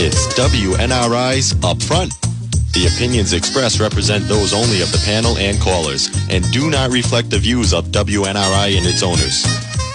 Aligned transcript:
It's 0.00 0.28
WNRI's 0.34 1.54
Upfront. 1.54 2.12
The 2.72 2.86
opinions 2.86 3.32
expressed 3.32 3.80
represent 3.80 4.28
those 4.28 4.54
only 4.54 4.80
of 4.80 4.92
the 4.92 5.02
panel 5.04 5.36
and 5.38 5.60
callers 5.60 6.08
and 6.30 6.48
do 6.52 6.70
not 6.70 6.92
reflect 6.92 7.30
the 7.30 7.38
views 7.40 7.74
of 7.74 7.86
WNRI 7.86 8.78
and 8.78 8.86
its 8.86 9.02
owners. 9.02 9.44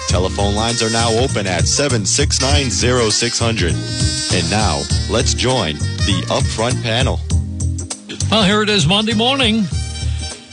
Telephone 0.10 0.56
lines 0.56 0.84
are 0.84 0.90
now 0.90 1.10
open 1.14 1.48
at 1.48 1.64
7690600. 1.64 4.34
And 4.34 4.52
now, 4.52 4.82
let's 5.10 5.34
join 5.34 5.76
the 5.76 6.22
Upfront 6.28 6.84
panel. 6.84 7.22
Well, 8.30 8.44
here 8.44 8.62
it 8.62 8.68
is 8.68 8.86
Monday 8.86 9.14
morning. 9.14 9.64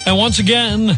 And 0.07 0.17
once 0.17 0.39
again, 0.39 0.97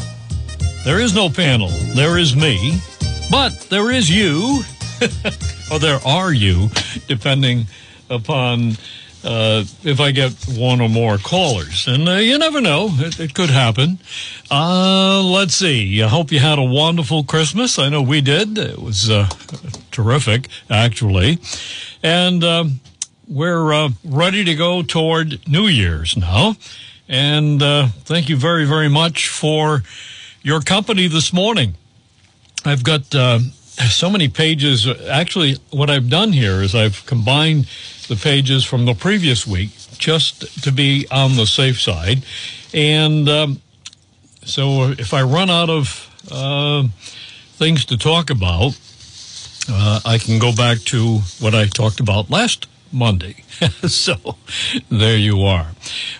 there 0.84 1.00
is 1.00 1.14
no 1.14 1.30
panel. 1.30 1.69
There 1.95 2.19
is 2.19 2.37
me, 2.37 2.82
but 3.30 3.59
there 3.71 3.91
is 3.91 4.11
you, 4.11 4.62
or 5.73 5.79
there 5.79 6.07
are 6.07 6.34
you, 6.34 6.69
depending 7.09 7.64
upon 8.12 8.76
uh, 9.25 9.64
if 9.84 10.00
I 10.00 10.11
get 10.11 10.32
one 10.48 10.80
or 10.80 10.89
more 10.89 11.18
callers. 11.18 11.86
And 11.86 12.08
uh, 12.08 12.14
you 12.14 12.39
never 12.39 12.61
know, 12.61 12.89
it, 12.93 13.20
it 13.20 13.34
could 13.34 13.50
happen. 13.50 13.98
Uh, 14.50 15.22
let's 15.22 15.54
see. 15.54 16.03
I 16.03 16.08
hope 16.08 16.32
you 16.32 16.40
had 16.40 16.58
a 16.58 16.64
wonderful 16.64 17.25
Christmas. 17.25 17.79
I 17.79 17.89
know 17.89 18.03
we 18.03 18.20
did. 18.20 18.58
It 18.58 18.79
was 18.79 19.08
uh, 19.11 19.29
terrific, 19.90 20.48
actually. 20.68 21.39
And 22.03 22.43
um, 22.43 22.80
we're 23.29 23.72
uh, 23.72 23.90
ready 24.04 24.44
to 24.44 24.54
go 24.54 24.82
toward 24.82 25.46
New 25.48 25.67
Year's 25.67 26.17
now. 26.17 26.56
And 27.08 27.62
uh, 27.62 27.89
thank 28.04 28.29
you 28.29 28.36
very, 28.36 28.64
very 28.64 28.89
much 28.89 29.29
for 29.29 29.82
your 30.42 30.61
company 30.61 31.06
this 31.06 31.32
morning. 31.32 31.75
I've 32.64 32.83
got 32.83 33.14
uh, 33.14 33.41
so 33.91 34.11
many 34.11 34.28
pages. 34.28 34.86
Actually, 35.08 35.56
what 35.70 35.91
I've 35.91 36.08
done 36.08 36.33
here 36.33 36.62
is 36.62 36.75
I've 36.75 37.05
combined 37.06 37.67
the 38.08 38.17
pages 38.17 38.64
from 38.64 38.84
the 38.84 38.95
previous 38.95 39.47
week 39.47 39.70
just 39.98 40.62
to 40.64 40.72
be 40.72 41.06
on 41.11 41.37
the 41.37 41.47
safe 41.47 41.81
side. 41.81 42.25
And 42.75 43.28
um, 43.28 43.62
so 44.45 44.91
if 44.91 45.15
I 45.15 45.23
run 45.23 45.50
out 45.50 45.70
of 45.70 46.11
uh, 46.31 46.84
things 47.55 47.84
to 47.87 47.97
talk 47.97 48.31
about, 48.31 48.78
uh, 49.69 50.00
I 50.05 50.19
can 50.19 50.39
go 50.39 50.55
back 50.55 50.78
to 50.87 51.19
what 51.41 51.55
I 51.55 51.67
talked 51.67 52.00
about 52.00 52.31
last 52.31 52.67
Monday. 52.91 53.45
so 53.87 54.17
there 54.91 55.17
you 55.17 55.43
are. 55.43 55.69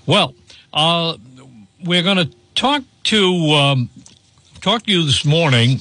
Well, 0.06 0.34
uh, 0.73 1.17
we're 1.84 2.03
going 2.03 2.19
to 2.19 2.30
talk 2.55 2.83
to 3.05 3.34
um, 3.50 3.91
talk 4.61 4.84
to 4.84 4.92
you 4.92 5.05
this 5.05 5.25
morning 5.25 5.80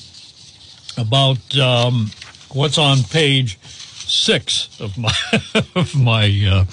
about 1.01 1.57
um, 1.57 2.11
what's 2.53 2.77
on 2.77 3.03
page 3.03 3.59
six 3.61 4.79
of 4.79 4.97
my 4.97 5.13
of 5.75 5.95
my 5.95 6.25
uh, 6.47 6.65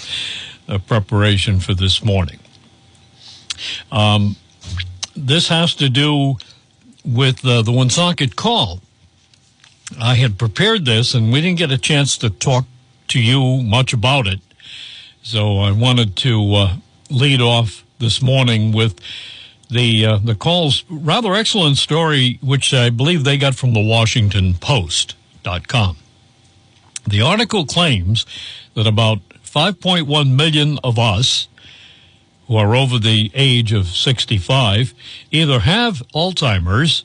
uh, 0.73 0.77
preparation 0.79 1.59
for 1.59 1.73
this 1.73 2.03
morning. 2.03 2.39
Um, 3.91 4.35
this 5.15 5.47
has 5.49 5.73
to 5.75 5.89
do 5.89 6.37
with 7.03 7.45
uh, 7.45 7.61
the 7.61 7.71
Woonsocket 7.71 8.35
call. 8.35 8.81
I 9.99 10.15
had 10.15 10.37
prepared 10.37 10.85
this, 10.85 11.13
and 11.13 11.31
we 11.31 11.41
didn't 11.41 11.57
get 11.57 11.71
a 11.71 11.77
chance 11.77 12.17
to 12.17 12.29
talk 12.29 12.65
to 13.09 13.19
you 13.19 13.63
much 13.63 13.91
about 13.91 14.27
it. 14.27 14.39
So 15.23 15.57
I 15.57 15.71
wanted 15.71 16.15
to 16.17 16.53
uh, 16.53 16.75
lead 17.09 17.41
off 17.41 17.83
this 17.97 18.21
morning 18.21 18.71
with 18.71 18.99
the 19.69 20.05
uh, 20.05 20.17
the 20.17 20.35
call's 20.35 20.83
rather 20.89 21.33
excellent 21.33 21.77
story, 21.77 22.39
which 22.41 22.73
I 22.73 22.89
believe 22.89 23.23
they 23.23 23.37
got 23.37 23.55
from 23.55 23.73
the 23.73 23.83
Washington 23.83 24.55
Post.com. 24.55 25.97
The 27.07 27.21
article 27.21 27.65
claims 27.65 28.25
that 28.73 28.87
about 28.87 29.19
5.1 29.43 30.35
million 30.35 30.79
of 30.83 30.99
us 30.99 31.47
who 32.47 32.55
are 32.55 32.75
over 32.75 32.99
the 32.99 33.31
age 33.33 33.71
of 33.73 33.87
65 33.87 34.93
either 35.31 35.59
have 35.61 36.03
Alzheimer's 36.13 37.03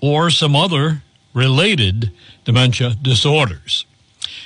or 0.00 0.30
some 0.30 0.56
other 0.56 1.02
related 1.34 2.12
dementia 2.44 2.94
disorders. 3.00 3.84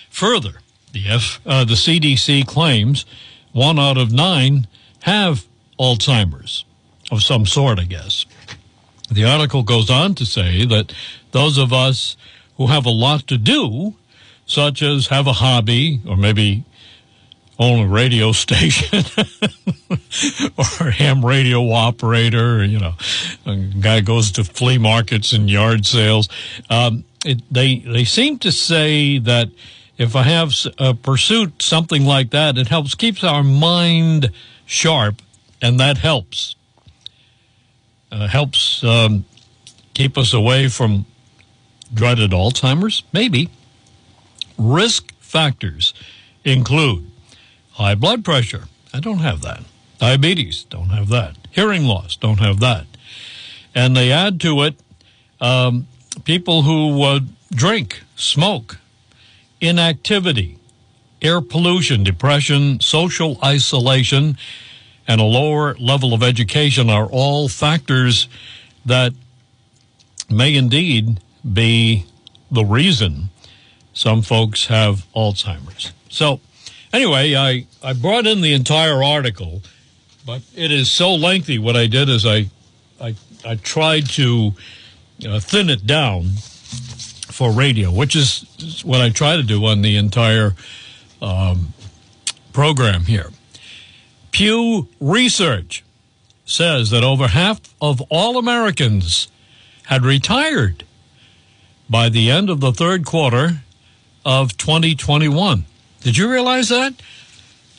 Further, 0.09 0.61
the, 0.93 1.09
F, 1.09 1.41
uh, 1.47 1.65
the 1.65 1.75
CDC 1.75 2.47
claims 2.47 3.05
one 3.53 3.79
out 3.79 3.97
of 3.97 4.13
nine 4.13 4.67
have 5.03 5.47
Alzheimer's 5.79 6.65
of 7.11 7.23
some 7.23 7.47
sort, 7.47 7.79
I 7.79 7.85
guess. 7.85 8.27
The 9.11 9.25
article 9.25 9.63
goes 9.63 9.91
on 9.91 10.15
to 10.17 10.27
say 10.27 10.65
that 10.67 10.93
those 11.33 11.59
of 11.59 11.73
us 11.73 12.17
who 12.57 12.69
have 12.69 12.87
a 12.87 12.91
lot 12.91 13.27
to 13.29 13.39
do, 13.39 13.95
such 14.47 14.83
as 14.83 15.09
have 15.09 15.27
a 15.27 15.33
hobby 15.35 16.01
or 16.07 16.17
maybe 16.17 16.65
own 17.59 17.87
a 17.87 17.89
radio 17.89 18.33
station 18.45 19.05
or 20.57 20.89
a 20.89 20.93
ham 20.93 21.25
radio 21.25 21.71
operator, 21.73 22.65
you 22.65 22.79
know, 22.79 22.95
a 23.47 23.57
guy 23.57 24.01
goes 24.01 24.33
to 24.33 24.45
flea 24.45 24.79
markets 24.79 25.33
and 25.33 25.51
yard 25.51 25.87
sales. 25.87 26.29
Um, 26.69 27.05
it, 27.25 27.43
they, 27.51 27.79
they 27.79 28.05
seem 28.05 28.39
to 28.41 28.53
say 28.53 29.19
that 29.19 29.49
if 29.99 30.17
I 30.17 30.23
have 30.23 30.55
a 30.79 30.95
pursuit, 30.95 31.63
something 31.63 32.07
like 32.07 32.31
that, 32.31 32.57
it 32.57 32.69
helps 32.69 32.95
keeps 32.95 33.23
our 33.23 33.43
mind 33.43 34.31
sharp, 34.65 35.21
and 35.61 35.79
that 35.79 35.99
helps. 35.99 36.57
Uh, 38.11 38.27
helps 38.27 38.83
um, 38.83 39.25
keep 39.95 40.19
us 40.19 40.33
away 40.33 40.69
from 40.69 41.07
dreaded 41.93 42.33
Alzheimer's? 42.33 43.05
Maybe. 43.13 43.51
Risk 44.59 45.15
factors 45.21 45.95
include 46.45 47.11
high 47.73 47.95
blood 47.95 48.25
pressure. 48.25 48.65
I 48.93 49.01
don't 49.01 49.19
have 49.19 49.43
that. 49.43 49.63
Diabetes, 49.99 50.65
don't 50.65 50.89
have 50.89 51.09
that. 51.09 51.37
Hearing 51.51 51.85
loss, 51.85 52.17
don't 52.17 52.41
have 52.41 52.61
that. 52.61 52.87
And 53.75 53.97
they 53.97 54.11
add 54.11 54.41
to 54.41 54.63
it 54.63 54.75
um, 55.41 55.87
people 56.25 56.63
who 56.63 57.03
uh, 57.03 57.21
drink, 57.53 58.03
smoke, 58.17 58.79
inactivity, 59.61 60.59
air 61.23 61.41
pollution, 61.41 62.03
depression, 62.03 62.81
social 62.81 63.39
isolation, 63.45 64.37
and 65.11 65.21
a 65.21 65.25
lower 65.25 65.75
level 65.81 66.15
of 66.15 66.23
education 66.23 66.89
are 66.89 67.07
all 67.07 67.49
factors 67.49 68.29
that 68.87 69.13
may 70.31 70.55
indeed 70.55 71.19
be 71.53 72.07
the 72.49 72.65
reason 72.65 73.29
some 73.93 74.23
folks 74.23 74.67
have 74.67 75.05
Alzheimer's. 75.17 75.93
So, 76.09 76.39
anyway, 76.93 77.35
I, 77.35 77.67
I 77.83 77.93
brought 77.93 78.29
in 78.29 78.41
the 78.41 78.53
entire 78.53 79.03
article, 79.03 79.63
but 80.25 80.43
it 80.55 80.71
is 80.71 80.89
so 80.93 81.13
lengthy. 81.13 81.59
What 81.59 81.77
I 81.77 81.89
did 81.89 82.09
is 82.09 82.25
I, 82.25 82.47
I, 83.01 83.17
I 83.45 83.57
tried 83.57 84.09
to 84.11 84.55
uh, 85.29 85.41
thin 85.41 85.71
it 85.71 85.89
down 85.89 86.37
for 87.33 87.51
radio, 87.51 87.91
which 87.91 88.15
is 88.15 88.83
what 88.85 89.01
I 89.01 89.11
try 89.11 89.35
to 89.35 89.43
do 89.43 89.67
on 89.67 89.83
the 89.83 89.97
entire 89.97 90.55
um, 91.21 91.75
program 92.53 93.07
here. 93.07 93.31
Pew 94.31 94.89
Research 95.01 95.85
says 96.45 96.91
that 96.91 97.05
over 97.05 97.29
half 97.29 97.61
of 97.81 98.01
all 98.11 98.39
Americans 98.39 99.29
had 99.87 100.05
retired 100.05 100.85
by 101.89 102.09
the 102.09 102.31
end 102.31 102.49
of 102.51 102.61
the 102.61 102.73
third 102.73 103.05
quarter 103.05 103.63
of 104.25 104.57
2021. 104.57 105.65
Did 106.01 106.17
you 106.17 106.31
realize 106.31 106.69
that? 106.69 106.95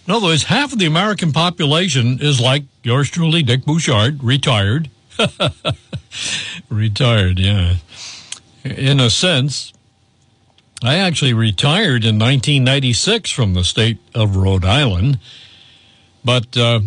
In 0.07 0.13
other 0.13 0.27
words, 0.27 0.43
half 0.43 0.73
of 0.73 0.79
the 0.79 0.85
American 0.85 1.31
population 1.31 2.19
is 2.21 2.39
like 2.39 2.63
yours 2.83 3.09
truly, 3.09 3.43
Dick 3.43 3.65
Bouchard, 3.65 4.23
retired. 4.23 4.89
retired, 6.69 7.39
yeah 7.39 7.75
in 8.63 8.99
a 8.99 9.09
sense, 9.09 9.73
I 10.83 10.95
actually 10.95 11.33
retired 11.33 12.03
in 12.03 12.17
1996 12.17 13.31
from 13.31 13.53
the 13.53 13.63
state 13.63 13.97
of 14.13 14.35
Rhode 14.35 14.65
Island, 14.65 15.19
but 16.23 16.55
uh, 16.57 16.81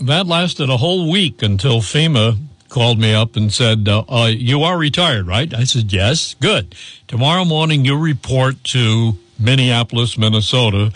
that 0.00 0.26
lasted 0.26 0.70
a 0.70 0.76
whole 0.76 1.10
week 1.10 1.42
until 1.42 1.80
FEMA 1.80 2.38
called 2.68 2.98
me 2.98 3.12
up 3.12 3.36
and 3.36 3.52
said, 3.52 3.86
uh, 3.88 4.04
uh, 4.08 4.26
You 4.26 4.62
are 4.62 4.78
retired, 4.78 5.26
right? 5.26 5.52
I 5.52 5.64
said, 5.64 5.92
Yes. 5.92 6.34
Good. 6.40 6.74
Tomorrow 7.06 7.44
morning, 7.44 7.84
you 7.84 7.98
report 7.98 8.64
to 8.64 9.18
Minneapolis, 9.38 10.16
Minnesota, 10.16 10.92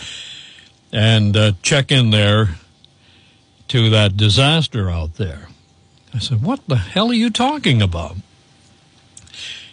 and 0.93 1.37
uh, 1.37 1.53
check 1.63 1.93
in 1.93 2.11
there 2.11 2.57
to 3.69 3.91
that 3.91 4.17
disaster 4.17 4.89
out 4.91 5.15
there. 5.15 5.49
I 6.15 6.19
said, 6.19 6.43
What 6.43 6.67
the 6.67 6.77
hell 6.77 7.11
are 7.11 7.15
you 7.15 7.31
talking 7.31 7.83
about? 7.83 8.17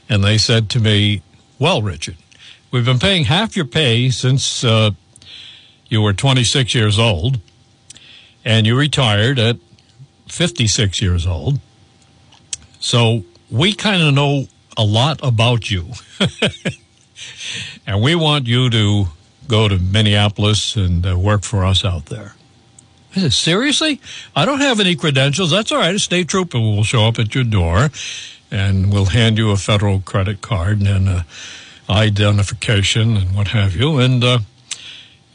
And 0.09 0.23
they 0.23 0.37
said 0.37 0.69
to 0.71 0.79
me, 0.79 1.21
Well, 1.57 1.81
Richard, 1.81 2.17
we've 2.69 2.85
been 2.85 2.99
paying 2.99 3.25
half 3.25 3.55
your 3.55 3.65
pay 3.65 4.09
since 4.09 4.63
uh, 4.63 4.91
you 5.87 6.01
were 6.01 6.13
26 6.13 6.75
years 6.75 6.99
old, 6.99 7.39
and 8.45 8.65
you 8.65 8.77
retired 8.77 9.39
at 9.39 9.57
56 10.27 11.01
years 11.01 11.25
old. 11.25 11.59
So 12.79 13.23
we 13.49 13.73
kind 13.73 14.01
of 14.01 14.13
know 14.13 14.47
a 14.75 14.83
lot 14.83 15.19
about 15.23 15.69
you. 15.69 15.91
and 17.87 18.01
we 18.01 18.15
want 18.15 18.47
you 18.47 18.69
to 18.69 19.05
go 19.47 19.67
to 19.67 19.77
Minneapolis 19.77 20.75
and 20.75 21.05
uh, 21.05 21.17
work 21.17 21.43
for 21.43 21.63
us 21.63 21.85
out 21.85 22.07
there. 22.07 22.35
I 23.15 23.19
said, 23.19 23.33
seriously? 23.33 24.01
I 24.35 24.45
don't 24.45 24.59
have 24.59 24.79
any 24.79 24.95
credentials. 24.95 25.51
That's 25.51 25.71
all 25.71 25.77
right. 25.77 25.93
A 25.93 25.99
state 25.99 26.27
trooper 26.27 26.59
will 26.59 26.83
show 26.83 27.05
up 27.05 27.19
at 27.19 27.35
your 27.35 27.43
door 27.43 27.89
and 28.49 28.91
we'll 28.91 29.05
hand 29.05 29.37
you 29.37 29.51
a 29.51 29.57
federal 29.57 29.99
credit 29.99 30.41
card 30.41 30.81
and 30.81 31.07
a 31.07 31.25
identification 31.89 33.17
and 33.17 33.35
what 33.35 33.49
have 33.49 33.75
you. 33.75 33.97
And 33.99 34.23
uh, 34.23 34.39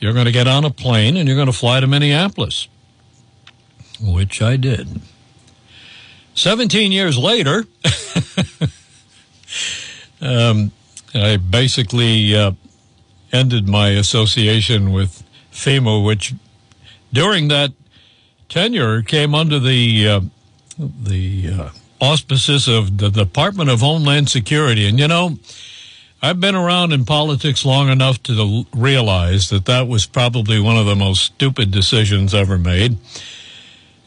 you're 0.00 0.12
going 0.12 0.26
to 0.26 0.32
get 0.32 0.48
on 0.48 0.64
a 0.64 0.70
plane 0.70 1.16
and 1.16 1.28
you're 1.28 1.36
going 1.36 1.46
to 1.46 1.52
fly 1.52 1.80
to 1.80 1.86
Minneapolis, 1.86 2.68
which 4.00 4.42
I 4.42 4.56
did. 4.56 5.00
17 6.34 6.92
years 6.92 7.18
later, 7.18 7.64
um, 10.20 10.72
I 11.14 11.36
basically 11.36 12.36
uh, 12.36 12.52
ended 13.32 13.68
my 13.68 13.90
association 13.90 14.92
with 14.92 15.22
FEMA, 15.52 16.04
which 16.04 16.34
during 17.12 17.48
that 17.48 17.72
tenure 18.48 19.02
came 19.02 19.34
under 19.34 19.58
the 19.58 20.08
uh, 20.08 20.20
the 20.78 21.50
uh, 21.50 21.70
auspices 22.00 22.68
of 22.68 22.98
the 22.98 23.10
Department 23.10 23.70
of 23.70 23.80
Homeland 23.80 24.28
Security. 24.28 24.86
And 24.86 24.98
you 24.98 25.08
know, 25.08 25.38
I've 26.22 26.40
been 26.40 26.54
around 26.54 26.92
in 26.92 27.04
politics 27.04 27.64
long 27.64 27.88
enough 27.88 28.22
to 28.24 28.64
realize 28.74 29.48
that 29.50 29.66
that 29.66 29.88
was 29.88 30.06
probably 30.06 30.60
one 30.60 30.76
of 30.76 30.86
the 30.86 30.96
most 30.96 31.22
stupid 31.22 31.70
decisions 31.70 32.34
ever 32.34 32.58
made. 32.58 32.98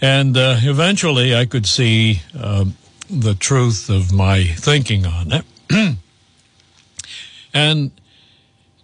And 0.01 0.35
uh, 0.35 0.57
eventually, 0.61 1.35
I 1.35 1.45
could 1.45 1.67
see 1.67 2.21
uh, 2.37 2.65
the 3.09 3.35
truth 3.35 3.89
of 3.89 4.11
my 4.11 4.43
thinking 4.43 5.05
on 5.05 5.31
it. 5.31 5.45
and 7.53 7.91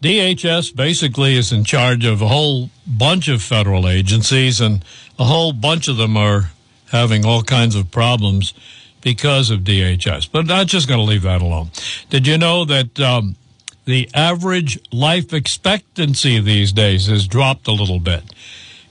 DHS 0.01 0.75
basically 0.75 1.35
is 1.35 1.51
in 1.51 1.63
charge 1.63 2.05
of 2.05 2.21
a 2.21 2.27
whole 2.27 2.69
bunch 2.85 3.27
of 3.29 3.41
federal 3.41 3.89
agencies, 3.89 4.61
and 4.61 4.85
a 5.17 5.23
whole 5.23 5.53
bunch 5.53 5.87
of 5.87 5.97
them 5.97 6.15
are 6.15 6.51
having 6.91 7.25
all 7.25 7.41
kinds 7.41 7.75
of 7.75 7.89
problems 7.89 8.53
because 9.01 9.49
of 9.49 9.61
DHS. 9.61 10.29
But 10.31 10.51
I'm 10.51 10.67
just 10.67 10.87
going 10.87 10.99
to 10.99 11.03
leave 11.03 11.23
that 11.23 11.41
alone. 11.41 11.71
Did 12.09 12.27
you 12.27 12.37
know 12.37 12.63
that 12.65 12.99
um, 12.99 13.37
the 13.85 14.09
average 14.13 14.79
life 14.91 15.33
expectancy 15.33 16.39
these 16.39 16.71
days 16.71 17.07
has 17.07 17.27
dropped 17.27 17.67
a 17.67 17.71
little 17.71 17.99
bit? 17.99 18.23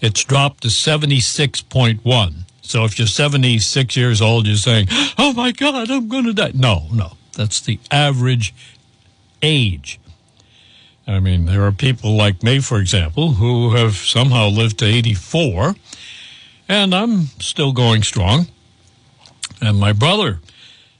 It's 0.00 0.25
dropped 0.25 0.62
to 0.62 0.69
76.1. 0.69 2.34
So 2.62 2.84
if 2.84 2.98
you're 2.98 3.06
76 3.06 3.96
years 3.96 4.20
old, 4.20 4.46
you're 4.46 4.56
saying, 4.56 4.88
oh 5.19 5.32
my 5.34 5.52
God, 5.52 5.90
I'm 5.90 6.08
going 6.08 6.25
to 6.25 6.32
die. 6.32 6.52
No, 6.54 6.87
no. 6.93 7.12
That's 7.37 7.60
the 7.60 7.78
average 7.90 8.54
age. 9.43 10.00
I 11.06 11.20
mean, 11.20 11.44
there 11.44 11.64
are 11.64 11.72
people 11.72 12.16
like 12.16 12.43
me, 12.43 12.58
for 12.58 12.81
example, 12.81 13.32
who 13.32 13.75
have 13.75 13.94
somehow 13.94 14.48
lived 14.48 14.78
to 14.81 14.87
84, 14.87 15.76
and 16.69 16.94
I'm 16.94 17.26
still 17.38 17.72
going 17.72 18.02
strong. 18.02 18.49
And 19.60 19.78
my 19.78 19.92
brother 19.92 20.40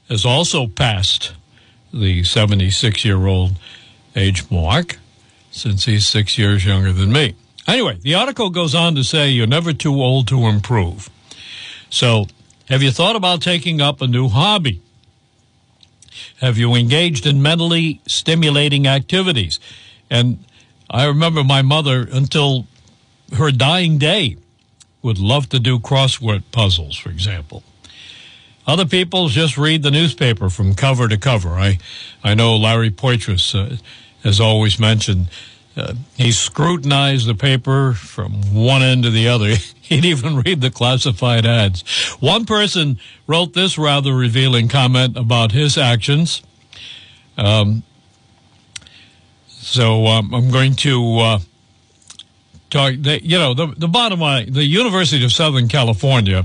has 0.07 0.25
also 0.25 0.67
passed 0.67 1.33
the 1.93 2.23
76 2.23 3.03
year 3.03 3.27
old 3.27 3.57
age 4.15 4.49
mark 4.49 4.97
since 5.51 5.85
he's 5.85 6.07
six 6.07 6.37
years 6.37 6.65
younger 6.65 6.93
than 6.93 7.11
me. 7.11 7.35
Anyway, 7.67 7.97
the 8.01 8.15
article 8.15 8.49
goes 8.49 8.73
on 8.73 8.95
to 8.95 9.03
say 9.03 9.29
you're 9.29 9.45
never 9.45 9.73
too 9.73 9.93
old 9.93 10.27
to 10.29 10.47
improve. 10.47 11.09
So, 11.89 12.27
have 12.69 12.81
you 12.81 12.91
thought 12.91 13.15
about 13.15 13.41
taking 13.41 13.81
up 13.81 14.01
a 14.01 14.07
new 14.07 14.29
hobby? 14.29 14.81
Have 16.39 16.57
you 16.57 16.75
engaged 16.75 17.25
in 17.25 17.41
mentally 17.41 18.01
stimulating 18.07 18.87
activities? 18.87 19.59
And 20.09 20.43
I 20.89 21.05
remember 21.05 21.43
my 21.43 21.61
mother, 21.61 22.07
until 22.11 22.67
her 23.35 23.51
dying 23.51 23.97
day, 23.97 24.37
would 25.01 25.19
love 25.19 25.49
to 25.49 25.59
do 25.59 25.79
crossword 25.79 26.43
puzzles, 26.51 26.97
for 26.97 27.09
example. 27.09 27.63
Other 28.65 28.85
people 28.85 29.29
just 29.29 29.57
read 29.57 29.83
the 29.83 29.91
newspaper 29.91 30.49
from 30.49 30.75
cover 30.75 31.07
to 31.07 31.17
cover. 31.17 31.49
I, 31.49 31.79
I 32.23 32.33
know 32.33 32.57
Larry 32.57 32.91
Poitras 32.91 33.55
uh, 33.55 33.77
has 34.23 34.39
always 34.39 34.79
mentioned 34.79 35.29
uh, 35.77 35.93
he 36.15 36.31
scrutinized 36.31 37.27
the 37.27 37.35
paper 37.35 37.93
from 37.93 38.31
one 38.53 38.81
end 38.81 39.03
to 39.03 39.11
the 39.11 39.27
other. 39.27 39.55
He'd 39.81 40.05
even 40.05 40.41
read 40.41 40.61
the 40.61 40.71
classified 40.71 41.45
ads. 41.45 41.83
One 42.19 42.45
person 42.45 42.99
wrote 43.27 43.53
this 43.53 43.77
rather 43.77 44.13
revealing 44.13 44.67
comment 44.67 45.15
about 45.15 45.51
his 45.51 45.77
actions. 45.77 46.41
Um, 47.37 47.83
so 49.47 50.07
um, 50.07 50.33
I'm 50.33 50.49
going 50.49 50.75
to 50.77 51.17
uh, 51.19 51.39
talk. 52.69 52.93
You 52.97 53.37
know, 53.37 53.53
the, 53.53 53.67
the 53.77 53.87
bottom 53.87 54.19
line 54.19 54.51
the 54.51 54.65
University 54.65 55.23
of 55.23 55.31
Southern 55.31 55.67
California 55.67 56.43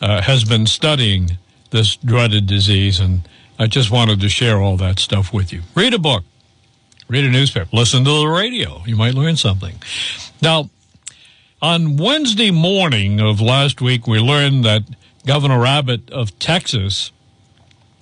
uh, 0.00 0.22
has 0.22 0.44
been 0.44 0.66
studying 0.66 1.38
this 1.70 1.96
dreaded 1.96 2.46
disease, 2.46 2.98
and 2.98 3.28
I 3.58 3.66
just 3.66 3.90
wanted 3.90 4.20
to 4.20 4.28
share 4.28 4.60
all 4.60 4.76
that 4.78 4.98
stuff 4.98 5.32
with 5.32 5.52
you. 5.52 5.62
Read 5.74 5.94
a 5.94 5.98
book, 5.98 6.24
read 7.08 7.24
a 7.24 7.30
newspaper, 7.30 7.68
listen 7.72 8.04
to 8.04 8.20
the 8.20 8.26
radio. 8.26 8.82
You 8.86 8.96
might 8.96 9.14
learn 9.14 9.36
something. 9.36 9.76
Now, 10.42 10.70
on 11.62 11.96
Wednesday 11.96 12.50
morning 12.50 13.20
of 13.20 13.40
last 13.40 13.80
week, 13.80 14.06
we 14.06 14.18
learned 14.18 14.64
that 14.64 14.82
Governor 15.26 15.64
Abbott 15.64 16.10
of 16.10 16.38
Texas 16.38 17.12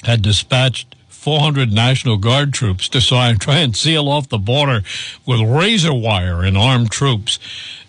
had 0.02 0.22
dispatched 0.22 0.94
400 1.08 1.72
National 1.72 2.18
Guard 2.18 2.52
troops 2.52 2.88
to 2.90 3.00
try 3.00 3.34
and 3.46 3.76
seal 3.76 4.08
off 4.08 4.28
the 4.28 4.38
border 4.38 4.82
with 5.24 5.40
razor 5.40 5.94
wire 5.94 6.42
and 6.42 6.58
armed 6.58 6.90
troops. 6.90 7.38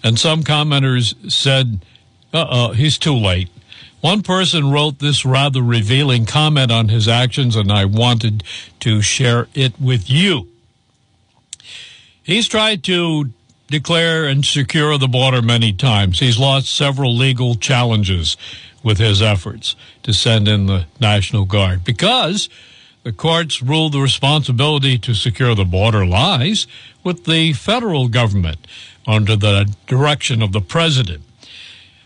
And 0.04 0.18
some 0.18 0.44
commenters 0.44 1.32
said, 1.32 1.84
uh 2.34 2.46
oh, 2.50 2.72
he's 2.74 2.98
too 2.98 3.16
late. 3.16 3.50
One 4.00 4.22
person 4.22 4.72
wrote 4.72 5.00
this 5.00 5.26
rather 5.26 5.62
revealing 5.62 6.26
comment 6.26 6.72
on 6.72 6.90
his 6.90 7.08
actions, 7.08 7.56
and 7.56 7.72
I 7.72 7.86
wanted 7.86 8.44
to 8.82 9.02
share 9.02 9.48
it 9.54 9.82
with 9.82 10.10
you. 10.10 10.48
He's 12.26 12.48
tried 12.48 12.84
to 12.86 13.30
declare 13.68 14.26
and 14.26 14.44
secure 14.44 14.98
the 14.98 15.08
border 15.08 15.44
many 15.44 15.72
times. 15.72 16.20
He's 16.20 16.40
lost 16.40 16.76
several 16.76 17.16
legal 17.16 17.54
challenges 17.54 18.36
with 18.82 18.98
his 18.98 19.22
efforts 19.22 19.76
to 20.02 20.12
send 20.12 20.48
in 20.48 20.66
the 20.66 20.88
National 21.00 21.46
Guard 21.46 21.84
because 21.84 22.50
the 23.04 23.12
courts 23.12 23.62
ruled 23.62 23.94
the 23.94 24.00
responsibility 24.00 24.98
to 24.98 25.14
secure 25.14 25.54
the 25.54 25.66
border 25.66 26.04
lies 26.04 26.66
with 27.04 27.26
the 27.26 27.54
federal 27.54 28.08
government 28.08 28.66
under 29.06 29.36
the 29.36 29.72
direction 29.86 30.42
of 30.42 30.52
the 30.52 30.62
president. 30.62 31.22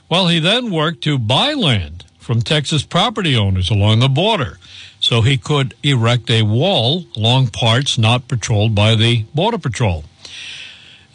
Well, 0.10 0.28
he 0.28 0.40
then 0.40 0.70
worked 0.70 1.02
to 1.06 1.18
buy 1.18 1.54
land 1.54 2.04
from 2.18 2.42
Texas 2.42 2.84
property 2.84 3.38
owners 3.38 3.70
along 3.70 4.00
the 4.00 4.10
border 4.10 4.58
so 5.00 5.22
he 5.22 5.38
could 5.38 5.74
erect 5.82 6.30
a 6.30 6.42
wall 6.42 7.06
along 7.16 7.48
parts 7.48 7.98
not 7.98 8.28
patrolled 8.28 8.76
by 8.76 8.96
the 8.96 9.24
Border 9.34 9.58
Patrol. 9.58 10.04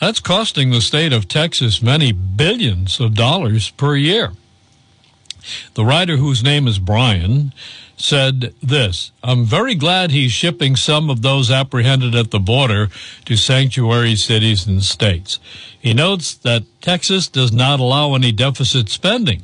That's 0.04 0.20
costing 0.20 0.68
the 0.68 0.82
state 0.82 1.14
of 1.14 1.28
Texas 1.28 1.80
many 1.80 2.12
billions 2.12 3.00
of 3.00 3.14
dollars 3.14 3.70
per 3.70 3.96
year. 3.96 4.32
The 5.73 5.84
writer, 5.87 6.18
whose 6.18 6.42
name 6.42 6.68
is 6.68 6.78
Brian, 6.78 7.54
said 7.96 8.52
this 8.62 9.12
I'm 9.23 9.46
very 9.46 9.75
glad 9.75 10.11
he's 10.11 10.30
shipping 10.30 10.76
some 10.76 11.08
of 11.08 11.23
those 11.23 11.50
apprehended 11.50 12.14
at 12.14 12.32
the 12.32 12.38
border 12.38 12.90
to 13.25 13.37
sanctuary 13.38 14.14
cities 14.14 14.66
and 14.66 14.82
states. 14.82 15.38
He 15.80 15.94
notes 15.94 16.34
that 16.34 16.64
Texas 16.82 17.26
does 17.26 17.50
not 17.50 17.80
allow 17.80 18.14
any 18.14 18.30
deficit 18.30 18.90
spending, 18.90 19.40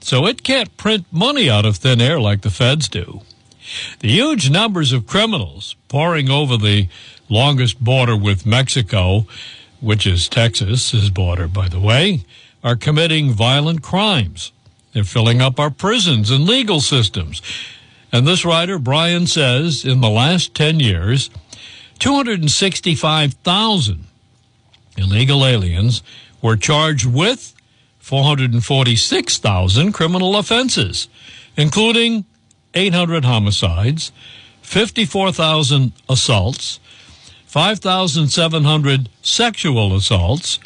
so 0.00 0.26
it 0.26 0.42
can't 0.42 0.76
print 0.76 1.06
money 1.12 1.48
out 1.48 1.64
of 1.64 1.76
thin 1.76 2.00
air 2.00 2.18
like 2.18 2.40
the 2.40 2.50
feds 2.50 2.88
do. 2.88 3.20
The 4.00 4.08
huge 4.08 4.50
numbers 4.50 4.90
of 4.90 5.06
criminals 5.06 5.76
pouring 5.86 6.28
over 6.28 6.56
the 6.56 6.88
longest 7.28 7.78
border 7.78 8.16
with 8.16 8.44
Mexico, 8.44 9.26
which 9.80 10.06
is 10.06 10.28
Texas's 10.28 11.10
border, 11.10 11.48
by 11.48 11.68
the 11.68 11.80
way, 11.80 12.22
are 12.62 12.76
committing 12.76 13.32
violent 13.32 13.82
crimes. 13.82 14.52
They're 14.92 15.04
filling 15.04 15.40
up 15.40 15.58
our 15.58 15.70
prisons 15.70 16.30
and 16.30 16.44
legal 16.44 16.80
systems. 16.80 17.40
And 18.12 18.26
this 18.26 18.44
writer, 18.44 18.78
Brian, 18.78 19.26
says 19.26 19.82
in 19.84 20.00
the 20.00 20.10
last 20.10 20.54
10 20.54 20.80
years, 20.80 21.30
265,000 21.98 24.04
illegal 24.96 25.46
aliens 25.46 26.02
were 26.42 26.56
charged 26.56 27.06
with 27.06 27.54
446,000 27.98 29.92
criminal 29.92 30.36
offenses, 30.36 31.06
including 31.56 32.24
800 32.74 33.24
homicides, 33.24 34.10
54,000 34.62 35.92
assaults, 36.08 36.80
5,700 37.50 39.08
sexual 39.22 39.96
assaults, 39.96 40.60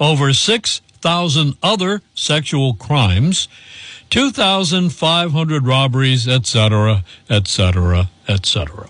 over 0.00 0.32
6,000 0.32 1.54
other 1.62 2.00
sexual 2.14 2.72
crimes, 2.72 3.46
2,500 4.08 5.66
robberies, 5.66 6.26
etc., 6.26 7.04
etc., 7.28 8.08
etc. 8.26 8.88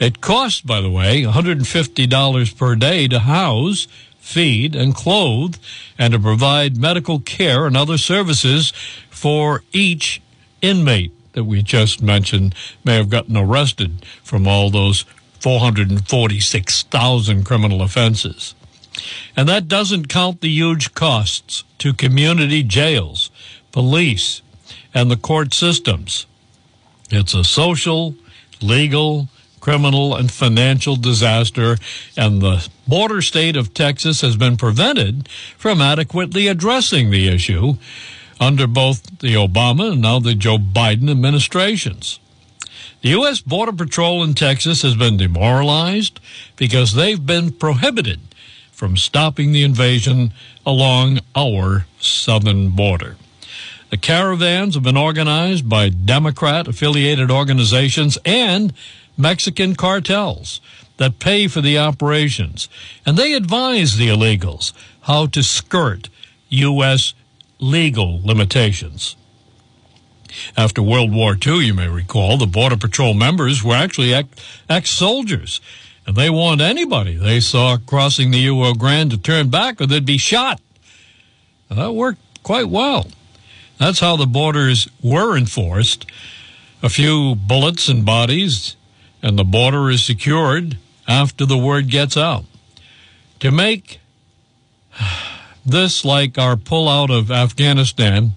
It 0.00 0.20
costs, 0.20 0.62
by 0.62 0.80
the 0.80 0.90
way, 0.90 1.22
$150 1.22 2.56
per 2.58 2.74
day 2.74 3.06
to 3.06 3.20
house 3.20 3.86
feed, 4.18 4.74
and 4.74 4.96
clothe, 4.96 5.54
and 5.96 6.12
to 6.12 6.18
provide 6.18 6.76
medical 6.76 7.20
care 7.20 7.66
and 7.66 7.76
other 7.76 7.98
services 7.98 8.72
for 9.10 9.62
each 9.72 10.20
inmate 10.60 11.12
that 11.34 11.44
we 11.44 11.62
just 11.62 12.02
mentioned 12.02 12.52
may 12.82 12.96
have 12.96 13.10
gotten 13.10 13.36
arrested 13.36 14.04
from 14.24 14.48
all 14.48 14.70
those 14.70 15.04
446,000 15.44 17.44
criminal 17.44 17.82
offenses. 17.82 18.54
And 19.36 19.46
that 19.46 19.68
doesn't 19.68 20.08
count 20.08 20.40
the 20.40 20.48
huge 20.48 20.94
costs 20.94 21.64
to 21.80 21.92
community 21.92 22.62
jails, 22.62 23.30
police, 23.70 24.40
and 24.94 25.10
the 25.10 25.18
court 25.18 25.52
systems. 25.52 26.24
It's 27.10 27.34
a 27.34 27.44
social, 27.44 28.14
legal, 28.62 29.28
criminal, 29.60 30.16
and 30.16 30.30
financial 30.30 30.96
disaster, 30.96 31.76
and 32.16 32.40
the 32.40 32.66
border 32.88 33.20
state 33.20 33.54
of 33.54 33.74
Texas 33.74 34.22
has 34.22 34.36
been 34.36 34.56
prevented 34.56 35.28
from 35.58 35.82
adequately 35.82 36.46
addressing 36.46 37.10
the 37.10 37.28
issue 37.28 37.74
under 38.40 38.66
both 38.66 39.18
the 39.18 39.34
Obama 39.34 39.92
and 39.92 40.00
now 40.00 40.18
the 40.18 40.34
Joe 40.34 40.56
Biden 40.56 41.10
administrations. 41.10 42.18
The 43.04 43.10
U.S. 43.10 43.42
Border 43.42 43.74
Patrol 43.74 44.24
in 44.24 44.32
Texas 44.32 44.80
has 44.80 44.94
been 44.94 45.18
demoralized 45.18 46.20
because 46.56 46.94
they've 46.94 47.26
been 47.26 47.52
prohibited 47.52 48.18
from 48.72 48.96
stopping 48.96 49.52
the 49.52 49.62
invasion 49.62 50.32
along 50.64 51.20
our 51.36 51.84
southern 52.00 52.70
border. 52.70 53.18
The 53.90 53.98
caravans 53.98 54.72
have 54.72 54.84
been 54.84 54.96
organized 54.96 55.68
by 55.68 55.90
Democrat 55.90 56.66
affiliated 56.66 57.30
organizations 57.30 58.16
and 58.24 58.72
Mexican 59.18 59.74
cartels 59.74 60.62
that 60.96 61.18
pay 61.18 61.46
for 61.46 61.60
the 61.60 61.76
operations, 61.76 62.70
and 63.04 63.18
they 63.18 63.34
advise 63.34 63.98
the 63.98 64.08
illegals 64.08 64.72
how 65.02 65.26
to 65.26 65.42
skirt 65.42 66.08
U.S. 66.48 67.12
legal 67.58 68.22
limitations. 68.24 69.14
After 70.56 70.82
World 70.82 71.12
War 71.12 71.36
II, 71.44 71.64
you 71.64 71.74
may 71.74 71.88
recall, 71.88 72.36
the 72.36 72.46
Border 72.46 72.76
Patrol 72.76 73.14
members 73.14 73.62
were 73.62 73.74
actually 73.74 74.14
ex 74.68 74.90
soldiers, 74.90 75.60
and 76.06 76.16
they 76.16 76.30
warned 76.30 76.60
anybody 76.60 77.16
they 77.16 77.40
saw 77.40 77.76
crossing 77.76 78.30
the 78.30 78.48
Rio 78.48 78.74
Grande 78.74 79.10
to 79.12 79.18
turn 79.18 79.48
back 79.48 79.80
or 79.80 79.86
they'd 79.86 80.04
be 80.04 80.18
shot. 80.18 80.60
That 81.68 81.92
worked 81.92 82.20
quite 82.42 82.68
well. 82.68 83.08
That's 83.78 84.00
how 84.00 84.16
the 84.16 84.26
borders 84.26 84.88
were 85.02 85.36
enforced. 85.36 86.06
A 86.82 86.88
few 86.88 87.34
bullets 87.34 87.88
and 87.88 88.04
bodies, 88.04 88.76
and 89.22 89.38
the 89.38 89.44
border 89.44 89.90
is 89.90 90.04
secured 90.04 90.78
after 91.08 91.46
the 91.46 91.58
word 91.58 91.88
gets 91.88 92.16
out. 92.16 92.44
To 93.40 93.50
make 93.50 94.00
this 95.66 96.04
like 96.04 96.38
our 96.38 96.56
pullout 96.56 97.10
of 97.10 97.30
Afghanistan 97.30 98.32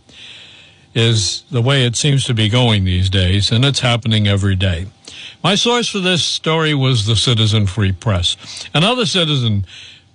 is 0.94 1.44
the 1.52 1.62
way 1.62 1.86
it 1.86 1.96
seems 1.96 2.26
to 2.26 2.34
be 2.34 2.50
going 2.50 2.84
these 2.84 3.10
days, 3.10 3.52
and 3.52 3.64
it's 3.64 3.80
happening 3.80 4.28
every 4.28 4.56
day. 4.56 4.88
My 5.44 5.56
source 5.56 5.90
for 5.90 6.00
this 6.00 6.24
story 6.24 6.74
was 6.74 7.06
the 7.06 7.16
Citizen 7.16 7.68
Free 7.68 7.92
Press. 7.92 8.36
Another 8.74 9.06
citizen 9.06 9.66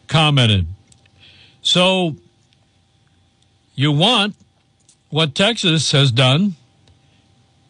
commented, 0.08 0.66
So 1.62 2.16
you 3.74 3.92
want 3.92 4.34
what 5.10 5.34
Texas 5.34 5.92
has 5.92 6.10
done, 6.10 6.56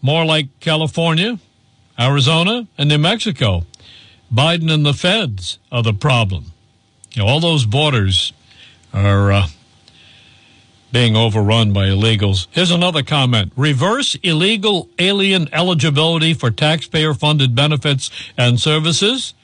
more 0.01 0.25
like 0.25 0.49
California, 0.61 1.39
Arizona, 1.99 2.67
and 2.79 2.89
New 2.89 2.99
Mexico. 2.99 3.65
Biden 4.33 4.73
and 4.73 4.87
the 4.87 4.95
feds 4.95 5.59
are 5.71 5.83
the 5.83 5.93
problem. 5.93 6.53
You 7.13 7.23
know, 7.23 7.29
all 7.29 7.41
those 7.41 7.67
borders 7.67 8.33
are 8.95 9.31
uh, 9.31 9.47
being 10.93 11.17
overrun 11.17 11.73
by 11.73 11.87
illegals. 11.87 12.47
Here's 12.51 12.71
another 12.71 13.03
comment 13.03 13.53
reverse 13.57 14.15
illegal 14.23 14.89
alien 14.99 15.49
eligibility 15.53 16.35
for 16.35 16.51
taxpayer 16.51 17.15
funded 17.15 17.55
benefits 17.55 18.11
and 18.37 18.61
services, 18.61 19.35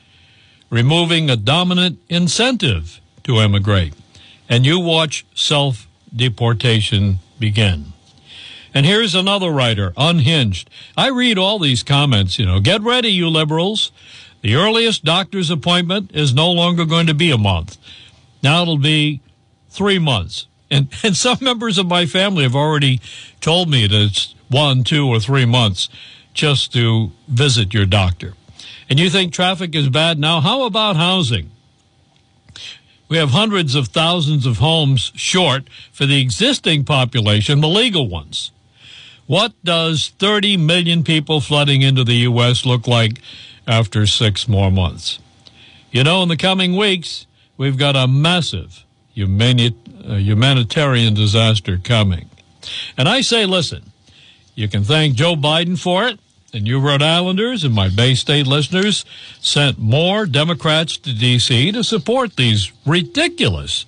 removing 0.70 1.30
a 1.30 1.36
dominant 1.36 1.98
incentive 2.08 3.00
to 3.24 3.36
immigrate. 3.36 3.94
And 4.48 4.64
you 4.64 4.78
watch 4.78 5.26
self 5.34 5.88
deportation 6.14 7.18
begin. 7.38 7.92
And 8.74 8.84
here's 8.84 9.14
another 9.14 9.50
writer, 9.50 9.92
unhinged. 9.96 10.68
I 10.96 11.08
read 11.08 11.38
all 11.38 11.58
these 11.58 11.82
comments, 11.82 12.38
you 12.38 12.46
know. 12.46 12.60
Get 12.60 12.82
ready, 12.82 13.08
you 13.08 13.28
liberals. 13.28 13.90
The 14.42 14.54
earliest 14.54 15.04
doctor's 15.04 15.50
appointment 15.50 16.10
is 16.14 16.34
no 16.34 16.50
longer 16.50 16.84
going 16.84 17.06
to 17.06 17.14
be 17.14 17.30
a 17.30 17.38
month. 17.38 17.76
Now 18.42 18.62
it'll 18.62 18.78
be 18.78 19.20
three 19.70 19.98
months. 19.98 20.47
And, 20.70 20.88
and 21.02 21.16
some 21.16 21.38
members 21.40 21.78
of 21.78 21.86
my 21.86 22.06
family 22.06 22.42
have 22.42 22.56
already 22.56 23.00
told 23.40 23.70
me 23.70 23.86
that 23.86 24.00
it's 24.00 24.34
one, 24.48 24.84
two, 24.84 25.06
or 25.06 25.20
three 25.20 25.44
months 25.44 25.88
just 26.34 26.72
to 26.72 27.10
visit 27.26 27.74
your 27.74 27.86
doctor. 27.86 28.34
And 28.88 28.98
you 28.98 29.10
think 29.10 29.32
traffic 29.32 29.74
is 29.74 29.88
bad 29.88 30.18
now? 30.18 30.40
How 30.40 30.64
about 30.64 30.96
housing? 30.96 31.50
We 33.08 33.16
have 33.16 33.30
hundreds 33.30 33.74
of 33.74 33.88
thousands 33.88 34.46
of 34.46 34.58
homes 34.58 35.12
short 35.14 35.68
for 35.92 36.06
the 36.06 36.20
existing 36.20 36.84
population, 36.84 37.60
the 37.60 37.68
legal 37.68 38.08
ones. 38.08 38.50
What 39.26 39.52
does 39.64 40.12
30 40.18 40.56
million 40.56 41.04
people 41.04 41.40
flooding 41.40 41.82
into 41.82 42.04
the 42.04 42.14
U.S. 42.14 42.64
look 42.64 42.86
like 42.86 43.20
after 43.66 44.06
six 44.06 44.48
more 44.48 44.70
months? 44.70 45.18
You 45.90 46.04
know, 46.04 46.22
in 46.22 46.28
the 46.28 46.36
coming 46.36 46.76
weeks, 46.76 47.26
we've 47.56 47.76
got 47.78 47.96
a 47.96 48.06
massive 48.06 48.84
humani- 49.14 49.74
uh, 50.08 50.14
humanitarian 50.14 51.14
disaster 51.14 51.78
coming. 51.78 52.30
And 52.96 53.08
I 53.08 53.20
say, 53.20 53.46
listen, 53.46 53.92
you 54.54 54.68
can 54.68 54.82
thank 54.84 55.14
Joe 55.14 55.36
Biden 55.36 55.78
for 55.78 56.06
it 56.06 56.18
and 56.52 56.66
you 56.66 56.80
Rhode 56.80 57.02
Islanders 57.02 57.64
and 57.64 57.74
my 57.74 57.88
Bay 57.88 58.14
State 58.14 58.46
listeners 58.46 59.04
sent 59.40 59.78
more 59.78 60.26
Democrats 60.26 60.96
to 60.98 61.12
D.C. 61.12 61.72
to 61.72 61.84
support 61.84 62.36
these 62.36 62.72
ridiculous 62.86 63.84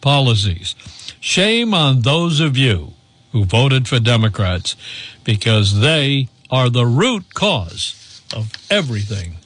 policies. 0.00 0.74
Shame 1.20 1.74
on 1.74 2.02
those 2.02 2.40
of 2.40 2.56
you 2.56 2.92
who 3.32 3.44
voted 3.44 3.88
for 3.88 3.98
Democrats 3.98 4.76
because 5.24 5.80
they 5.80 6.28
are 6.50 6.70
the 6.70 6.86
root 6.86 7.34
cause 7.34 8.22
of 8.34 8.52
everything 8.70 9.36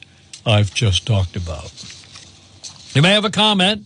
I've 0.45 0.75
just 0.75 1.07
talked 1.07 1.37
about. 1.37 1.73
You 2.95 3.03
may 3.03 3.13
have 3.13 3.25
a 3.25 3.31
comment. 3.31 3.85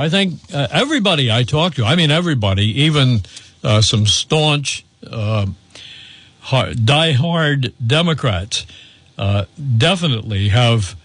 I 0.00 0.08
think 0.08 0.40
uh, 0.50 0.66
everybody 0.70 1.30
I 1.30 1.42
talk 1.42 1.74
to, 1.74 1.84
I 1.84 1.94
mean, 1.94 2.10
everybody, 2.10 2.84
even 2.84 3.20
uh, 3.62 3.82
some 3.82 4.06
staunch 4.06 4.82
uh, 5.06 5.44
die-hard 6.40 7.74
Democrats 7.86 8.64
uh, 9.18 9.44
definitely 9.76 10.48
have 10.48 10.96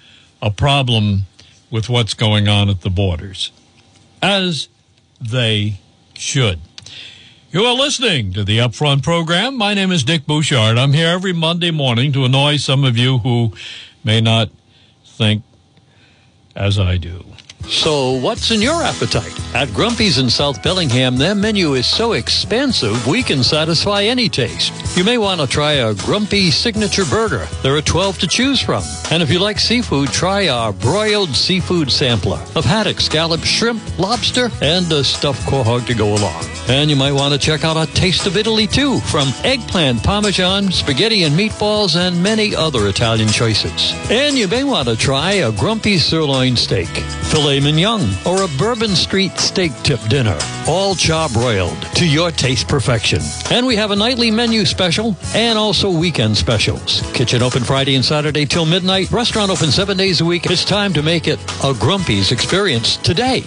a 0.42 0.50
problem 0.50 1.24
with 1.70 1.90
what's 1.90 2.14
going 2.14 2.48
on 2.48 2.70
at 2.70 2.82
the 2.82 2.90
borders, 2.90 3.52
as 4.22 4.70
they 5.20 5.82
should. 6.14 6.62
You 7.52 7.66
are 7.66 7.76
listening 7.76 8.32
to 8.32 8.46
the 8.46 8.60
Upfront 8.60 9.04
program. 9.04 9.58
My 9.58 9.74
name 9.74 9.92
is 9.92 10.06
Dick 10.06 10.26
Bouchard. 10.26 10.78
I'm 10.78 10.94
here 10.94 11.10
every 11.10 11.34
Monday 11.34 11.72
morning 11.72 12.14
to 12.14 12.24
annoy 12.24 12.56
some 12.56 12.86
of 12.86 12.98
you 12.98 13.18
who 13.18 13.52
may 14.06 14.22
not 14.22 14.52
think 15.04 15.44
as 16.56 16.80
I 16.80 16.96
do. 16.96 17.35
So, 17.70 18.14
what's 18.14 18.52
in 18.52 18.62
your 18.62 18.84
appetite? 18.84 19.34
At 19.56 19.74
Grumpy's 19.74 20.18
in 20.18 20.30
South 20.30 20.62
Bellingham, 20.62 21.18
their 21.18 21.34
menu 21.34 21.74
is 21.74 21.88
so 21.88 22.14
expansive 22.14 23.08
we 23.08 23.24
can 23.24 23.44
satisfy 23.44 24.04
any 24.04 24.30
taste. 24.30 24.74
You 24.98 25.04
may 25.04 25.18
want 25.18 25.42
to 25.42 25.48
try 25.48 25.74
a 25.74 25.94
Grumpy 25.96 26.52
Signature 26.52 27.06
Burger. 27.06 27.48
There 27.64 27.76
are 27.76 27.82
12 27.82 28.20
to 28.20 28.28
choose 28.28 28.62
from. 28.62 28.84
And 29.12 29.24
if 29.24 29.32
you 29.32 29.40
like 29.40 29.60
seafood, 29.60 30.10
try 30.10 30.50
our 30.50 30.74
broiled 30.74 31.36
seafood 31.36 31.92
sampler 31.92 32.40
of 32.56 32.66
haddock, 32.66 33.00
scallop, 33.00 33.44
shrimp, 33.44 33.82
lobster, 33.98 34.50
and 34.62 34.92
a 34.92 35.04
stuffed 35.04 35.48
quahog 35.48 35.88
to 35.88 35.94
go 35.94 36.16
along. 36.16 36.44
And 36.68 36.90
you 36.90 36.96
might 36.96 37.14
want 37.14 37.34
to 37.34 37.40
check 37.40 37.64
out 37.64 37.78
a 37.78 37.92
Taste 37.94 38.28
of 38.28 38.38
Italy 38.38 38.68
too, 38.68 39.00
from 39.00 39.30
eggplant, 39.44 40.04
parmesan, 40.04 40.72
spaghetti 40.72 41.24
and 41.24 41.38
meatballs, 41.38 41.96
and 41.96 42.22
many 42.22 42.56
other 42.56 42.88
Italian 42.88 43.30
choices. 43.30 43.94
And 44.12 44.38
you 44.38 44.48
may 44.48 44.64
want 44.64 44.88
to 44.90 44.96
try 44.98 45.34
a 45.34 45.52
Grumpy 45.52 45.98
sirloin 45.98 46.56
steak, 46.56 46.88
filet 46.88 47.55
mignon, 47.60 48.02
or 48.26 48.44
a 48.44 48.48
Bourbon 48.58 48.96
Street 48.96 49.38
steak 49.38 49.72
tip 49.84 50.00
dinner, 50.10 50.38
all 50.68 50.96
charbroiled 50.96 51.94
to 51.94 52.08
your 52.08 52.32
taste 52.32 52.68
perfection. 52.68 53.22
And 53.52 53.66
we 53.66 53.76
have 53.76 53.92
a 53.92 53.96
nightly 53.96 54.32
menu 54.32 54.66
special 54.66 55.16
and 55.34 55.58
also 55.58 55.90
weekend 55.90 56.38
specials. 56.38 57.02
Kitchen 57.14 57.42
open 57.42 57.64
Friday 57.64 57.96
and 57.96 58.06
Saturday 58.06 58.46
till 58.46 58.66
midnight. 58.66 59.12
Restaurant 59.12 59.52
open 59.52 59.72
seven 59.72 59.98
days 59.98 60.22
a 60.22 60.26
week. 60.26 60.46
It's 60.46 60.66
time 60.66 60.94
to 60.94 61.04
make 61.04 61.28
it 61.28 61.40
a 61.64 61.74
Grumpy's 61.74 62.32
experience 62.32 62.98
today. 62.98 63.44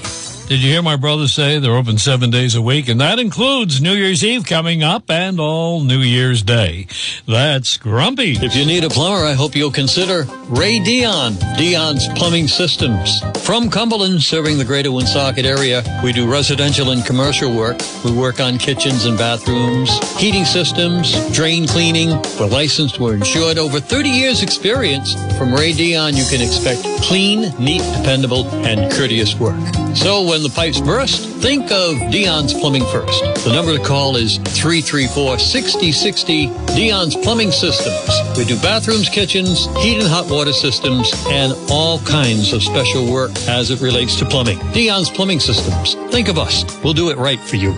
Did 0.49 0.61
you 0.61 0.71
hear 0.71 0.81
my 0.81 0.97
brother 0.97 1.29
say 1.29 1.59
they're 1.59 1.77
open 1.77 1.99
seven 1.99 2.31
days 2.31 2.55
a 2.55 2.63
week? 2.63 2.89
And 2.89 2.99
that 3.03 3.19
includes 3.19 3.83
New 3.83 3.93
Year's 3.93 4.25
Eve 4.25 4.47
coming 4.47 4.83
up 4.83 5.11
and 5.11 5.39
all 5.39 5.83
New 5.83 5.99
Year's 5.99 6.43
Day. 6.43 6.87
That's 7.27 7.77
Grumpy. 7.77 8.33
If 8.41 8.57
you 8.57 8.65
need 8.65 8.83
a 8.83 8.89
plumber, 8.89 9.27
I 9.27 9.35
hope 9.35 9.55
you'll 9.55 9.71
consider 9.71 10.25
Ray 10.49 10.79
Dion, 10.79 11.35
Dion's 11.59 12.09
Plumbing 12.17 12.49
Systems. 12.49 13.21
From 13.45 13.69
Cumberland, 13.69 14.23
serving 14.23 14.57
the 14.57 14.65
greater 14.65 14.91
Woonsocket 14.91 15.45
area, 15.45 15.83
we 16.03 16.15
do 16.15 16.27
residential 16.27 16.93
and 16.93 17.05
commercial 17.05 17.55
work. 17.55 17.77
We 18.03 18.13
work 18.13 18.41
on 18.41 18.57
kitchens 18.57 19.05
and 19.05 19.19
bathrooms, 19.19 19.91
heating 20.17 20.47
systems, 20.47 21.13
drain 21.31 21.67
cleaning. 21.67 22.09
We're 22.41 22.47
licensed, 22.47 22.99
we're 22.99 23.17
insured. 23.17 23.59
Over 23.59 23.81
30 23.81 24.09
years 24.09 24.43
experience. 24.43 25.13
From 25.37 25.53
Ray 25.53 25.75
Dion, 25.75 26.17
you 26.17 26.25
can 26.25 26.41
expect 26.41 26.83
clean, 27.03 27.53
neat, 27.59 27.83
dependable, 27.99 28.47
and 28.65 28.91
courteous 28.91 29.39
work. 29.39 29.78
So 29.95 30.23
when 30.23 30.43
the 30.43 30.51
pipes 30.51 30.81
burst, 30.81 31.29
think 31.41 31.71
of 31.71 31.97
Dion's 32.11 32.55
Plumbing 32.55 32.85
first. 32.87 33.23
The 33.45 33.53
number 33.53 33.77
to 33.77 33.83
call 33.83 34.17
is 34.17 34.39
334-6060 34.39 36.75
Dion's 36.75 37.15
Plumbing 37.17 37.51
Systems. 37.51 38.09
We 38.37 38.45
do 38.45 38.59
bathrooms, 38.61 39.09
kitchens, 39.09 39.67
heat 39.79 39.99
and 39.99 40.09
hot 40.09 40.31
water 40.31 40.53
systems, 40.53 41.13
and 41.29 41.55
all 41.71 41.99
kinds 42.01 42.53
of 42.53 42.63
special 42.63 43.11
work 43.11 43.31
as 43.49 43.71
it 43.71 43.81
relates 43.81 44.19
to 44.19 44.25
plumbing. 44.25 44.59
Dion's 44.73 45.11
Plumbing 45.11 45.41
Systems. 45.41 45.95
Think 46.13 46.29
of 46.29 46.39
us. 46.39 46.65
We'll 46.83 46.95
do 46.95 47.11
it 47.11 47.19
right 47.19 47.41
for 47.41 47.57
you. 47.57 47.77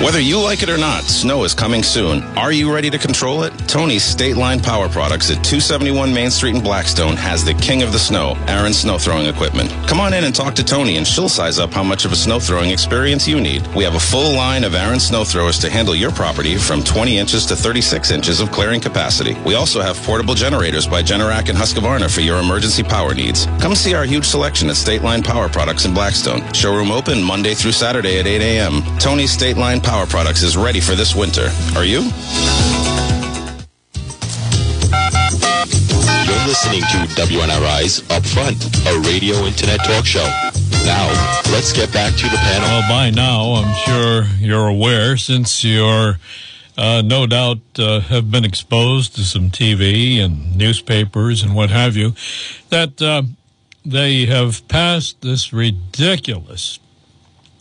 Whether 0.00 0.18
you 0.18 0.40
like 0.40 0.62
it 0.62 0.70
or 0.70 0.78
not, 0.78 1.02
snow 1.02 1.44
is 1.44 1.52
coming 1.52 1.82
soon. 1.82 2.22
Are 2.34 2.52
you 2.52 2.72
ready 2.72 2.88
to 2.88 2.96
control 2.96 3.42
it? 3.42 3.52
Tony's 3.68 4.02
State 4.02 4.38
Line 4.38 4.58
Power 4.58 4.88
Products 4.88 5.30
at 5.30 5.44
271 5.44 6.14
Main 6.14 6.30
Street 6.30 6.54
in 6.54 6.62
Blackstone 6.62 7.16
has 7.16 7.44
the 7.44 7.52
king 7.52 7.82
of 7.82 7.92
the 7.92 7.98
snow, 7.98 8.32
Ariens 8.46 8.80
Snow 8.80 8.96
Throwing 8.96 9.26
Equipment. 9.26 9.68
Come 9.86 10.00
on 10.00 10.14
in 10.14 10.24
and 10.24 10.34
talk 10.34 10.54
to 10.54 10.64
Tony 10.64 10.96
and 10.96 11.06
she'll 11.06 11.28
size 11.28 11.58
up 11.58 11.70
how 11.74 11.82
much 11.82 12.06
of 12.06 12.12
a 12.12 12.16
snow 12.16 12.40
throwing 12.40 12.70
experience 12.70 13.28
you 13.28 13.42
need. 13.42 13.66
We 13.74 13.84
have 13.84 13.94
a 13.94 14.00
full 14.00 14.34
line 14.34 14.64
of 14.64 14.72
Ariens 14.72 15.02
Snow 15.02 15.22
Throwers 15.22 15.58
to 15.58 15.68
handle 15.68 15.94
your 15.94 16.12
property 16.12 16.56
from 16.56 16.82
20 16.82 17.18
inches 17.18 17.44
to 17.46 17.54
36 17.54 18.10
inches 18.10 18.40
of 18.40 18.50
clearing 18.50 18.80
capacity. 18.80 19.34
We 19.44 19.54
also 19.54 19.82
have 19.82 19.98
portable 19.98 20.34
generators 20.34 20.86
by 20.86 21.02
Generac 21.02 21.50
and 21.50 21.58
Husqvarna 21.58 22.10
for 22.10 22.22
your 22.22 22.38
emergency 22.38 22.84
power 22.84 23.14
needs. 23.14 23.44
Come 23.60 23.74
see 23.74 23.92
our 23.92 24.06
huge 24.06 24.24
selection 24.24 24.70
at 24.70 24.76
State 24.76 25.02
Line 25.02 25.22
Power 25.22 25.50
Products 25.50 25.84
in 25.84 25.92
Blackstone. 25.92 26.40
Showroom 26.54 26.90
open 26.90 27.22
Monday 27.22 27.52
through 27.52 27.72
Saturday 27.72 28.18
at 28.18 28.26
8 28.26 28.40
a.m. 28.40 28.82
Tony's 28.98 29.30
State 29.30 29.58
Line 29.58 29.82
Power 29.90 30.06
Products 30.06 30.44
is 30.44 30.56
ready 30.56 30.78
for 30.78 30.94
this 30.94 31.16
winter. 31.16 31.50
Are 31.74 31.84
you? 31.84 31.98
You're 31.98 32.12
listening 36.46 36.82
to 36.82 37.08
WNRI's 37.18 38.00
Upfront, 38.02 38.86
a 38.86 39.00
radio 39.00 39.34
internet 39.46 39.80
talk 39.80 40.06
show. 40.06 40.24
Now, 40.84 41.08
let's 41.50 41.72
get 41.72 41.92
back 41.92 42.14
to 42.14 42.28
the 42.28 42.36
panel. 42.36 42.68
Well, 42.68 42.88
by 42.88 43.10
now, 43.10 43.54
I'm 43.54 43.74
sure 43.78 44.22
you're 44.38 44.68
aware, 44.68 45.16
since 45.16 45.64
you're 45.64 46.20
uh, 46.78 47.02
no 47.04 47.26
doubt 47.26 47.58
uh, 47.76 47.98
have 47.98 48.30
been 48.30 48.44
exposed 48.44 49.16
to 49.16 49.22
some 49.22 49.50
TV 49.50 50.20
and 50.20 50.56
newspapers 50.56 51.42
and 51.42 51.52
what 51.52 51.70
have 51.70 51.96
you, 51.96 52.14
that 52.68 53.02
uh, 53.02 53.22
they 53.84 54.26
have 54.26 54.68
passed 54.68 55.20
this 55.22 55.52
ridiculous 55.52 56.78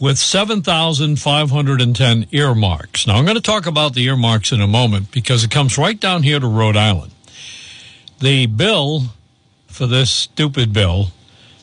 with 0.00 0.18
7,510 0.18 2.26
earmarks. 2.30 3.06
Now, 3.06 3.16
I'm 3.16 3.24
going 3.24 3.36
to 3.36 3.42
talk 3.42 3.66
about 3.66 3.94
the 3.94 4.04
earmarks 4.04 4.52
in 4.52 4.60
a 4.60 4.66
moment 4.66 5.10
because 5.10 5.44
it 5.44 5.50
comes 5.50 5.76
right 5.76 5.98
down 5.98 6.22
here 6.22 6.38
to 6.38 6.46
Rhode 6.46 6.76
Island. 6.76 7.12
The 8.20 8.46
bill 8.46 9.06
for 9.66 9.86
this 9.86 10.10
stupid 10.10 10.72
bill 10.72 11.08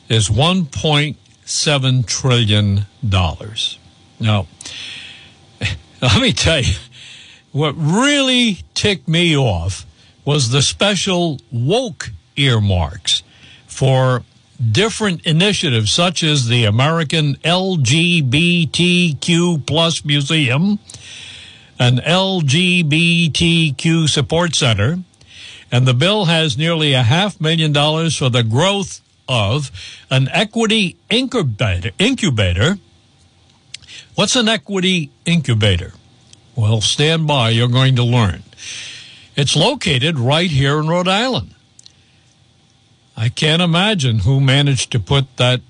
is 0.08 0.28
$1.7 0.28 2.06
trillion. 2.06 2.86
Now, 4.20 4.46
let 6.02 6.20
me 6.20 6.32
tell 6.32 6.60
you, 6.60 6.74
what 7.52 7.72
really 7.72 8.58
ticked 8.74 9.08
me 9.08 9.36
off 9.36 9.86
was 10.24 10.50
the 10.50 10.62
special 10.62 11.40
woke 11.50 12.10
earmarks 12.36 13.22
for 13.66 14.22
different 14.56 15.26
initiatives 15.26 15.92
such 15.92 16.22
as 16.22 16.46
the 16.46 16.64
American 16.64 17.34
LGBTQ 17.36 19.66
plus 19.66 20.04
museum, 20.04 20.78
an 21.78 21.98
LGBTQ 21.98 24.08
support 24.08 24.54
center, 24.54 24.98
and 25.70 25.86
the 25.86 25.94
bill 25.94 26.26
has 26.26 26.56
nearly 26.56 26.92
a 26.92 27.02
half 27.02 27.40
million 27.40 27.72
dollars 27.72 28.16
for 28.16 28.30
the 28.30 28.42
growth 28.42 29.00
of 29.28 29.70
an 30.10 30.28
equity 30.32 30.96
incubator. 31.10 31.90
Incubator. 31.98 32.78
What's 34.14 34.36
an 34.36 34.48
equity 34.48 35.10
incubator? 35.24 35.92
Well, 36.54 36.80
stand 36.80 37.26
by. 37.26 37.50
You're 37.50 37.68
going 37.68 37.96
to 37.96 38.04
learn. 38.04 38.42
It's 39.36 39.54
located 39.54 40.18
right 40.18 40.50
here 40.50 40.78
in 40.78 40.88
Rhode 40.88 41.08
Island. 41.08 41.54
I 43.16 43.28
can't 43.30 43.62
imagine 43.62 44.20
who 44.20 44.40
managed 44.40 44.92
to 44.92 45.00
put 45.00 45.36
that 45.36 45.60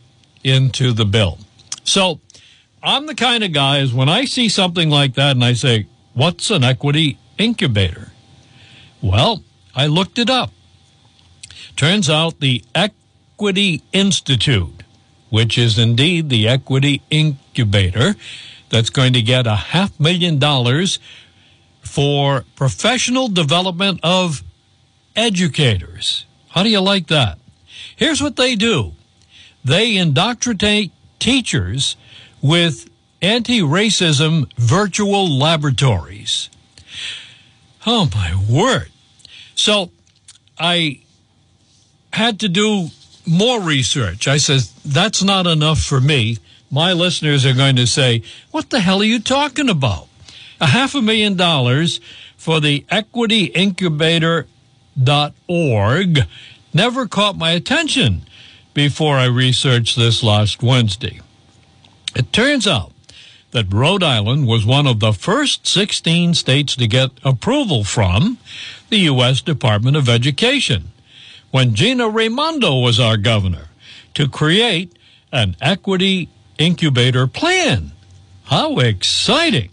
into 0.43 0.93
the 0.93 1.05
bill. 1.05 1.39
So 1.85 2.21
I'm 2.83 3.07
the 3.07 3.15
kind 3.15 3.45
of 3.45 3.53
guy 3.53 3.79
is 3.79 3.95
when 3.95 4.09
I 4.09 4.25
see 4.25 4.49
something 4.49 4.91
like 4.91 5.15
that 5.15 5.33
and 5.33 5.45
I 5.45 5.53
say, 5.53 5.87
what's 6.15 6.51
an 6.51 6.65
equity 6.65 7.19
incubator? 7.39 8.11
Well, 9.01 9.45
I 9.75 9.87
looked 9.87 10.19
it 10.19 10.31
up. 10.31 10.51
Turns 11.77 12.09
out 12.09 12.41
the 12.41 12.65
Equity 12.75 13.83
Institute, 13.93 14.83
which 15.31 15.59
is 15.59 15.79
indeed 15.79 16.31
the 16.31 16.49
equity 16.49 17.03
incubator, 17.11 18.17
that's 18.71 18.91
going 18.91 19.13
to 19.13 19.23
get 19.23 19.47
a 19.47 19.55
half 19.57 19.99
million 20.01 20.39
dollars 20.39 20.99
for 21.83 22.45
professional 22.57 23.29
development 23.29 24.01
of 24.03 24.43
educators. 25.15 26.25
How 26.57 26.63
do 26.63 26.71
you 26.71 26.81
like 26.81 27.09
that? 27.09 27.39
Here's 27.97 28.23
what 28.23 28.37
they 28.37 28.57
do 28.57 28.93
they 29.63 29.95
indoctrinate 29.95 30.91
teachers 31.19 31.97
with 32.41 32.89
anti 33.21 33.61
racism 33.61 34.51
virtual 34.57 35.29
laboratories. 35.29 36.49
Oh, 37.87 38.09
my 38.15 38.35
word. 38.49 38.89
So 39.55 39.91
I 40.59 41.01
had 42.15 42.41
to 42.41 42.49
do 42.49 42.89
more 43.27 43.61
research. 43.61 44.27
I 44.27 44.39
said, 44.39 44.63
that's 44.83 45.23
not 45.23 45.47
enough 45.47 45.81
for 45.81 46.01
me. 46.01 46.39
My 46.71 46.95
listeners 46.95 47.45
are 47.45 47.53
going 47.53 47.77
to 47.77 47.87
say, 47.87 48.23
what 48.51 48.71
the 48.71 48.81
hell 48.81 49.03
are 49.03 49.05
you 49.05 49.21
talking 49.21 49.69
about? 49.69 50.09
A 50.59 50.69
half 50.69 50.95
a 50.95 51.03
million 51.03 51.37
dollars 51.37 52.01
for 52.39 52.61
the 52.61 52.87
equityincubator.org 54.97 56.27
never 56.73 57.07
caught 57.07 57.37
my 57.37 57.51
attention 57.53 58.23
before 58.75 59.17
I 59.17 59.27
researched 59.27 59.97
this 59.97 60.23
last 60.23 60.63
Wednesday. 60.63 61.21
It 62.15 62.33
turns 62.33 62.67
out 62.67 62.93
that 63.53 63.73
Rhode 63.73 64.03
Island 64.03 64.47
was 64.47 64.67
one 64.67 64.87
of 64.87 65.01
the 65.01 65.13
first 65.13 65.67
16 65.67 66.35
states 66.35 66.77
to 66.77 66.87
get 66.87 67.11
approval 67.25 67.85
from 67.85 68.39
the 68.91 68.99
U.S. 68.99 69.41
Department 69.41 69.97
of 69.97 70.09
Education 70.09 70.93
when 71.51 71.75
Gina 71.75 72.09
Raimondo 72.09 72.81
was 72.81 73.01
our 73.01 73.17
governor 73.17 73.69
to 74.15 74.29
create 74.29 74.93
an 75.33 75.57
equity 75.61 76.29
incubator 76.59 77.27
plan. 77.27 77.93
How 78.45 78.79
exciting! 78.79 79.71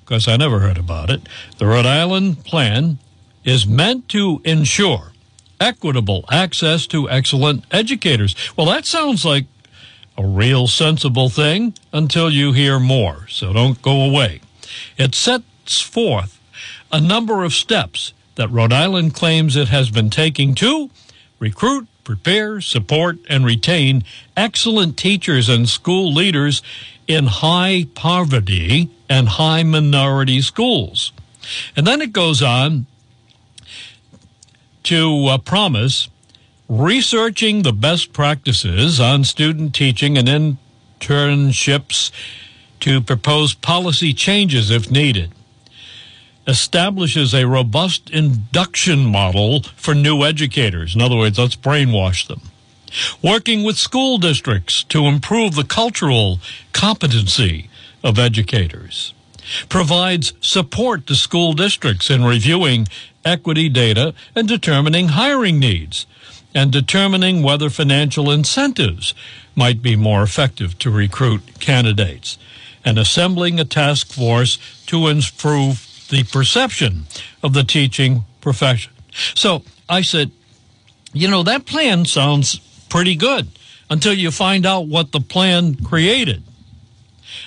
Because 0.00 0.28
I 0.28 0.36
never 0.36 0.60
heard 0.60 0.78
about 0.78 1.10
it. 1.10 1.28
The 1.58 1.66
Rhode 1.66 1.86
Island 1.86 2.44
plan 2.44 2.98
is 3.46 3.66
meant 3.66 4.10
to 4.10 4.42
ensure 4.44 5.12
equitable 5.58 6.26
access 6.30 6.86
to 6.88 7.08
excellent 7.08 7.64
educators. 7.70 8.36
Well, 8.56 8.66
that 8.66 8.84
sounds 8.84 9.24
like 9.24 9.46
a 10.18 10.26
real 10.26 10.66
sensible 10.66 11.30
thing 11.30 11.74
until 11.92 12.30
you 12.30 12.52
hear 12.52 12.78
more, 12.78 13.26
so 13.28 13.54
don't 13.54 13.80
go 13.80 14.02
away. 14.02 14.40
It 14.98 15.14
sets 15.14 15.80
forth 15.80 16.38
a 16.92 17.00
number 17.00 17.44
of 17.44 17.54
steps 17.54 18.12
that 18.34 18.50
Rhode 18.50 18.72
Island 18.72 19.14
claims 19.14 19.56
it 19.56 19.68
has 19.68 19.90
been 19.90 20.10
taking 20.10 20.54
to 20.56 20.90
recruit, 21.38 21.86
prepare, 22.04 22.60
support, 22.60 23.18
and 23.28 23.44
retain 23.44 24.04
excellent 24.36 24.96
teachers 24.96 25.48
and 25.48 25.68
school 25.68 26.12
leaders 26.12 26.62
in 27.06 27.26
high 27.26 27.86
poverty 27.94 28.90
and 29.08 29.28
high 29.28 29.62
minority 29.62 30.40
schools. 30.42 31.12
And 31.76 31.86
then 31.86 32.00
it 32.00 32.12
goes 32.12 32.42
on 32.42 32.86
to 34.86 35.26
uh, 35.26 35.38
promise 35.38 36.08
researching 36.68 37.62
the 37.62 37.72
best 37.72 38.12
practices 38.12 39.00
on 39.00 39.24
student 39.24 39.74
teaching 39.74 40.16
and 40.16 40.58
internships 41.00 42.10
to 42.80 43.00
propose 43.00 43.54
policy 43.54 44.12
changes 44.12 44.70
if 44.70 44.90
needed. 44.90 45.32
Establishes 46.46 47.34
a 47.34 47.46
robust 47.46 48.10
induction 48.10 49.04
model 49.04 49.62
for 49.76 49.94
new 49.94 50.22
educators. 50.22 50.94
In 50.94 51.00
other 51.00 51.16
words, 51.16 51.38
let's 51.38 51.56
brainwash 51.56 52.26
them. 52.28 52.42
Working 53.22 53.64
with 53.64 53.76
school 53.76 54.18
districts 54.18 54.84
to 54.84 55.06
improve 55.06 55.56
the 55.56 55.64
cultural 55.64 56.38
competency 56.72 57.68
of 58.04 58.18
educators. 58.18 59.12
Provides 59.68 60.32
support 60.40 61.06
to 61.06 61.14
school 61.14 61.52
districts 61.52 62.10
in 62.10 62.24
reviewing 62.24 62.86
equity 63.26 63.68
data 63.68 64.14
and 64.34 64.48
determining 64.48 65.08
hiring 65.08 65.58
needs 65.58 66.06
and 66.54 66.72
determining 66.72 67.42
whether 67.42 67.68
financial 67.68 68.30
incentives 68.30 69.12
might 69.54 69.82
be 69.82 69.94
more 69.94 70.22
effective 70.22 70.78
to 70.78 70.90
recruit 70.90 71.42
candidates, 71.60 72.38
and 72.82 72.98
assembling 72.98 73.60
a 73.60 73.64
task 73.64 74.10
force 74.12 74.58
to 74.86 75.08
improve 75.08 76.06
the 76.08 76.22
perception 76.24 77.04
of 77.42 77.52
the 77.52 77.64
teaching 77.64 78.24
profession. 78.40 78.92
So 79.34 79.62
I 79.88 80.00
said, 80.00 80.30
you 81.12 81.28
know, 81.28 81.42
that 81.42 81.66
plan 81.66 82.04
sounds 82.04 82.58
pretty 82.88 83.16
good 83.16 83.48
until 83.90 84.14
you 84.14 84.30
find 84.30 84.64
out 84.64 84.86
what 84.86 85.12
the 85.12 85.20
plan 85.20 85.74
created. 85.74 86.42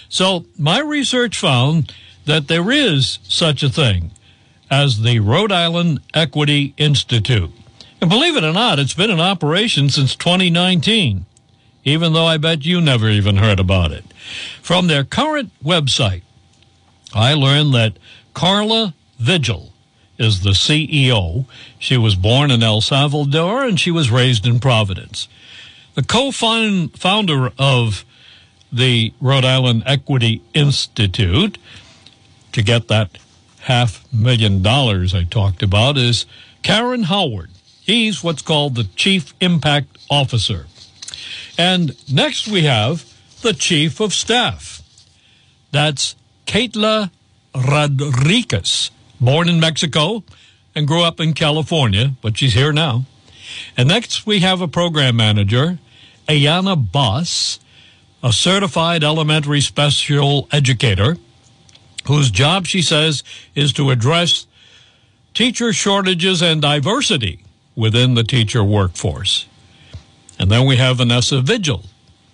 So 0.10 0.46
my 0.58 0.80
research 0.80 1.38
found 1.38 1.94
that 2.26 2.48
there 2.48 2.70
is 2.70 3.20
such 3.24 3.64
a 3.64 3.70
thing 3.70 4.12
as 4.70 5.02
the 5.02 5.20
Rhode 5.20 5.52
Island 5.52 6.00
Equity 6.14 6.74
Institute. 6.78 7.52
And 8.02 8.10
believe 8.10 8.38
it 8.38 8.44
or 8.44 8.54
not, 8.54 8.80
it's 8.80 8.94
been 8.94 9.10
in 9.10 9.20
operation 9.20 9.90
since 9.90 10.16
2019, 10.16 11.26
even 11.84 12.14
though 12.14 12.26
I 12.26 12.38
bet 12.38 12.66
you 12.66 12.80
never 12.80 13.10
even 13.10 13.38
heard 13.38 13.60
about 13.60 13.92
it. 13.92 14.06
From 14.62 14.88
their 14.88 15.04
current 15.04 15.52
website, 15.64 16.22
I 17.14 17.34
learned 17.34 17.74
that 17.74 17.98
Carla 18.34 18.94
Vigil 19.18 19.74
is 20.18 20.44
the 20.44 20.52
CEO. 20.52 21.46
She 21.78 21.98
was 21.98 22.16
born 22.16 22.52
in 22.52 22.62
El 22.62 22.82
Salvador 22.82 23.64
and 23.64 23.80
she 23.80 23.92
was 23.92 24.12
raised 24.12 24.46
in 24.46 24.60
Providence. 24.60 25.28
The 25.96 26.04
co 26.04 26.32
founder 26.32 27.52
of 27.58 28.06
the 28.72 29.14
Rhode 29.20 29.46
Island 29.46 29.84
Equity 29.86 30.42
Institute, 30.54 31.58
to 32.52 32.62
get 32.62 32.88
that 32.88 33.18
half 33.62 34.12
million 34.14 34.62
dollars 34.62 35.14
I 35.14 35.24
talked 35.24 35.64
about, 35.64 35.98
is 35.98 36.26
Karen 36.64 37.04
Howard. 37.04 37.52
He's 37.82 38.24
what's 38.24 38.42
called 38.42 38.76
the 38.76 38.84
Chief 38.96 39.34
Impact 39.40 39.98
Officer. 40.10 40.68
And 41.58 41.96
next 42.12 42.48
we 42.48 42.64
have 42.64 43.12
the 43.42 43.54
Chief 43.54 44.00
of 44.00 44.14
Staff. 44.14 44.82
That's 45.72 46.16
Katla 46.46 47.12
Rodriguez, 47.56 48.92
born 49.20 49.50
in 49.50 49.60
Mexico 49.60 50.24
and 50.76 50.88
grew 50.88 51.04
up 51.04 51.20
in 51.20 51.34
California, 51.34 52.14
but 52.22 52.38
she's 52.38 52.54
here 52.54 52.72
now. 52.72 53.06
And 53.76 53.90
next 53.90 54.26
we 54.26 54.40
have 54.40 54.62
a 54.62 54.68
program 54.68 55.16
manager, 55.16 55.80
Ayana 56.28 56.92
Boss, 56.92 57.60
a 58.24 58.32
certified 58.32 59.04
elementary 59.04 59.62
special 59.62 60.48
educator 60.52 61.18
whose 62.06 62.32
job, 62.32 62.66
she 62.66 62.82
says, 62.82 63.24
is 63.56 63.74
to 63.74 63.90
address 63.90 64.48
teacher 65.34 65.74
shortages 65.74 66.42
and 66.42 66.62
diversity 66.62 67.40
within 67.76 68.16
the 68.16 68.24
teacher 68.24 68.64
workforce. 68.64 69.46
And 70.38 70.50
then 70.50 70.66
we 70.66 70.78
have 70.78 70.98
Vanessa 70.98 71.42
Vigil. 71.42 71.84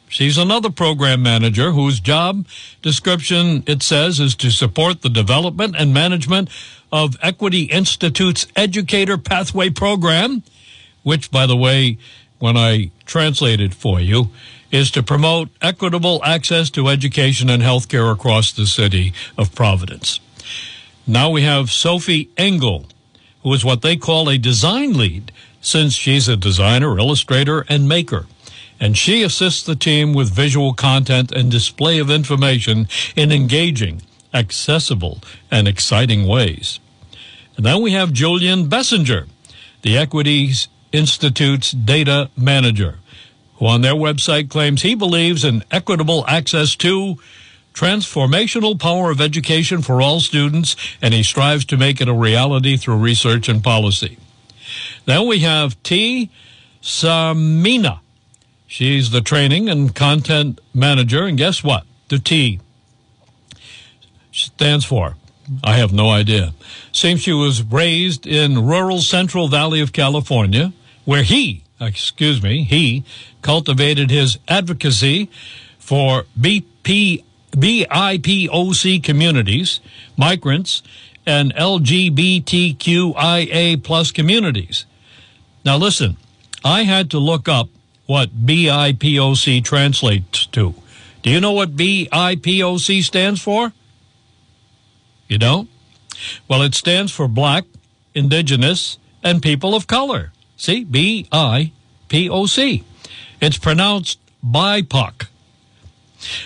She's 0.08 0.38
another 0.38 0.70
program 0.70 1.24
manager 1.24 1.72
whose 1.72 2.00
job 2.00 2.48
description, 2.82 3.64
it 3.68 3.82
says, 3.82 4.20
is 4.20 4.36
to 4.36 4.52
support 4.52 5.02
the 5.02 5.10
development 5.10 5.76
and 5.78 5.94
management 5.94 6.50
of 6.92 7.18
Equity 7.22 7.64
Institute's 7.64 8.48
Educator 8.56 9.18
Pathway 9.18 9.72
Program, 9.72 10.44
which, 11.04 11.32
by 11.32 11.46
the 11.46 11.58
way, 11.58 11.98
when 12.40 12.56
I 12.56 12.92
translate 13.06 13.60
it 13.60 13.74
for 13.74 14.00
you, 14.00 14.30
is 14.72 14.92
to 14.92 15.04
promote 15.04 15.50
equitable 15.62 16.22
access 16.24 16.70
to 16.72 16.88
education 16.88 17.50
and 17.50 17.62
health 17.62 17.88
care 17.88 18.10
across 18.12 18.52
the 18.52 18.66
city 18.66 19.14
of 19.38 19.56
Providence. 19.56 20.20
Now 21.08 21.30
we 21.30 21.44
have 21.44 21.72
Sophie 21.72 22.30
Engel, 22.36 22.88
who 23.44 23.54
is 23.54 23.64
what 23.64 23.82
they 23.82 23.96
call 23.96 24.30
a 24.30 24.38
design 24.38 24.94
lead, 24.94 25.32
since 25.62 25.94
she's 25.94 26.28
a 26.28 26.36
designer, 26.36 26.98
illustrator, 26.98 27.66
and 27.70 27.88
maker. 27.88 28.26
And 28.80 28.98
she 28.98 29.24
assists 29.24 29.64
the 29.64 29.76
team 29.76 30.14
with 30.14 30.34
visual 30.34 30.74
content 30.74 31.32
and 31.32 31.50
display 31.50 32.00
of 32.00 32.12
information 32.12 32.88
in 33.16 33.32
engaging, 33.32 34.02
accessible, 34.34 35.22
and 35.50 35.68
exciting 35.68 36.28
ways. 36.28 36.80
And 37.56 37.66
then 37.66 37.82
we 37.82 37.94
have 37.94 38.12
Julian 38.12 38.68
Bessinger, 38.68 39.28
the 39.82 39.98
Equities 39.98 40.68
Institute's 40.92 41.72
data 41.72 42.30
manager, 42.36 43.00
who 43.58 43.68
on 43.68 43.82
their 43.82 43.94
website 43.94 44.50
claims 44.50 44.82
he 44.82 44.96
believes 44.96 45.44
in 45.44 45.64
equitable 45.72 46.26
access 46.28 46.76
to 46.76 47.18
transformational 47.74 48.80
power 48.80 49.12
of 49.12 49.20
education 49.20 49.82
for 49.82 50.02
all 50.02 50.20
students, 50.20 50.76
and 51.02 51.14
he 51.14 51.22
strives 51.22 51.66
to 51.66 51.78
make 51.78 52.00
it 52.00 52.08
a 52.08 52.14
reality 52.14 52.78
through 52.78 52.98
research 52.98 53.50
and 53.50 53.64
policy. 53.64 54.18
Then 55.06 55.28
we 55.28 55.40
have 55.40 55.82
T. 55.84 56.30
Samina. 56.82 58.00
She's 58.68 59.12
the 59.12 59.22
training 59.22 59.70
and 59.70 59.94
content 59.94 60.60
manager, 60.74 61.26
and 61.26 61.38
guess 61.38 61.64
what? 61.64 61.86
The 62.08 62.20
T 62.20 62.60
stands 64.32 64.86
for. 64.86 65.16
I 65.64 65.74
have 65.74 65.94
no 65.94 66.10
idea. 66.10 66.54
Seems 66.92 67.22
she 67.22 67.34
was 67.34 67.62
raised 67.62 68.26
in 68.26 68.66
rural 68.66 69.00
Central 69.00 69.48
Valley 69.48 69.82
of 69.82 69.94
California, 69.94 70.74
where 71.04 71.24
he, 71.24 71.64
excuse 71.80 72.42
me, 72.42 72.64
he 72.64 73.04
cultivated 73.42 74.10
his 74.10 74.40
advocacy 74.48 75.30
for 75.78 76.24
BP 76.40 77.24
BIPOC 77.52 79.04
communities, 79.04 79.82
migrants, 80.18 80.82
and 81.26 81.54
LGBTQIA 81.56 83.84
plus 83.84 84.12
communities. 84.12 84.86
Now 85.64 85.78
listen, 85.78 86.18
I 86.64 86.84
had 86.84 87.10
to 87.12 87.18
look 87.18 87.48
up 87.48 87.70
what 88.06 88.46
BIPOC 88.46 89.64
translates 89.64 90.46
to. 90.48 90.76
Do 91.24 91.30
you 91.32 91.40
know 91.40 91.54
what 91.54 91.76
BIPOC 91.76 93.04
stands 93.04 93.42
for? 93.42 93.72
You 95.28 95.40
don't? 95.40 95.70
Well, 96.48 96.62
it 96.62 96.76
stands 96.76 97.12
for 97.12 97.28
Black, 97.28 97.66
Indigenous, 98.14 99.00
and 99.24 99.42
People 99.42 99.74
of 99.74 99.88
Color. 99.88 100.32
See? 100.58 100.84
B 100.84 101.28
I 101.32 101.72
P 102.08 102.30
O 102.30 102.46
C. 102.46 102.84
It's 103.42 103.58
pronounced 103.58 104.20
BIPOC. 104.44 105.28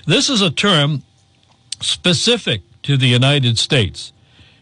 This 0.06 0.30
is 0.30 0.42
a 0.42 0.50
term 0.50 1.04
specific 1.80 2.62
to 2.84 2.98
the 2.98 3.08
United 3.08 3.58
States, 3.58 4.12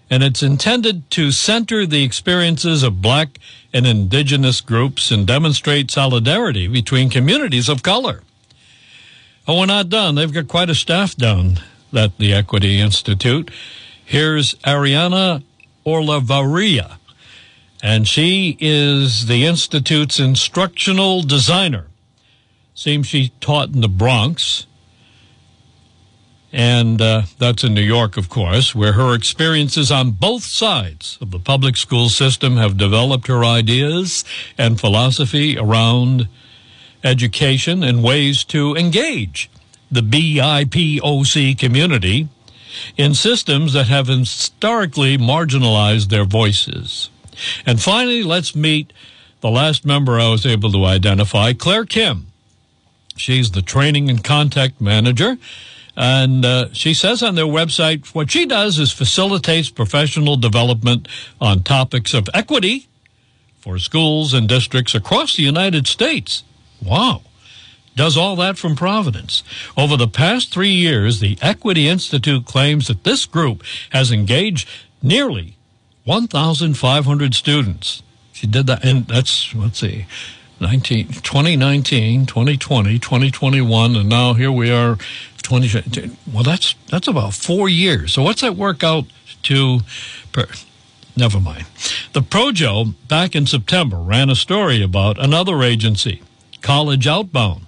and 0.10 0.23
it's 0.23 0.43
intended 0.43 1.10
to 1.12 1.31
center 1.31 1.86
the 1.86 2.03
experiences 2.03 2.83
of 2.83 3.01
black 3.01 3.39
and 3.73 3.88
indigenous 3.88 4.62
groups 4.62 5.12
and 5.12 5.25
demonstrate 5.25 5.91
solidarity 5.91 6.67
between 6.67 7.10
communities 7.10 7.69
of 7.69 7.83
color. 7.83 8.23
Oh, 9.47 9.60
we're 9.60 9.65
not 9.65 9.89
done. 9.89 10.15
They've 10.15 10.31
got 10.31 10.47
quite 10.47 10.69
a 10.69 10.75
staff 10.75 11.15
down 11.15 11.60
at 11.95 12.17
the 12.17 12.33
Equity 12.33 12.79
Institute. 12.79 13.49
Here's 14.03 14.55
Ariana 14.55 15.43
Orlavaria, 15.86 16.96
and 17.82 18.08
she 18.08 18.58
is 18.60 19.28
the 19.28 19.46
Institute's 19.46 20.20
instructional 20.20 21.22
designer. 21.22 21.88
Seems 22.74 23.08
she 23.08 23.30
taught 23.40 23.70
in 23.70 23.82
the 23.82 23.88
Bronx 23.88 24.68
and 26.54 27.02
uh, 27.02 27.24
that's 27.38 27.63
in 27.63 27.74
New 27.74 27.82
York, 27.82 28.18
of 28.18 28.30
course, 28.30 28.74
where 28.74 28.94
her 28.94 29.13
experiences 29.13 29.92
on 29.92 30.12
both 30.12 30.44
sides 30.44 31.18
of 31.22 31.32
the 31.32 31.40
public 31.40 31.76
school 31.76 32.10
system 32.10 32.58
have 32.58 32.78
developed 32.78 33.28
her 33.28 33.44
ideas 33.44 34.24
and 34.58 34.80
philosophy 34.80 35.58
around 35.58 36.28
education 37.04 37.84
and 37.84 38.04
ways 38.04 38.44
to 38.46 38.76
engage 38.76 39.50
the 39.92 40.02
BIPOC 40.02 41.58
community 41.58 42.30
in 42.96 43.13
systems 43.13 43.74
that 43.74 43.88
have 43.88 44.08
historically 44.08 45.18
marginalized 45.18 46.10
their 46.10 46.26
voices. 46.26 47.10
And 47.65 47.82
finally, 47.82 48.23
let's 48.23 48.56
meet 48.56 48.93
the 49.41 49.50
last 49.50 49.86
member 49.86 50.19
I 50.19 50.30
was 50.30 50.45
able 50.45 50.71
to 50.71 50.86
identify, 50.86 51.54
Claire 51.54 51.86
Kim. 51.86 52.28
She's 53.15 53.52
the 53.52 53.62
training 53.62 54.10
and 54.10 54.23
contact 54.23 54.80
manager. 54.80 55.38
And 55.95 56.45
uh, 56.45 56.73
she 56.73 56.93
says 56.93 57.23
on 57.23 57.36
their 57.36 57.45
website, 57.45 58.13
what 58.13 58.30
she 58.30 58.45
does 58.45 58.78
is 58.78 58.91
facilitates 58.91 59.69
professional 59.69 60.38
development 60.38 61.08
on 61.41 61.63
topics 61.63 62.13
of 62.13 62.30
equity 62.34 62.88
for 63.60 63.80
schools 63.80 64.34
and 64.34 64.47
districts 64.47 64.93
across 64.93 65.36
the 65.36 65.43
United 65.43 65.88
States. 65.88 66.43
Wow. 66.84 67.23
Does 67.95 68.15
all 68.15 68.36
that 68.36 68.60
from 68.60 68.76
Providence. 68.76 69.43
Over 69.76 69.97
the 69.97 70.08
past 70.08 70.54
three 70.54 70.69
years, 70.69 71.19
the 71.19 71.36
Equity 71.41 71.88
Institute 71.88 72.45
claims 72.45 72.88
that 72.88 73.04
this 73.04 73.26
group 73.26 73.63
has 73.89 74.12
engaged 74.12 74.69
nearly 75.02 75.57
1,500 76.08 77.36
students. 77.36 78.02
She 78.32 78.48
did 78.48 78.65
that, 78.67 78.86
and 78.86 79.06
that's, 79.08 79.54
let's 79.54 79.80
see, 79.80 80.06
19, 80.62 81.08
2019, 81.10 82.26
2020, 82.26 82.98
2021, 82.98 83.96
and 83.98 84.08
now 84.08 84.34
here 84.34 84.52
we 84.52 84.72
are, 84.72 84.98
20. 85.43 86.12
Well, 86.32 86.43
that's 86.43 86.76
that's 86.89 87.10
about 87.10 87.34
four 87.34 87.67
years. 87.67 88.13
So 88.13 88.24
what's 88.24 88.41
that 88.41 88.56
work 88.56 88.86
out 88.86 89.06
to? 89.43 89.82
Per, 90.32 90.48
never 91.17 91.41
mind. 91.41 91.65
The 92.13 92.22
Projo 92.22 92.93
back 93.10 93.36
in 93.36 93.46
September 93.46 93.98
ran 93.98 94.30
a 94.30 94.36
story 94.36 94.82
about 94.82 95.22
another 95.22 95.62
agency, 95.62 96.22
College 96.62 97.06
Outbound, 97.06 97.65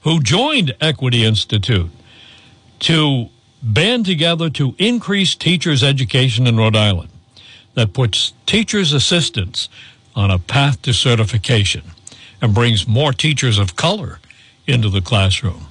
who 0.00 0.22
joined 0.22 0.74
Equity 0.80 1.24
Institute 1.24 1.90
to 2.80 3.28
band 3.62 4.06
together 4.06 4.48
to 4.50 4.74
increase 4.78 5.34
teachers' 5.34 5.84
education 5.84 6.46
in 6.46 6.56
Rhode 6.56 6.76
Island 6.76 7.10
that 7.76 7.92
puts 7.92 8.32
teachers' 8.46 8.92
assistants 8.92 9.68
on 10.16 10.30
a 10.30 10.38
path 10.38 10.82
to 10.82 10.92
certification 10.92 11.82
and 12.42 12.54
brings 12.54 12.88
more 12.88 13.12
teachers 13.12 13.58
of 13.58 13.76
color 13.76 14.18
into 14.66 14.88
the 14.88 15.00
classroom. 15.00 15.66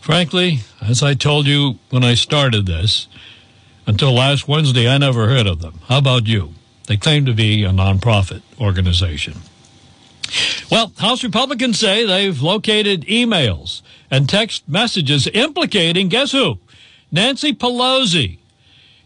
Frankly, 0.00 0.58
as 0.80 1.02
I 1.02 1.14
told 1.14 1.46
you 1.46 1.78
when 1.90 2.04
I 2.04 2.14
started 2.14 2.66
this, 2.66 3.06
until 3.86 4.12
last 4.12 4.46
Wednesday, 4.46 4.88
I 4.88 4.98
never 4.98 5.28
heard 5.28 5.46
of 5.46 5.60
them. 5.60 5.78
How 5.88 5.98
about 5.98 6.26
you? 6.26 6.54
They 6.88 6.96
claim 6.96 7.24
to 7.26 7.32
be 7.32 7.62
a 7.62 7.70
nonprofit 7.70 8.42
organization. 8.60 9.34
Well, 10.70 10.92
House 10.98 11.22
Republicans 11.22 11.78
say 11.78 12.04
they've 12.04 12.40
located 12.40 13.02
emails 13.02 13.82
and 14.10 14.28
text 14.28 14.68
messages 14.68 15.28
implicating, 15.28 16.08
guess 16.08 16.32
who? 16.32 16.58
Nancy 17.10 17.52
Pelosi 17.52 18.38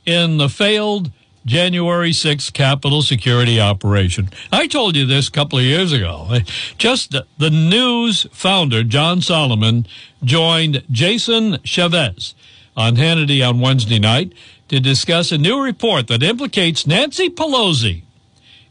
in 0.06 0.38
the 0.38 0.48
failed 0.48 1.10
January 1.46 2.10
6th 2.10 2.52
Capitol 2.52 3.02
security 3.02 3.60
operation. 3.60 4.28
I 4.52 4.66
told 4.66 4.96
you 4.96 5.06
this 5.06 5.28
a 5.28 5.30
couple 5.30 5.60
of 5.60 5.64
years 5.64 5.92
ago. 5.92 6.38
Just 6.76 7.14
the 7.38 7.50
news 7.50 8.26
founder, 8.32 8.82
John 8.82 9.22
Solomon, 9.22 9.86
joined 10.24 10.82
Jason 10.90 11.52
Chaffetz 11.58 12.34
on 12.76 12.96
Hannity 12.96 13.48
on 13.48 13.60
Wednesday 13.60 14.00
night 14.00 14.32
to 14.68 14.80
discuss 14.80 15.30
a 15.30 15.38
new 15.38 15.62
report 15.62 16.08
that 16.08 16.24
implicates 16.24 16.84
Nancy 16.84 17.30
Pelosi 17.30 18.02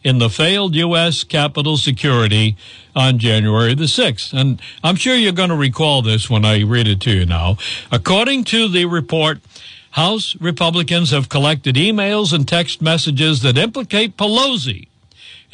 in 0.03 0.19
the 0.19 0.29
failed 0.29 0.75
U.S. 0.75 1.23
Capitol 1.23 1.77
security 1.77 2.55
on 2.95 3.17
January 3.17 3.73
the 3.73 3.85
6th. 3.85 4.38
And 4.38 4.61
I'm 4.83 4.97
sure 4.97 5.15
you're 5.15 5.31
going 5.31 5.49
to 5.49 5.55
recall 5.55 6.01
this 6.01 6.29
when 6.29 6.45
I 6.45 6.61
read 6.61 6.88
it 6.88 7.01
to 7.01 7.11
you 7.11 7.25
now. 7.25 7.57
According 7.91 8.43
to 8.45 8.67
the 8.67 8.85
report, 8.85 9.39
House 9.95 10.36
Republicans 10.41 11.12
have 11.12 11.29
collected 11.29 11.75
emails 11.75 12.34
and 12.34 12.45
text 12.45 12.81
messages 12.81 13.41
that 13.43 13.58
implicate 13.58 14.17
Pelosi 14.17 14.89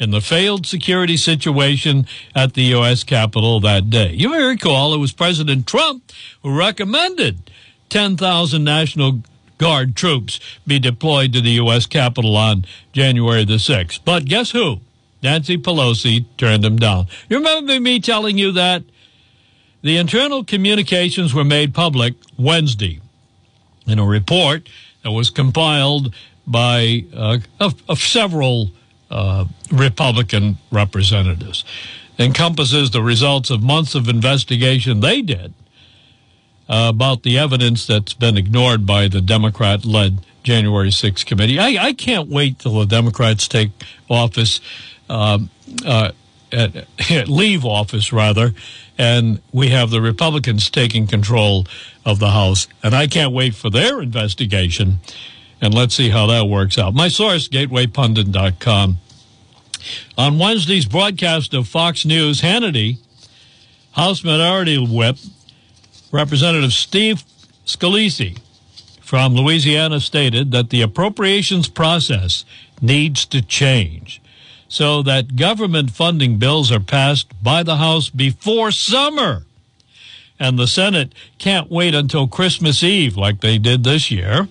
in 0.00 0.10
the 0.10 0.20
failed 0.20 0.66
security 0.66 1.16
situation 1.16 2.08
at 2.34 2.54
the 2.54 2.62
U.S. 2.74 3.04
Capitol 3.04 3.60
that 3.60 3.88
day. 3.88 4.12
You 4.12 4.30
may 4.30 4.42
recall 4.42 4.94
it 4.94 4.98
was 4.98 5.12
President 5.12 5.68
Trump 5.68 6.10
who 6.42 6.58
recommended 6.58 7.52
10,000 7.88 8.64
National 8.64 9.22
Guard 9.58 9.94
troops 9.94 10.40
be 10.66 10.80
deployed 10.80 11.32
to 11.34 11.40
the 11.40 11.52
U.S. 11.62 11.86
Capitol 11.86 12.36
on 12.36 12.64
January 12.92 13.44
the 13.44 13.58
6th. 13.58 14.00
But 14.04 14.24
guess 14.24 14.50
who? 14.50 14.80
Nancy 15.22 15.56
Pelosi 15.56 16.24
turned 16.36 16.64
him 16.64 16.78
down. 16.80 17.06
You 17.28 17.36
remember 17.36 17.78
me 17.78 18.00
telling 18.00 18.38
you 18.38 18.50
that? 18.50 18.82
The 19.82 19.98
internal 19.98 20.42
communications 20.42 21.32
were 21.32 21.44
made 21.44 21.74
public 21.74 22.14
Wednesday 22.36 23.01
in 23.86 23.98
a 23.98 24.04
report 24.04 24.68
that 25.02 25.10
was 25.10 25.30
compiled 25.30 26.14
by 26.46 27.04
uh, 27.14 27.38
of, 27.60 27.82
of, 27.88 27.98
several 27.98 28.70
uh, 29.10 29.44
Republican 29.70 30.58
representatives. 30.70 31.64
Encompasses 32.18 32.90
the 32.90 33.02
results 33.02 33.50
of 33.50 33.62
months 33.62 33.94
of 33.94 34.08
investigation 34.08 35.00
they 35.00 35.22
did 35.22 35.54
uh, 36.68 36.86
about 36.88 37.22
the 37.22 37.38
evidence 37.38 37.86
that's 37.86 38.14
been 38.14 38.36
ignored 38.36 38.86
by 38.86 39.08
the 39.08 39.20
Democrat 39.20 39.84
led 39.84 40.24
January 40.42 40.90
6th 40.90 41.24
committee. 41.26 41.58
I, 41.58 41.86
I, 41.86 41.92
can't 41.92 42.28
wait 42.28 42.58
till 42.58 42.78
the 42.78 42.86
Democrats 42.86 43.46
take 43.46 43.70
office, 44.10 44.60
um, 45.08 45.50
uh, 45.86 46.12
at, 46.50 46.86
leave 47.28 47.64
office 47.64 48.12
rather, 48.12 48.54
and 48.98 49.40
we 49.52 49.68
have 49.68 49.90
the 49.90 50.00
Republicans 50.00 50.70
taking 50.70 51.06
control 51.06 51.66
of 52.04 52.18
the 52.18 52.30
House. 52.30 52.68
And 52.82 52.94
I 52.94 53.06
can't 53.06 53.32
wait 53.32 53.54
for 53.54 53.70
their 53.70 54.00
investigation. 54.00 54.98
And 55.60 55.74
let's 55.74 55.94
see 55.94 56.10
how 56.10 56.26
that 56.26 56.46
works 56.46 56.78
out. 56.78 56.94
My 56.94 57.08
source, 57.08 57.48
gatewaypundit.com. 57.48 58.98
On 60.16 60.38
Wednesday's 60.38 60.86
broadcast 60.86 61.54
of 61.54 61.68
Fox 61.68 62.04
News, 62.04 62.40
Hannity, 62.40 62.98
House 63.92 64.22
Minority 64.22 64.78
Whip, 64.78 65.16
Representative 66.10 66.72
Steve 66.72 67.24
Scalise 67.66 68.38
from 69.00 69.34
Louisiana 69.34 70.00
stated 70.00 70.52
that 70.52 70.70
the 70.70 70.82
appropriations 70.82 71.68
process 71.68 72.44
needs 72.80 73.26
to 73.26 73.42
change 73.42 74.21
so 74.72 75.02
that 75.02 75.36
government 75.36 75.90
funding 75.90 76.38
bills 76.38 76.72
are 76.72 76.80
passed 76.80 77.26
by 77.42 77.62
the 77.62 77.76
House 77.76 78.08
before 78.08 78.70
summer. 78.70 79.44
And 80.40 80.58
the 80.58 80.66
Senate 80.66 81.14
can't 81.36 81.70
wait 81.70 81.94
until 81.94 82.26
Christmas 82.26 82.82
Eve 82.82 83.14
like 83.14 83.42
they 83.42 83.58
did 83.58 83.84
this 83.84 84.10
year. 84.10 84.48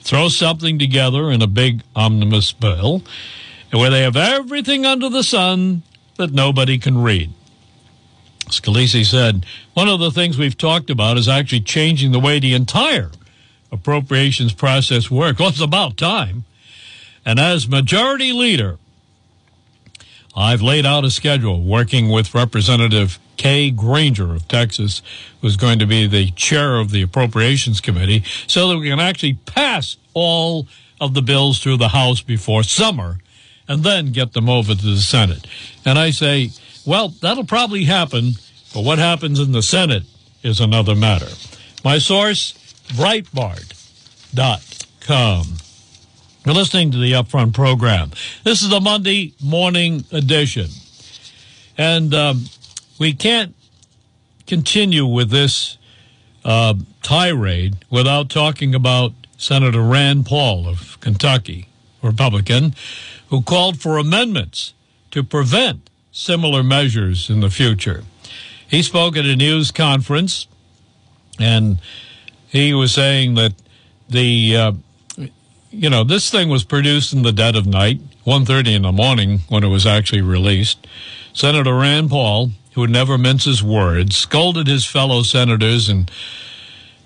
Throw 0.00 0.30
something 0.30 0.78
together 0.78 1.30
in 1.30 1.42
a 1.42 1.46
big 1.46 1.82
omnibus 1.94 2.50
bill 2.52 3.02
where 3.70 3.90
they 3.90 4.00
have 4.00 4.16
everything 4.16 4.86
under 4.86 5.10
the 5.10 5.22
sun 5.22 5.82
that 6.16 6.32
nobody 6.32 6.78
can 6.78 7.02
read. 7.02 7.30
Scalise 8.46 9.04
said, 9.04 9.44
one 9.74 9.86
of 9.86 10.00
the 10.00 10.10
things 10.10 10.38
we've 10.38 10.56
talked 10.56 10.88
about 10.88 11.18
is 11.18 11.28
actually 11.28 11.60
changing 11.60 12.12
the 12.12 12.18
way 12.18 12.38
the 12.38 12.54
entire 12.54 13.10
appropriations 13.70 14.54
process 14.54 15.10
works. 15.10 15.38
Well, 15.40 15.50
it's 15.50 15.60
about 15.60 15.98
time. 15.98 16.46
And 17.26 17.38
as 17.38 17.68
majority 17.68 18.32
leader, 18.32 18.78
I've 20.34 20.62
laid 20.62 20.86
out 20.86 21.04
a 21.04 21.10
schedule 21.10 21.62
working 21.62 22.08
with 22.08 22.34
Representative 22.34 23.18
Kay 23.36 23.70
Granger 23.70 24.34
of 24.34 24.48
Texas, 24.48 25.02
who's 25.40 25.56
going 25.56 25.78
to 25.78 25.86
be 25.86 26.06
the 26.06 26.30
chair 26.30 26.78
of 26.78 26.90
the 26.90 27.02
Appropriations 27.02 27.80
Committee, 27.80 28.24
so 28.46 28.68
that 28.68 28.78
we 28.78 28.88
can 28.88 29.00
actually 29.00 29.34
pass 29.34 29.96
all 30.14 30.66
of 31.00 31.14
the 31.14 31.22
bills 31.22 31.58
through 31.58 31.76
the 31.76 31.88
House 31.88 32.22
before 32.22 32.62
summer 32.62 33.18
and 33.68 33.82
then 33.84 34.12
get 34.12 34.32
them 34.32 34.48
over 34.48 34.74
to 34.74 34.86
the 34.86 34.96
Senate. 34.98 35.46
And 35.84 35.98
I 35.98 36.10
say, 36.10 36.50
well, 36.86 37.08
that'll 37.08 37.44
probably 37.44 37.84
happen, 37.84 38.32
but 38.72 38.84
what 38.84 38.98
happens 38.98 39.38
in 39.38 39.52
the 39.52 39.62
Senate 39.62 40.04
is 40.42 40.60
another 40.60 40.94
matter. 40.94 41.28
My 41.84 41.98
source, 41.98 42.52
Breitbart.com. 42.88 43.72
You're 46.44 46.56
listening 46.56 46.90
to 46.90 46.98
the 46.98 47.12
Upfront 47.12 47.54
program. 47.54 48.10
This 48.42 48.62
is 48.62 48.68
the 48.68 48.80
Monday 48.80 49.32
morning 49.40 50.04
edition. 50.10 50.66
And 51.78 52.12
um, 52.12 52.46
we 52.98 53.12
can't 53.12 53.54
continue 54.48 55.06
with 55.06 55.30
this 55.30 55.78
uh, 56.44 56.74
tirade 57.00 57.76
without 57.90 58.28
talking 58.28 58.74
about 58.74 59.12
Senator 59.36 59.82
Rand 59.82 60.26
Paul 60.26 60.66
of 60.66 60.98
Kentucky, 60.98 61.68
Republican, 62.02 62.74
who 63.30 63.42
called 63.42 63.80
for 63.80 63.96
amendments 63.96 64.74
to 65.12 65.22
prevent 65.22 65.90
similar 66.10 66.64
measures 66.64 67.30
in 67.30 67.38
the 67.38 67.50
future. 67.50 68.02
He 68.66 68.82
spoke 68.82 69.16
at 69.16 69.26
a 69.26 69.36
news 69.36 69.70
conference 69.70 70.48
and 71.38 71.78
he 72.48 72.74
was 72.74 72.92
saying 72.92 73.36
that 73.36 73.52
the 74.08 74.56
uh, 74.56 74.72
you 75.72 75.88
know, 75.88 76.04
this 76.04 76.30
thing 76.30 76.48
was 76.48 76.64
produced 76.64 77.12
in 77.12 77.22
the 77.22 77.32
dead 77.32 77.56
of 77.56 77.66
night, 77.66 78.00
1.30 78.26 78.76
in 78.76 78.82
the 78.82 78.92
morning 78.92 79.40
when 79.48 79.64
it 79.64 79.68
was 79.68 79.86
actually 79.86 80.20
released. 80.20 80.86
Senator 81.32 81.74
Rand 81.74 82.10
Paul, 82.10 82.50
who 82.74 82.86
never 82.86 83.16
minces 83.16 83.62
words, 83.62 84.16
scolded 84.16 84.66
his 84.66 84.84
fellow 84.84 85.22
senators 85.22 85.88
and 85.88 86.10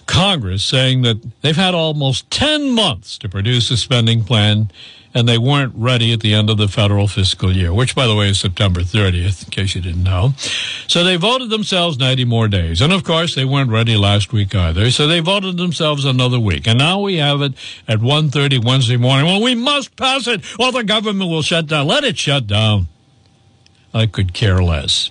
Congress 0.06 0.64
saying 0.64 1.02
that 1.02 1.18
they've 1.42 1.56
had 1.56 1.74
almost 1.74 2.30
10 2.30 2.70
months 2.70 3.18
to 3.18 3.28
produce 3.28 3.70
a 3.70 3.76
spending 3.76 4.24
plan 4.24 4.70
and 5.16 5.26
they 5.26 5.38
weren't 5.38 5.72
ready 5.74 6.12
at 6.12 6.20
the 6.20 6.34
end 6.34 6.50
of 6.50 6.58
the 6.58 6.68
federal 6.68 7.08
fiscal 7.08 7.50
year, 7.50 7.72
which, 7.72 7.94
by 7.94 8.06
the 8.06 8.14
way, 8.14 8.28
is 8.28 8.38
September 8.38 8.82
30th, 8.82 9.44
in 9.44 9.50
case 9.50 9.74
you 9.74 9.80
didn't 9.80 10.04
know. 10.04 10.34
So 10.88 11.02
they 11.04 11.16
voted 11.16 11.48
themselves 11.48 11.98
90 11.98 12.26
more 12.26 12.48
days. 12.48 12.82
And 12.82 12.92
of 12.92 13.02
course, 13.02 13.34
they 13.34 13.46
weren't 13.46 13.70
ready 13.70 13.96
last 13.96 14.34
week 14.34 14.54
either. 14.54 14.90
So 14.90 15.06
they 15.06 15.20
voted 15.20 15.56
themselves 15.56 16.04
another 16.04 16.38
week. 16.38 16.68
And 16.68 16.78
now 16.78 17.00
we 17.00 17.16
have 17.16 17.40
it 17.40 17.54
at 17.88 18.00
1.30 18.00 18.62
Wednesday 18.62 18.98
morning. 18.98 19.24
Well, 19.24 19.40
we 19.42 19.54
must 19.54 19.96
pass 19.96 20.26
it 20.26 20.42
or 20.58 20.70
the 20.70 20.84
government 20.84 21.30
will 21.30 21.40
shut 21.40 21.66
down. 21.66 21.86
Let 21.86 22.04
it 22.04 22.18
shut 22.18 22.46
down. 22.46 22.88
I 23.94 24.04
could 24.04 24.34
care 24.34 24.62
less. 24.62 25.10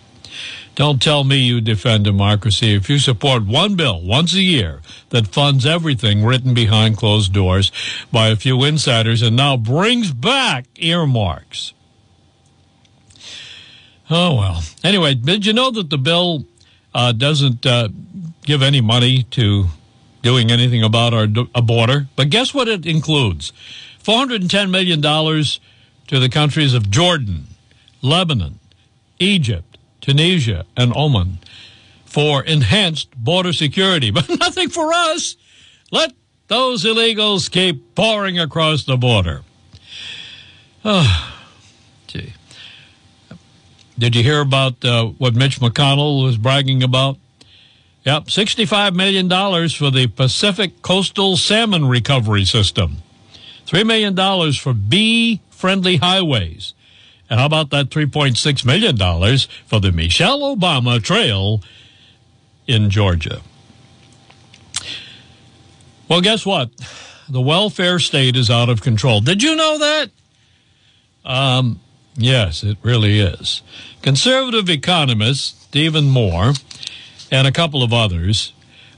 Don't 0.75 1.01
tell 1.01 1.23
me 1.23 1.37
you 1.37 1.61
defend 1.61 2.03
democracy 2.03 2.73
if 2.73 2.89
you 2.89 2.99
support 2.99 3.45
one 3.45 3.75
bill 3.75 4.01
once 4.01 4.33
a 4.33 4.41
year 4.41 4.81
that 5.09 5.27
funds 5.27 5.65
everything 5.65 6.25
written 6.25 6.53
behind 6.53 6.97
closed 6.97 7.31
doors 7.31 7.71
by 8.11 8.27
a 8.27 8.35
few 8.35 8.61
insiders 8.65 9.21
and 9.21 9.37
now 9.37 9.55
brings 9.55 10.11
back 10.11 10.65
earmarks. 10.75 11.73
Oh, 14.09 14.35
well. 14.35 14.63
Anyway, 14.83 15.15
did 15.15 15.45
you 15.45 15.53
know 15.53 15.71
that 15.71 15.89
the 15.89 15.97
bill 15.97 16.45
uh, 16.93 17.13
doesn't 17.13 17.65
uh, 17.65 17.87
give 18.43 18.61
any 18.61 18.81
money 18.81 19.23
to 19.31 19.67
doing 20.21 20.51
anything 20.51 20.83
about 20.83 21.13
our 21.13 21.25
border? 21.27 22.07
But 22.17 22.29
guess 22.29 22.53
what 22.53 22.67
it 22.67 22.85
includes? 22.85 23.53
$410 24.03 24.69
million 24.69 25.01
to 25.01 26.19
the 26.19 26.29
countries 26.29 26.73
of 26.73 26.91
Jordan, 26.91 27.47
Lebanon, 28.01 28.59
Egypt, 29.19 29.64
Tunisia, 30.05 30.67
and 30.77 30.95
Oman 30.95 31.39
for 32.05 32.43
enhanced 32.43 33.09
border 33.17 33.51
security, 33.51 34.11
but 34.17 34.29
nothing 34.29 34.69
for 34.69 34.93
us. 34.93 35.35
Let 35.91 36.13
those 36.47 36.83
illegals 36.83 37.49
keep 37.49 37.95
pouring 37.95 38.37
across 38.37 38.83
the 38.83 38.97
border. 38.97 39.41
Oh, 40.83 41.35
gee. 42.07 42.33
Did 43.97 44.15
you 44.15 44.21
hear 44.21 44.41
about 44.41 44.85
uh, 44.85 45.05
what 45.07 45.33
Mitch 45.33 45.59
McConnell 45.59 46.23
was 46.23 46.37
bragging 46.37 46.83
about? 46.83 47.17
Yep, 48.03 48.25
$65 48.25 48.93
million 48.93 49.27
for 49.69 49.89
the 49.89 50.05
Pacific 50.05 50.83
Coastal 50.83 51.35
Salmon 51.35 51.87
Recovery 51.87 52.45
System. 52.45 52.97
$3 53.65 53.83
million 53.87 54.53
for 54.53 54.73
bee 54.75 55.41
friendly 55.49 55.95
highways. 55.95 56.75
And 57.29 57.39
how 57.39 57.45
about 57.45 57.71
that 57.71 57.89
$3.6 57.89 58.65
million 58.65 58.97
for 59.65 59.79
the 59.79 59.91
Michelle 59.91 60.55
Obama 60.55 61.01
Trail 61.01 61.61
in 62.67 62.89
Georgia? 62.89 63.41
Well, 66.07 66.21
guess 66.21 66.45
what? 66.45 66.69
The 67.27 67.41
welfare 67.41 67.97
state 67.97 68.35
is 68.35 68.51
out 68.51 68.69
of 68.69 68.81
control. 68.81 69.21
Did 69.21 69.41
you 69.41 69.55
know 69.55 69.79
that? 69.79 70.11
Um, 71.25 71.79
yes, 72.15 72.63
it 72.63 72.77
really 72.83 73.19
is. 73.19 73.63
Conservative 74.03 74.69
economist 74.69 75.63
Stephen 75.63 76.09
Moore 76.09 76.53
and 77.31 77.47
a 77.47 77.51
couple 77.51 77.81
of 77.81 77.91
others 77.91 78.53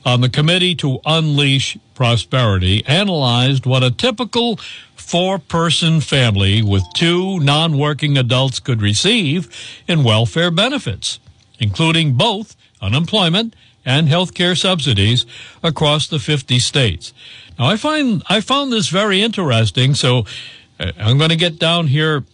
on 0.05 0.21
the 0.21 0.29
Committee 0.29 0.75
to 0.75 0.99
Unleash 1.05 1.77
Prosperity 1.95 2.85
analyzed 2.85 3.65
what 3.65 3.83
a 3.83 3.91
typical 3.91 4.59
four 5.07 5.39
person 5.39 6.01
family 6.01 6.61
with 6.61 6.83
two 6.93 7.39
non 7.39 7.77
working 7.77 8.17
adults 8.17 8.59
could 8.59 8.81
receive 8.81 9.49
in 9.87 10.03
welfare 10.03 10.51
benefits, 10.51 11.19
including 11.59 12.13
both 12.13 12.57
unemployment 12.81 13.55
and 13.85 14.09
health 14.09 14.33
care 14.33 14.53
subsidies 14.53 15.25
across 15.63 16.07
the 16.07 16.19
50 16.19 16.59
states. 16.59 17.13
Now, 17.57 17.67
I 17.67 17.77
find 17.77 18.21
I 18.27 18.41
found 18.41 18.73
this 18.73 18.89
very 18.89 19.21
interesting, 19.21 19.95
so 19.95 20.25
uh, 20.77 20.91
I'm 20.99 21.17
going 21.17 21.29
to 21.29 21.37
get 21.37 21.57
down 21.57 21.87
here 21.87 22.25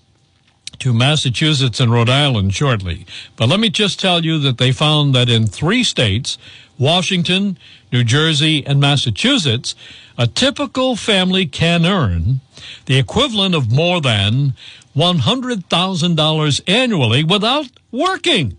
to 0.79 0.93
Massachusetts 0.93 1.79
and 1.79 1.91
Rhode 1.91 2.09
Island 2.09 2.55
shortly. 2.55 3.05
But 3.35 3.49
let 3.49 3.59
me 3.59 3.69
just 3.69 3.99
tell 3.99 4.25
you 4.25 4.39
that 4.39 4.57
they 4.57 4.71
found 4.71 5.13
that 5.13 5.29
in 5.29 5.45
three 5.45 5.83
states, 5.83 6.39
Washington, 6.79 7.57
New 7.91 8.03
Jersey, 8.03 8.65
and 8.65 8.79
Massachusetts, 8.79 9.75
a 10.17 10.27
typical 10.27 10.95
family 10.95 11.45
can 11.45 11.85
earn 11.85 12.41
the 12.85 12.97
equivalent 12.97 13.55
of 13.55 13.71
more 13.71 14.01
than 14.01 14.53
$100,000 14.95 16.61
annually 16.67 17.23
without 17.23 17.67
working, 17.91 18.57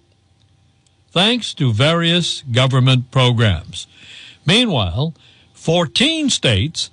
thanks 1.13 1.55
to 1.55 1.73
various 1.73 2.43
government 2.43 3.11
programs. 3.11 3.87
Meanwhile, 4.45 5.15
14 5.55 6.29
states 6.31 6.91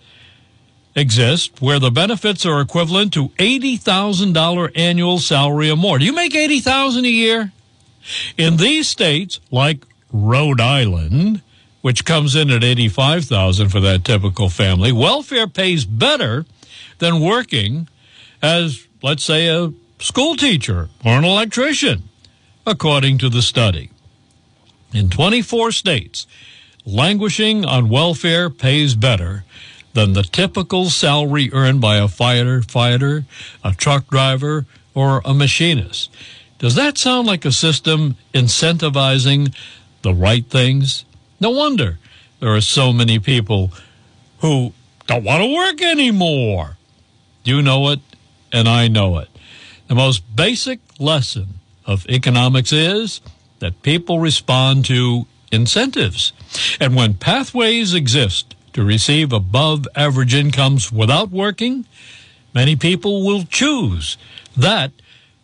exist 0.95 1.61
where 1.61 1.79
the 1.79 1.91
benefits 1.91 2.45
are 2.45 2.61
equivalent 2.61 3.13
to 3.13 3.29
$80,000 3.29 4.71
annual 4.75 5.19
salary 5.19 5.69
or 5.69 5.77
more. 5.77 5.97
Do 5.99 6.05
you 6.05 6.13
make 6.13 6.33
$80,000 6.33 7.05
a 7.05 7.09
year? 7.09 7.51
In 8.37 8.57
these 8.57 8.87
states, 8.87 9.39
like 9.51 9.85
Rhode 10.11 10.59
Island, 10.59 11.41
which 11.81 12.05
comes 12.05 12.35
in 12.35 12.49
at 12.49 12.63
85,000 12.63 13.69
for 13.69 13.79
that 13.79 14.05
typical 14.05 14.49
family, 14.49 14.91
welfare 14.91 15.47
pays 15.47 15.85
better 15.85 16.45
than 16.99 17.19
working 17.19 17.87
as, 18.41 18.87
let's 19.01 19.23
say, 19.23 19.47
a 19.47 19.73
school 19.99 20.35
teacher 20.35 20.89
or 21.05 21.13
an 21.13 21.23
electrician, 21.23 22.03
according 22.65 23.17
to 23.19 23.29
the 23.29 23.41
study. 23.41 23.89
In 24.93 25.09
24 25.09 25.71
states, 25.71 26.27
languishing 26.85 27.65
on 27.65 27.89
welfare 27.89 28.49
pays 28.49 28.95
better 28.95 29.43
than 29.93 30.13
the 30.13 30.23
typical 30.23 30.89
salary 30.89 31.49
earned 31.53 31.81
by 31.81 31.97
a 31.97 32.07
fighter, 32.07 32.61
fighter, 32.61 33.25
a 33.63 33.73
truck 33.73 34.07
driver, 34.07 34.65
or 34.93 35.21
a 35.25 35.33
machinist. 35.33 36.09
Does 36.59 36.75
that 36.75 36.97
sound 36.97 37.27
like 37.27 37.45
a 37.45 37.51
system 37.51 38.15
incentivizing 38.33 39.53
the 40.01 40.13
right 40.13 40.45
things? 40.45 41.05
No 41.41 41.49
wonder 41.49 41.97
there 42.39 42.53
are 42.53 42.61
so 42.61 42.93
many 42.93 43.17
people 43.17 43.71
who 44.39 44.73
don't 45.07 45.23
want 45.23 45.43
to 45.43 45.53
work 45.53 45.81
anymore. 45.81 46.77
You 47.43 47.63
know 47.63 47.89
it, 47.89 47.99
and 48.53 48.69
I 48.69 48.87
know 48.87 49.17
it. 49.17 49.27
The 49.87 49.95
most 49.95 50.35
basic 50.35 50.79
lesson 50.99 51.55
of 51.85 52.05
economics 52.07 52.71
is 52.71 53.21
that 53.57 53.81
people 53.81 54.19
respond 54.19 54.85
to 54.85 55.25
incentives. 55.51 56.31
And 56.79 56.95
when 56.95 57.15
pathways 57.15 57.95
exist 57.95 58.55
to 58.73 58.83
receive 58.85 59.33
above 59.33 59.87
average 59.95 60.35
incomes 60.35 60.91
without 60.91 61.31
working, 61.31 61.85
many 62.53 62.75
people 62.75 63.25
will 63.25 63.43
choose 63.43 64.15
that 64.55 64.91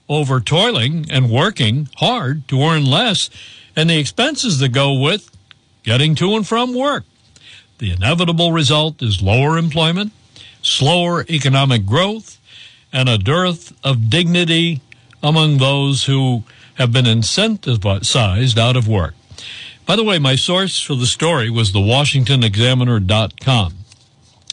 over 0.07 0.39
toiling 0.39 1.07
and 1.09 1.31
working 1.31 1.89
hard 1.97 2.47
to 2.49 2.61
earn 2.61 2.85
less 2.85 3.31
and 3.75 3.89
the 3.89 3.97
expenses 3.99 4.59
that 4.59 4.69
go 4.69 4.93
with 4.93 5.29
getting 5.87 6.13
to 6.15 6.35
and 6.35 6.45
from 6.45 6.75
work. 6.75 7.05
The 7.77 7.91
inevitable 7.91 8.51
result 8.51 9.01
is 9.01 9.21
lower 9.21 9.57
employment, 9.57 10.11
slower 10.61 11.25
economic 11.29 11.85
growth, 11.85 12.41
and 12.91 13.07
a 13.07 13.17
dearth 13.17 13.71
of 13.85 14.09
dignity 14.09 14.81
among 15.23 15.59
those 15.59 16.03
who 16.03 16.43
have 16.73 16.91
been 16.91 17.05
incentivized 17.05 18.57
out 18.57 18.75
of 18.75 18.89
work. 18.89 19.13
By 19.85 19.95
the 19.95 20.03
way, 20.03 20.19
my 20.19 20.35
source 20.35 20.81
for 20.81 20.95
the 20.95 21.05
story 21.05 21.49
was 21.49 21.71
the 21.71 21.79
WashingtonExaminer.com. 21.79 23.73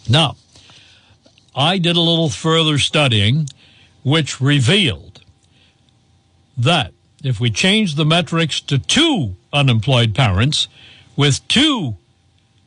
Now, 0.08 0.36
I 1.56 1.78
did 1.78 1.96
a 1.96 2.00
little 2.00 2.30
further 2.30 2.78
studying, 2.78 3.48
which 4.04 4.40
revealed 4.40 5.20
that 6.56 6.92
if 7.24 7.40
we 7.40 7.50
change 7.50 7.96
the 7.96 8.04
metrics 8.04 8.60
to 8.60 8.78
two 8.78 9.34
unemployed 9.52 10.14
parents 10.14 10.68
with 11.16 11.46
two 11.48 11.96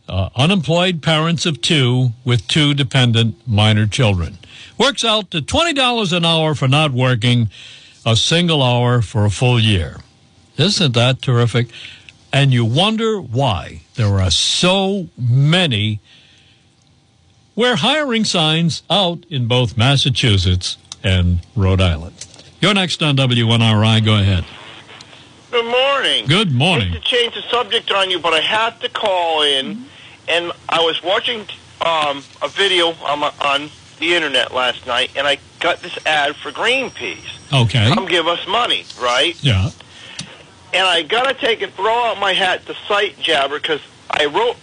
uh, 0.09 0.31
unemployed 0.37 1.03
parents 1.03 1.47
of 1.47 1.61
two 1.61 2.13
with 2.25 2.47
two 2.49 2.75
dependent 2.75 3.47
minor 3.47 3.87
children. 3.87 4.39
Works 4.79 5.05
out 5.05 5.31
to 5.33 5.41
$20 5.41 6.17
an 6.17 6.25
hour 6.25 6.55
for 6.55 6.69
not 6.69 6.93
working 6.93 7.51
a 8.07 8.17
single 8.17 8.63
hour 8.63 9.03
for 9.03 9.25
a 9.25 9.31
full 9.31 9.61
year. 9.61 9.99
Isn't 10.57 10.95
that 10.95 11.23
terrific? 11.23 11.69
And 12.33 12.53
you 12.53 12.65
wonder 12.65 13.21
why 13.21 13.83
there 13.95 14.21
are 14.21 14.31
so 14.31 15.09
many 15.17 16.01
we're 17.59 17.75
hiring 17.75 18.25
signs 18.25 18.85
out 18.89 19.27
in 19.29 19.49
both 19.49 19.77
Massachusetts 19.77 20.77
and 21.03 21.41
Rhode 21.57 21.81
Island. 21.81 22.15
You're 22.61 22.73
next 22.73 23.03
on 23.03 23.17
WNRI. 23.17 24.05
Go 24.05 24.15
ahead. 24.17 24.45
Good 25.51 25.65
morning. 25.65 26.27
Good 26.27 26.53
morning. 26.53 26.91
Hate 26.91 27.03
to 27.03 27.09
change 27.09 27.35
the 27.35 27.43
subject 27.51 27.91
on 27.91 28.11
you, 28.11 28.21
but 28.21 28.33
I 28.33 28.41
have 28.43 28.79
to 28.79 28.89
call 28.89 29.43
in, 29.43 29.87
and 30.29 30.53
I 30.69 30.81
was 30.81 31.03
watching 31.03 31.41
um, 31.81 32.23
a 32.43 32.49
video 32.49 32.93
on, 33.05 33.21
my, 33.21 33.33
on 33.41 33.71
the 33.99 34.15
internet 34.15 34.53
last 34.53 34.87
night, 34.87 35.11
and 35.17 35.27
I 35.27 35.39
got 35.61 35.81
this 35.81 35.99
ad 36.07 36.37
for 36.37 36.51
Greenpeace. 36.51 37.53
Okay. 37.53 37.91
Come 37.95 38.07
give 38.07 38.27
us 38.27 38.47
money, 38.47 38.85
right? 39.01 39.43
Yeah. 39.43 39.71
And 40.75 40.87
I 40.87 41.03
gotta 41.03 41.35
take 41.35 41.63
and 41.63 41.73
throw 41.73 42.05
out 42.05 42.21
my 42.21 42.35
hat 42.35 42.67
to 42.67 42.75
Site 42.87 43.19
Jabber 43.19 43.59
because 43.59 43.81
I 44.11 44.27
wrote 44.27 44.57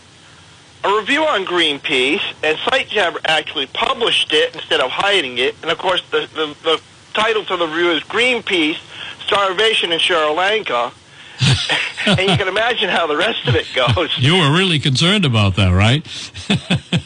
a 0.83 0.95
review 0.97 1.23
on 1.23 1.45
Greenpeace, 1.45 2.21
and 2.43 2.57
Site 2.59 2.89
Jabber 2.89 3.19
actually 3.25 3.65
published 3.67 4.31
it 4.31 4.55
instead 4.55 4.81
of 4.81 4.91
hiding 4.91 5.39
it. 5.39 5.55
And 5.63 5.71
of 5.71 5.79
course, 5.79 6.03
the 6.11 6.29
the, 6.35 6.55
the 6.63 6.81
title 7.13 7.43
to 7.45 7.57
the 7.57 7.67
review 7.67 7.91
is 7.91 8.03
Greenpeace 8.03 8.77
starvation 9.25 9.91
in 9.91 9.99
Sri 9.99 10.15
Lanka. 10.15 10.91
and 12.07 12.19
you 12.29 12.37
can 12.37 12.47
imagine 12.47 12.89
how 12.89 13.07
the 13.07 13.17
rest 13.17 13.47
of 13.47 13.55
it 13.55 13.67
goes. 13.73 14.17
You 14.17 14.33
were 14.37 14.51
really 14.55 14.79
concerned 14.79 15.25
about 15.25 15.55
that, 15.55 15.71
right? 15.71 16.05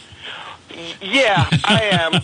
Yeah, 1.02 1.48
I 1.64 1.82
am. 1.92 2.14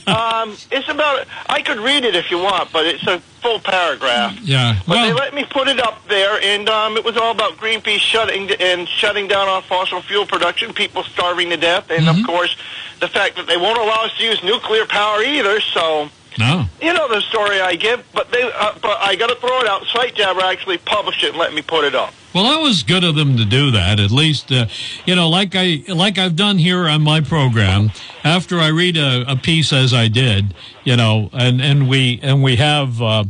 Um, 0.50 0.56
it's 0.70 0.88
about. 0.88 1.26
I 1.48 1.62
could 1.62 1.78
read 1.78 2.04
it 2.04 2.14
if 2.14 2.30
you 2.30 2.38
want, 2.38 2.72
but 2.72 2.84
it's 2.86 3.06
a 3.06 3.20
full 3.40 3.58
paragraph. 3.58 4.38
Yeah. 4.42 4.80
But 4.86 5.02
they 5.06 5.12
let 5.14 5.34
me 5.34 5.44
put 5.44 5.68
it 5.68 5.78
up 5.80 6.06
there, 6.08 6.38
and 6.42 6.68
um, 6.68 6.96
it 6.96 7.04
was 7.04 7.16
all 7.16 7.30
about 7.30 7.52
Greenpeace 7.56 7.98
shutting 7.98 8.50
and 8.60 8.86
shutting 8.88 9.28
down 9.28 9.48
our 9.48 9.62
fossil 9.62 10.02
fuel 10.02 10.26
production, 10.26 10.72
people 10.74 11.02
starving 11.04 11.50
to 11.50 11.56
death, 11.56 11.90
and 11.90 12.06
Mm-hmm. 12.06 12.20
of 12.20 12.26
course, 12.26 12.56
the 13.00 13.08
fact 13.08 13.36
that 13.36 13.46
they 13.46 13.56
won't 13.56 13.78
allow 13.78 14.04
us 14.04 14.16
to 14.18 14.24
use 14.24 14.42
nuclear 14.42 14.84
power 14.86 15.22
either. 15.22 15.60
So, 15.60 16.08
no. 16.38 16.66
you 16.80 16.92
know 16.92 17.08
the 17.08 17.20
story 17.22 17.60
I 17.60 17.76
give. 17.76 18.04
But 18.12 18.30
they, 18.30 18.42
uh, 18.42 18.74
but 18.80 18.98
I 19.00 19.16
got 19.16 19.28
to 19.28 19.36
throw 19.36 19.60
it 19.60 19.66
out. 19.66 19.82
SiteJabber 19.82 20.42
actually 20.42 20.78
published 20.78 21.22
it 21.22 21.30
and 21.30 21.38
let 21.38 21.52
me 21.52 21.62
put 21.62 21.84
it 21.84 21.94
up. 21.94 22.12
Well, 22.34 22.44
that 22.44 22.60
was 22.60 22.82
good 22.82 23.02
of 23.02 23.14
them 23.14 23.38
to 23.38 23.46
do 23.46 23.70
that. 23.70 23.98
At 23.98 24.10
least, 24.10 24.52
uh, 24.52 24.66
you 25.06 25.14
know, 25.16 25.28
like 25.28 25.54
I 25.54 25.82
like 25.88 26.18
I've 26.18 26.36
done 26.36 26.58
here 26.58 26.86
on 26.86 27.02
my 27.02 27.20
program. 27.20 27.90
After 28.24 28.58
I 28.58 28.68
read 28.68 28.96
a, 28.96 29.24
a 29.30 29.36
piece 29.36 29.72
as 29.72 29.94
I 29.94 30.08
did, 30.08 30.54
you 30.84 30.96
know, 30.96 31.30
and 31.32 31.60
and 31.60 31.88
we 31.88 32.20
and 32.22 32.42
we 32.42 32.56
have. 32.56 33.00
Uh, 33.00 33.24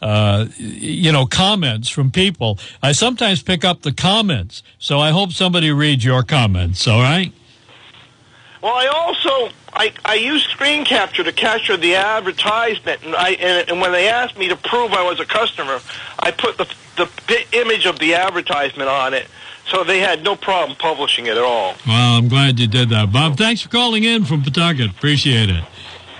uh, 0.00 0.48
you 0.58 1.10
know, 1.10 1.24
comments 1.24 1.88
from 1.88 2.10
people. 2.10 2.58
I 2.82 2.92
sometimes 2.92 3.42
pick 3.42 3.64
up 3.64 3.80
the 3.80 3.92
comments, 3.92 4.62
so 4.78 5.00
I 5.00 5.12
hope 5.12 5.32
somebody 5.32 5.70
reads 5.70 6.04
your 6.04 6.22
comments. 6.22 6.86
All 6.86 7.00
right. 7.00 7.32
Well, 8.60 8.74
I 8.74 8.86
also 8.86 9.50
I, 9.74 9.92
I 10.04 10.14
used 10.14 10.48
screen 10.50 10.84
capture 10.84 11.24
to 11.24 11.32
capture 11.32 11.76
the 11.76 11.96
advertisement, 11.96 13.04
and 13.04 13.14
I 13.16 13.30
and, 13.30 13.68
and 13.70 13.80
when 13.80 13.92
they 13.92 14.08
asked 14.08 14.38
me 14.38 14.48
to 14.48 14.56
prove 14.56 14.92
I 14.92 15.02
was 15.02 15.18
a 15.20 15.26
customer, 15.26 15.80
I 16.18 16.30
put 16.30 16.56
the 16.58 16.66
the 16.96 17.44
image 17.52 17.86
of 17.86 17.98
the 17.98 18.14
advertisement 18.14 18.88
on 18.88 19.14
it, 19.14 19.26
so 19.66 19.82
they 19.82 19.98
had 20.00 20.22
no 20.22 20.36
problem 20.36 20.76
publishing 20.78 21.26
it 21.26 21.36
at 21.36 21.42
all. 21.42 21.74
Well, 21.86 22.18
I'm 22.18 22.28
glad 22.28 22.60
you 22.60 22.68
did 22.68 22.90
that, 22.90 23.12
Bob. 23.12 23.36
Thanks 23.36 23.62
for 23.62 23.68
calling 23.68 24.04
in 24.04 24.24
from 24.24 24.42
Pawtucket. 24.42 24.90
Appreciate 24.90 25.50
it. 25.50 25.64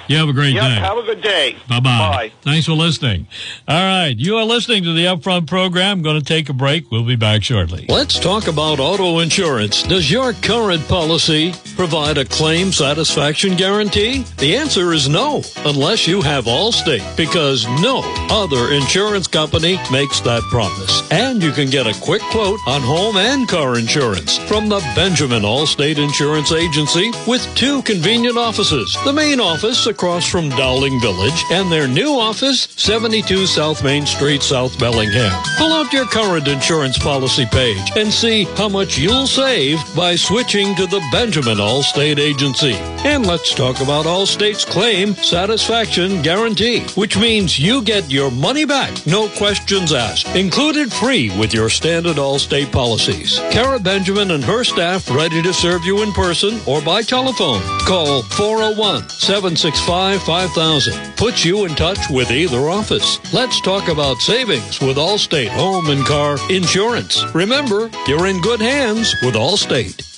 You 0.09 0.17
have 0.19 0.29
a 0.29 0.33
great 0.33 0.55
Yep. 0.55 0.63
day. 0.65 0.75
Have 0.75 0.99
a 0.99 1.03
good 1.03 1.23
day. 1.23 1.57
Bye 1.69 1.81
bye. 1.81 2.31
Thanks 2.43 2.67
for 2.67 2.73
listening. 2.73 3.27
All 3.67 3.75
right. 3.83 4.15
You 4.17 4.37
are 4.37 4.45
listening 4.45 4.83
to 4.85 4.93
the 4.93 5.05
Upfront 5.07 5.47
program. 5.47 6.03
Going 6.03 6.19
to 6.19 6.25
take 6.25 6.49
a 6.49 6.53
break. 6.53 6.91
We'll 6.91 7.03
be 7.05 7.17
back 7.17 7.43
shortly. 7.43 7.87
Let's 7.89 8.19
talk 8.19 8.47
about 8.47 8.81
auto 8.81 9.21
insurance. 9.21 9.83
Does 9.83 10.11
your 10.11 10.33
current 10.35 10.87
policy 10.89 11.55
provide 11.77 12.19
a 12.19 12.25
claim 12.25 12.73
satisfaction 12.73 13.57
guarantee? 13.57 14.25
The 14.39 14.57
answer 14.57 14.93
is 14.93 15.09
no, 15.09 15.43
unless 15.65 16.07
you 16.07 16.21
have 16.23 16.45
Allstate, 16.45 17.17
because 17.17 17.67
no 17.81 18.01
other 18.31 18.73
insurance 18.75 19.27
company 19.27 19.79
makes 19.91 20.21
that 20.21 20.43
promise. 20.51 21.11
And 21.11 21.43
you 21.43 21.53
can 21.53 21.71
get 21.71 21.87
a 21.87 21.95
quick 22.01 22.23
quote 22.31 22.61
on 22.67 22.83
home 22.83 23.17
and 23.17 23.49
car 23.49 23.79
insurance 23.79 24.37
from 24.39 24.69
the 24.69 24.81
Benjamin 24.95 25.43
Allstate 25.43 25.97
Insurance 25.99 26.53
Agency 26.53 27.11
with 27.27 27.43
two 27.55 27.83
convenient 27.83 28.37
offices. 28.37 28.97
The 29.05 29.13
main 29.13 29.41
office 29.41 29.87
across 29.95 30.29
from 30.29 30.49
Dowling 30.49 31.01
Village 31.01 31.45
and 31.53 31.71
their 31.71 31.87
new 31.87 32.19
office, 32.19 32.67
72 32.77 33.47
South 33.47 33.85
Main 33.85 34.05
Street, 34.05 34.43
South 34.43 34.77
Bellingham. 34.77 35.31
Pull 35.57 35.73
out 35.73 35.93
your 35.93 36.07
current 36.07 36.49
insurance 36.49 36.99
policy 36.99 37.47
page 37.47 37.93
and 37.97 38.13
see 38.13 38.43
how 38.59 38.69
much 38.69 38.99
you'll 38.99 39.29
save 39.29 39.79
by 39.95 40.17
switching 40.17 40.75
to 40.75 40.87
the 40.87 41.01
Benjamin 41.13 41.59
Allstate 41.59 42.19
Agency. 42.19 42.75
And 43.07 43.25
let's 43.25 43.55
talk 43.55 43.81
about 43.81 44.05
Allstate's 44.05 44.65
claim 44.65 45.15
satisfaction 45.15 46.23
guarantee, 46.23 46.81
which 46.97 47.17
means 47.17 47.57
you 47.57 47.81
get 47.81 48.11
your 48.11 48.33
money 48.33 48.65
back, 48.65 49.07
no 49.07 49.29
questions 49.29 49.93
asked, 49.93 50.27
included 50.35 50.93
free 50.93 51.31
with 51.39 51.55
your 51.55 51.69
standard 51.69 52.17
Allstate 52.17 52.73
policies. 52.73 53.39
Kara 53.53 53.79
Benjamin 53.79 54.33
and 54.33 54.43
her 54.43 54.65
staff 54.65 55.09
ready 55.09 55.41
to 55.41 55.53
serve 55.55 55.85
you 55.85 56.03
in 56.03 56.11
person 56.13 56.59
or 56.67 56.83
by 56.83 57.03
telephone. 57.03 57.63
Call 57.87 58.23
401 58.23 59.09
765 59.11 59.84
5000. 59.87 61.17
Puts 61.17 61.45
you 61.45 61.65
in 61.65 61.75
touch 61.75 61.99
with 62.11 62.31
either 62.31 62.69
office. 62.69 63.19
Let's 63.33 63.61
talk 63.61 63.89
about 63.89 64.19
savings 64.19 64.81
with 64.81 64.97
Allstate 64.97 65.49
Home 65.49 65.91
and 65.91 66.05
Car 66.07 66.37
Insurance. 66.51 67.25
Remember, 67.35 67.91
you're 68.07 68.27
in 68.27 68.41
good 68.41 68.61
hands 68.61 69.15
with 69.23 69.35
Allstate. 69.35 70.14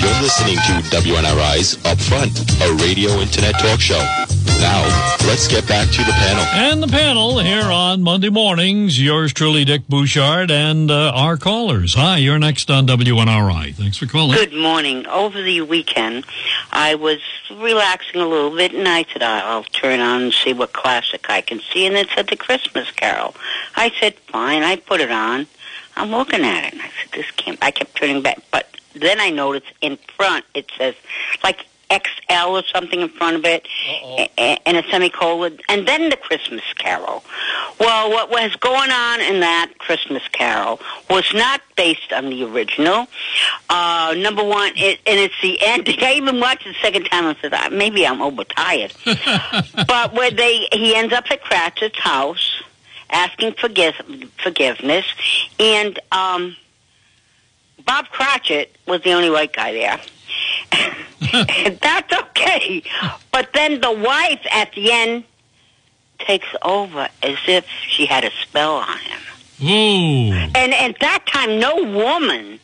You're 0.00 0.20
listening 0.22 0.56
to 0.56 0.82
WNRI's 0.90 1.76
Upfront, 1.78 2.60
a 2.60 2.72
radio 2.82 3.10
internet 3.20 3.58
talk 3.58 3.80
show. 3.80 4.02
Now, 4.60 4.82
let's 5.26 5.48
get 5.48 5.66
back 5.68 5.88
to 5.90 6.04
the 6.04 6.12
panel. 6.12 6.44
And 6.52 6.82
the 6.82 6.88
panel 6.88 7.38
here 7.38 7.70
on 7.70 8.02
Monday 8.02 8.30
mornings. 8.30 9.00
Yours 9.00 9.32
truly, 9.32 9.64
Dick 9.64 9.86
Bouchard, 9.88 10.50
and 10.50 10.90
uh, 10.90 11.12
our 11.14 11.36
callers. 11.36 11.94
Hi, 11.94 12.18
you're 12.18 12.38
next 12.38 12.70
on 12.70 12.86
WNRI. 12.86 13.74
Thanks 13.74 13.96
for 13.96 14.06
calling. 14.06 14.36
Good 14.36 14.54
morning. 14.54 15.06
Over 15.06 15.42
the 15.42 15.60
weekend, 15.62 16.24
I 16.72 16.94
was 16.94 17.18
relaxing 17.50 18.20
a 18.20 18.26
little 18.26 18.54
bit, 18.54 18.74
and 18.74 18.88
I 18.88 19.04
said, 19.12 19.22
I'll 19.22 19.64
turn 19.64 20.00
on 20.00 20.22
and 20.22 20.32
see 20.32 20.52
what 20.52 20.72
classic 20.72 21.26
I 21.28 21.40
can 21.40 21.60
see. 21.72 21.86
And 21.86 21.96
it 21.96 22.08
said 22.14 22.28
The 22.28 22.36
Christmas 22.36 22.90
Carol. 22.90 23.34
I 23.76 23.92
said, 24.00 24.14
fine. 24.14 24.62
I 24.62 24.76
put 24.76 25.00
it 25.00 25.10
on. 25.10 25.46
I'm 25.96 26.10
looking 26.10 26.44
at 26.44 26.64
it, 26.64 26.72
and 26.72 26.82
I 26.82 26.90
said, 27.00 27.12
this 27.12 27.30
can't... 27.32 27.58
I 27.62 27.70
kept 27.70 27.94
turning 27.94 28.22
back, 28.22 28.38
but 28.50 28.68
then 28.94 29.20
I 29.20 29.30
noticed 29.30 29.72
in 29.80 29.96
front 30.16 30.44
it 30.54 30.70
says, 30.76 30.94
like 31.42 31.66
XL 31.90 32.48
or 32.56 32.62
something 32.64 33.00
in 33.00 33.08
front 33.08 33.36
of 33.36 33.44
it, 33.44 33.66
a- 34.38 34.58
and 34.66 34.76
a 34.76 34.82
semicolon, 34.90 35.58
and 35.68 35.86
then 35.86 36.08
the 36.10 36.16
Christmas 36.16 36.62
Carol. 36.76 37.22
Well, 37.78 38.10
what 38.10 38.30
was 38.30 38.54
going 38.56 38.90
on 38.90 39.20
in 39.20 39.40
that 39.40 39.72
Christmas 39.78 40.22
Carol 40.32 40.80
was 41.10 41.24
not 41.34 41.60
based 41.76 42.12
on 42.12 42.30
the 42.30 42.44
original. 42.44 43.06
Uh, 43.68 44.14
number 44.16 44.42
one, 44.44 44.72
it, 44.76 45.00
and 45.06 45.18
it's 45.18 45.34
the 45.42 45.58
ending. 45.62 45.96
I 46.02 46.14
even 46.14 46.40
watched 46.40 46.66
it 46.66 46.74
the 46.74 46.80
second 46.80 47.04
time 47.06 47.26
and 47.26 47.36
said, 47.40 47.52
"Ah, 47.54 47.68
maybe 47.70 48.06
I'm 48.06 48.22
overtired. 48.22 48.92
but 49.86 50.14
where 50.14 50.30
they, 50.30 50.68
he 50.72 50.94
ends 50.94 51.12
up 51.12 51.24
at 51.30 51.42
Cratchit's 51.42 51.98
house 51.98 52.62
asking 53.10 53.52
forgive, 53.54 53.94
forgiveness, 54.42 55.04
and 55.60 55.98
um, 56.10 56.56
Bob 57.84 58.06
Cratchit 58.08 58.74
was 58.86 59.02
the 59.02 59.12
only 59.12 59.30
white 59.30 59.52
guy 59.52 59.72
there. 59.72 60.00
And 60.72 61.78
That's 61.80 62.12
okay. 62.12 62.82
But 63.32 63.52
then 63.52 63.80
the 63.80 63.92
wife 63.92 64.44
at 64.50 64.72
the 64.72 64.92
end 64.92 65.24
takes 66.18 66.48
over 66.62 67.08
as 67.22 67.38
if 67.46 67.66
she 67.88 68.06
had 68.06 68.24
a 68.24 68.30
spell 68.42 68.76
on 68.76 68.98
him. 68.98 69.20
Ooh. 69.62 70.32
And 70.54 70.74
at 70.74 70.98
that 71.00 71.26
time, 71.26 71.58
no 71.58 71.76
woman 71.76 72.60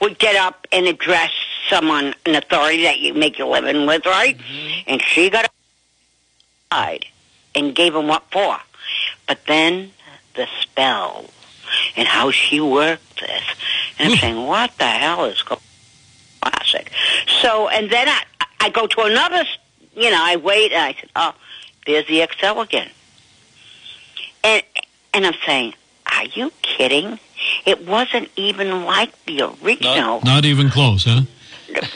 would 0.00 0.18
get 0.18 0.36
up 0.36 0.66
and 0.72 0.86
address 0.86 1.30
someone, 1.68 2.14
an 2.26 2.34
authority 2.34 2.82
that 2.82 2.98
you 2.98 3.14
make 3.14 3.38
your 3.38 3.48
living 3.48 3.86
with, 3.86 4.04
right? 4.04 4.36
Mm-hmm. 4.36 4.80
And 4.88 5.02
she 5.02 5.30
got 5.30 5.50
side 6.72 7.06
and 7.54 7.74
gave 7.74 7.94
him 7.94 8.08
what 8.08 8.24
for. 8.30 8.58
But 9.26 9.46
then 9.46 9.92
the 10.34 10.48
spell 10.60 11.26
and 11.96 12.08
how 12.08 12.30
she 12.30 12.60
worked 12.60 13.20
this. 13.20 13.42
And 13.98 14.12
I'm 14.12 14.18
saying, 14.18 14.46
what 14.46 14.76
the 14.78 14.84
hell 14.84 15.24
is 15.26 15.42
going 15.42 15.60
classic? 16.42 16.90
So, 17.40 17.68
and 17.68 17.90
then 17.90 18.08
I, 18.08 18.22
I 18.60 18.70
go 18.70 18.86
to 18.86 19.02
another, 19.02 19.44
you 19.94 20.10
know, 20.10 20.20
I 20.20 20.36
wait 20.36 20.72
and 20.72 20.82
I 20.82 20.92
said, 21.00 21.10
oh, 21.16 21.34
there's 21.86 22.06
the 22.06 22.26
XL 22.38 22.60
again. 22.60 22.90
And, 24.44 24.62
and 25.14 25.26
I'm 25.26 25.34
saying, 25.46 25.74
are 26.12 26.24
you 26.24 26.52
kidding? 26.62 27.18
It 27.64 27.86
wasn't 27.86 28.28
even 28.36 28.84
like 28.84 29.12
the 29.24 29.42
original. 29.62 30.20
Not 30.24 30.44
even 30.44 30.70
close, 30.70 31.04
huh? 31.04 31.22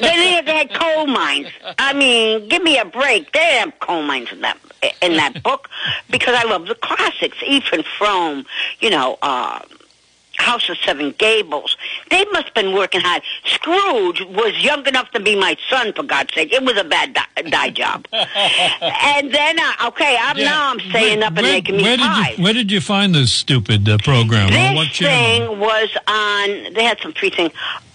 they, 0.01 0.41
they 0.45 0.57
had 0.57 0.73
coal 0.73 1.07
mines. 1.07 1.49
I 1.79 1.93
mean, 1.93 2.49
give 2.49 2.63
me 2.63 2.79
a 2.79 2.85
break. 2.85 3.33
They 3.33 3.59
have 3.59 3.79
coal 3.81 4.03
mines 4.03 4.33
in 4.33 4.41
that 4.41 4.59
in 5.03 5.17
that 5.17 5.43
book 5.43 5.69
because 6.11 6.35
I 6.35 6.45
love 6.45 6.67
the 6.67 6.75
classics, 6.75 7.39
even 7.47 7.83
from 7.99 8.47
you 8.81 8.91
know. 8.91 9.19
Uh, 9.23 9.61
House 10.39 10.69
of 10.69 10.77
Seven 10.79 11.15
Gables. 11.19 11.77
They 12.11 12.25
must 12.27 12.47
have 12.47 12.55
been 12.55 12.75
working 12.75 13.01
hard. 13.03 13.23
Scrooge 13.45 14.23
was 14.23 14.53
young 14.63 14.87
enough 14.87 15.11
to 15.13 15.21
be 15.21 15.37
my 15.37 15.57
son, 15.69 15.93
for 15.93 16.03
God's 16.03 16.35
sake. 16.35 16.53
It 16.53 16.63
was 16.63 16.77
a 16.77 16.85
bad 16.85 17.15
die, 17.15 17.43
die 17.43 17.71
job. 17.71 18.07
and 18.13 19.33
then, 19.33 19.59
uh, 19.59 19.89
okay, 19.89 20.17
I'm 20.21 20.37
now 20.37 20.71
I'm 20.71 20.81
staying 20.81 21.23
up 21.23 21.35
and 21.37 21.43
where, 21.43 21.53
making 21.53 21.77
me 21.77 21.83
where. 21.83 21.97
Did 21.97 22.39
you, 22.39 22.45
where 22.45 22.53
did 22.53 22.73
you 22.73 22.81
find 22.81 23.15
this 23.15 23.33
stupid 23.33 23.89
uh, 23.89 23.99
program? 23.99 24.53
On 24.53 24.75
what 24.77 24.85
This 24.89 24.93
channel? 24.93 25.49
thing 25.49 25.61
was 25.61 25.97
on. 26.07 26.73
They 26.75 26.85
had 26.85 26.99
some 27.01 27.13
free 27.13 27.31
thing. 27.31 27.51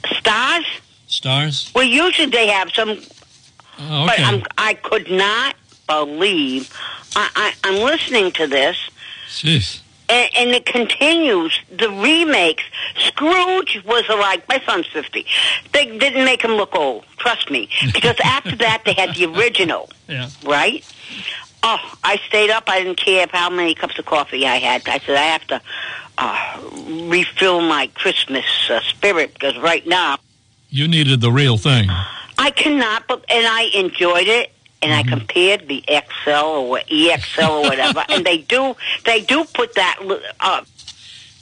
Stars. 0.06 0.66
Stars? 1.08 1.72
Well, 1.76 1.84
usually 1.84 2.30
they 2.30 2.48
have 2.48 2.72
some 2.72 2.98
Oh, 3.90 4.06
but 4.06 4.14
okay. 4.20 4.24
I'm, 4.24 4.44
I 4.58 4.74
could 4.76 5.10
not 5.10 5.56
believe 5.88 6.72
I, 7.16 7.30
I, 7.36 7.54
I'm 7.64 7.84
listening 7.84 8.32
to 8.34 8.48
this, 8.48 8.78
Jeez. 9.28 9.82
And, 10.12 10.30
and 10.36 10.50
it 10.52 10.66
continues. 10.66 11.58
The 11.76 11.90
remakes. 11.90 12.64
Scrooge 12.98 13.82
was 13.86 14.04
like 14.10 14.48
my 14.50 14.60
son's 14.66 14.88
fifty. 14.88 15.26
They 15.74 15.86
didn't 15.98 16.26
make 16.26 16.42
him 16.44 16.52
look 16.52 16.76
old. 16.76 17.06
Trust 17.18 17.50
me, 17.50 17.70
because 17.94 18.18
after 18.24 18.56
that 18.58 18.82
they 18.86 18.94
had 18.94 19.16
the 19.16 19.26
original, 19.26 19.90
Yeah. 20.08 20.30
right? 20.46 20.84
Oh, 21.64 21.80
I 22.04 22.18
stayed 22.28 22.50
up. 22.50 22.64
I 22.68 22.80
didn't 22.84 22.98
care 22.98 23.28
how 23.32 23.50
many 23.50 23.76
cups 23.76 23.98
of 24.00 24.06
coffee 24.06 24.46
I 24.48 24.58
had. 24.58 24.82
I 24.88 24.98
said 25.00 25.16
I 25.16 25.22
have 25.36 25.48
to 25.48 25.62
uh, 26.18 27.08
refill 27.10 27.62
my 27.62 27.88
Christmas 27.94 28.46
uh, 28.70 28.80
spirit 28.82 29.34
because 29.36 29.58
right 29.60 29.86
now 29.88 30.18
You 30.70 30.88
needed 30.88 31.22
the 31.22 31.32
real 31.32 31.58
thing. 31.58 31.90
I 32.38 32.50
cannot, 32.52 33.08
but 33.08 33.24
and 33.30 33.46
I 33.46 33.70
enjoyed 33.76 34.28
it, 34.28 34.52
and 34.82 34.92
Mm-hmm. 34.92 35.14
I 35.14 35.18
compared 35.18 35.68
the 35.68 35.84
XL 35.88 36.30
or 36.32 36.80
EXL 36.90 37.50
or 37.50 37.70
whatever, 37.70 38.04
and 38.10 38.26
they 38.26 38.40
do 38.40 38.76
they 39.06 39.22
do 39.22 39.44
put 39.46 39.76
that 39.76 39.98
uh, 40.40 40.62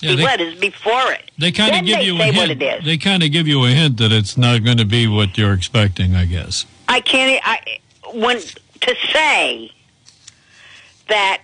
Yeah, 0.01 0.11
the 0.11 0.15
they, 0.17 0.23
letters 0.23 0.55
before 0.59 1.11
it. 1.13 1.31
they 1.37 1.51
kind 1.51 1.75
of 1.75 1.85
give 1.85 2.01
you 2.01 2.15
a 2.19 2.25
hint. 2.25 2.37
what 2.37 2.49
it 2.49 2.61
is. 2.61 2.83
They 2.85 2.97
kind 2.97 3.23
of 3.23 3.31
give 3.31 3.47
you 3.47 3.63
a 3.65 3.69
hint 3.69 3.97
that 3.97 4.11
it's 4.11 4.37
not 4.37 4.63
going 4.63 4.77
to 4.77 4.85
be 4.85 5.07
what 5.07 5.37
you're 5.37 5.53
expecting, 5.53 6.15
I 6.15 6.25
guess. 6.25 6.65
I 6.87 6.99
can't. 7.01 7.41
I 7.45 7.79
when 8.13 8.39
to 8.39 8.95
say 9.13 9.71
that 11.07 11.41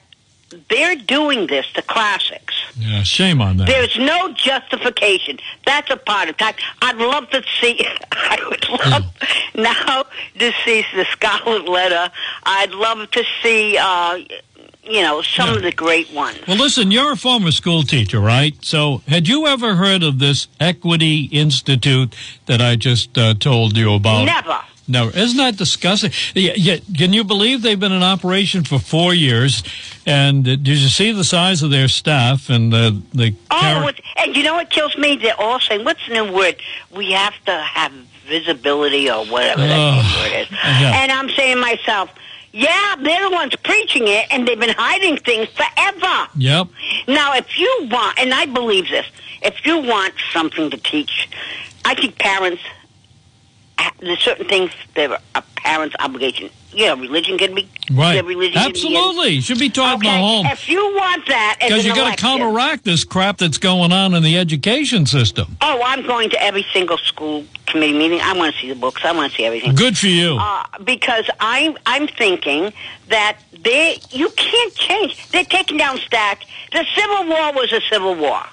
they're 0.70 0.96
doing 0.96 1.48
this 1.48 1.66
to 1.74 1.82
classics. 1.82 2.45
Yeah, 2.78 3.04
shame 3.04 3.42
on 3.42 3.58
that. 3.58 3.68
There's 3.68 3.98
no 3.98 4.32
justification. 4.34 5.40
That's 5.66 5.90
a 5.90 5.98
part 5.98 6.30
of 6.30 6.38
time. 6.38 6.56
I'd 6.82 6.98
love 6.98 7.30
to 7.32 7.44
see. 7.62 7.86
I 8.12 8.38
would 8.50 8.70
love 8.70 9.04
now 9.56 10.04
to 10.40 10.52
see 10.64 10.86
the 10.94 11.06
Scarlet 11.12 11.68
Letter. 11.68 12.12
I'd 12.44 12.72
love 12.72 13.10
to 13.12 13.24
see, 13.42 13.78
uh, 13.78 14.20
you 14.84 15.02
know, 15.02 15.22
some 15.22 15.56
of 15.56 15.64
the 15.64 15.72
great 15.72 16.12
ones. 16.12 16.40
Well, 16.48 16.58
listen, 16.58 16.92
you're 16.92 17.14
a 17.14 17.18
former 17.18 17.52
school 17.52 17.84
teacher, 17.84 18.20
right? 18.20 18.54
So, 18.64 19.02
had 19.08 19.28
you 19.28 19.48
ever 19.48 19.76
heard 19.76 20.04
of 20.04 20.20
this 20.20 20.48
Equity 20.60 21.30
Institute 21.32 22.16
that 22.46 22.62
I 22.62 22.76
just 22.76 23.18
uh, 23.18 23.34
told 23.36 23.78
you 23.78 23.94
about? 23.94 24.26
Never. 24.26 24.60
No, 24.88 25.10
isn't 25.10 25.38
that 25.38 25.58
disgusting? 25.58 26.12
Yeah, 26.36 26.54
yeah, 26.56 26.78
can 26.96 27.12
you 27.12 27.24
believe 27.24 27.62
they've 27.64 27.80
been 27.80 27.92
in 27.92 28.04
operation 28.04 28.64
for 28.64 28.78
four 28.78 29.14
years? 29.14 29.64
And 30.06 30.48
uh, 30.48 30.52
did 30.52 30.68
you 30.68 30.90
see 30.90 31.12
the 31.12 31.24
size 31.24 31.64
of 31.64 31.72
their 31.72 31.88
staff 31.88 32.50
and 32.50 32.72
the 32.72 33.02
the? 33.14 33.36
Oh, 33.50 33.90
and 34.18 34.36
you 34.36 34.44
know 34.44 34.54
what 34.56 34.70
kills 34.70 34.96
me? 34.98 35.16
They're 35.16 35.40
all 35.40 35.60
saying, 35.60 35.84
"What's 35.84 36.08
the 36.08 36.14
new 36.14 36.32
word? 36.32 36.62
We 36.96 37.12
have 37.14 37.34
to 37.46 37.52
have 37.52 37.92
visibility 38.28 39.10
or 39.10 39.26
whatever 39.26 39.62
that 39.62 40.22
word 40.22 40.42
is." 40.42 40.52
Yeah. 40.52 41.02
And 41.02 41.12
I'm 41.12 41.30
saying 41.30 41.56
to 41.56 41.62
myself, 41.62 42.12
"Yeah, 42.52 42.96
they're 43.02 43.30
the 43.30 43.36
ones 43.36 43.56
preaching 43.64 44.08
it, 44.08 44.28
and 44.30 44.48
they've 44.48 44.60
been 44.60 44.76
hiding 44.78 45.18
things 45.18 45.48
forever." 45.50 46.30
Yep. 46.36 46.68
Now, 47.08 47.34
if 47.34 47.58
you 47.58 47.88
want, 47.90 48.20
and 48.20 48.36
I 48.36 48.46
believe 48.46 48.90
this, 48.90 49.08
if 49.42 49.66
you 49.66 49.80
want 49.80 50.14
something 50.32 50.70
to 50.70 50.78
teach, 50.78 51.28
I 51.84 51.96
think 51.96 52.20
parents, 52.20 52.62
there's 54.00 54.20
certain 54.20 54.48
things 54.48 54.72
that 54.96 55.12
are 55.12 55.20
a 55.36 55.44
parent's 55.56 55.96
obligation. 56.00 56.50
You 56.72 56.88
know, 56.88 56.98
religion 56.98 57.38
can 57.38 57.56
be, 57.56 57.70
Right. 57.92 58.24
religion 58.24 58.54
can 58.54 58.72
be 58.72 58.80
Absolutely. 58.80 59.42
Should 59.42 59.60
be 59.60 59.70
taught 59.70 59.96
in 59.96 60.00
the 60.02 60.12
home. 60.12 60.46
if 60.48 60.68
you 60.68 60.80
want 60.94 61.26
that, 61.28 61.58
Because 61.62 61.86
you 61.86 61.96
got 61.96 62.18
to 62.18 62.22
counteract 62.22 62.84
this 62.84 63.04
crap 63.04 63.38
that's 63.38 63.58
going 63.58 63.94
on 63.94 64.14
in 64.14 64.24
the 64.24 64.38
education 64.38 65.06
system. 65.06 65.58
Oh, 65.62 65.82
I'm 65.86 66.06
going 66.06 66.30
to 66.32 66.44
every 66.44 66.66
single 66.74 66.98
school 66.98 67.46
committee 67.66 67.94
meeting. 67.98 68.20
I 68.22 68.34
want 68.34 68.54
to 68.54 68.62
see 68.62 68.68
the 68.70 68.76
books. 68.76 69.04
I 69.06 69.14
want 69.14 69.32
to 69.32 69.38
see 69.38 69.46
everything. 69.46 69.74
Good 69.76 69.98
for 69.98 70.08
you. 70.08 70.38
Uh, 70.40 70.66
because 70.84 71.30
I'm 71.40 71.78
I'm 71.86 72.08
thinking 72.08 72.74
that 73.08 73.38
they 73.64 74.00
you 74.12 74.30
can't 74.32 74.76
change. 74.76 75.30
They're 75.30 75.46
taking 75.46 75.78
down 75.78 75.98
stacks. 76.00 76.46
The 76.74 76.86
Civil 76.96 77.28
War 77.28 77.54
was 77.54 77.72
a 77.72 77.80
civil 77.90 78.16
war. 78.16 78.44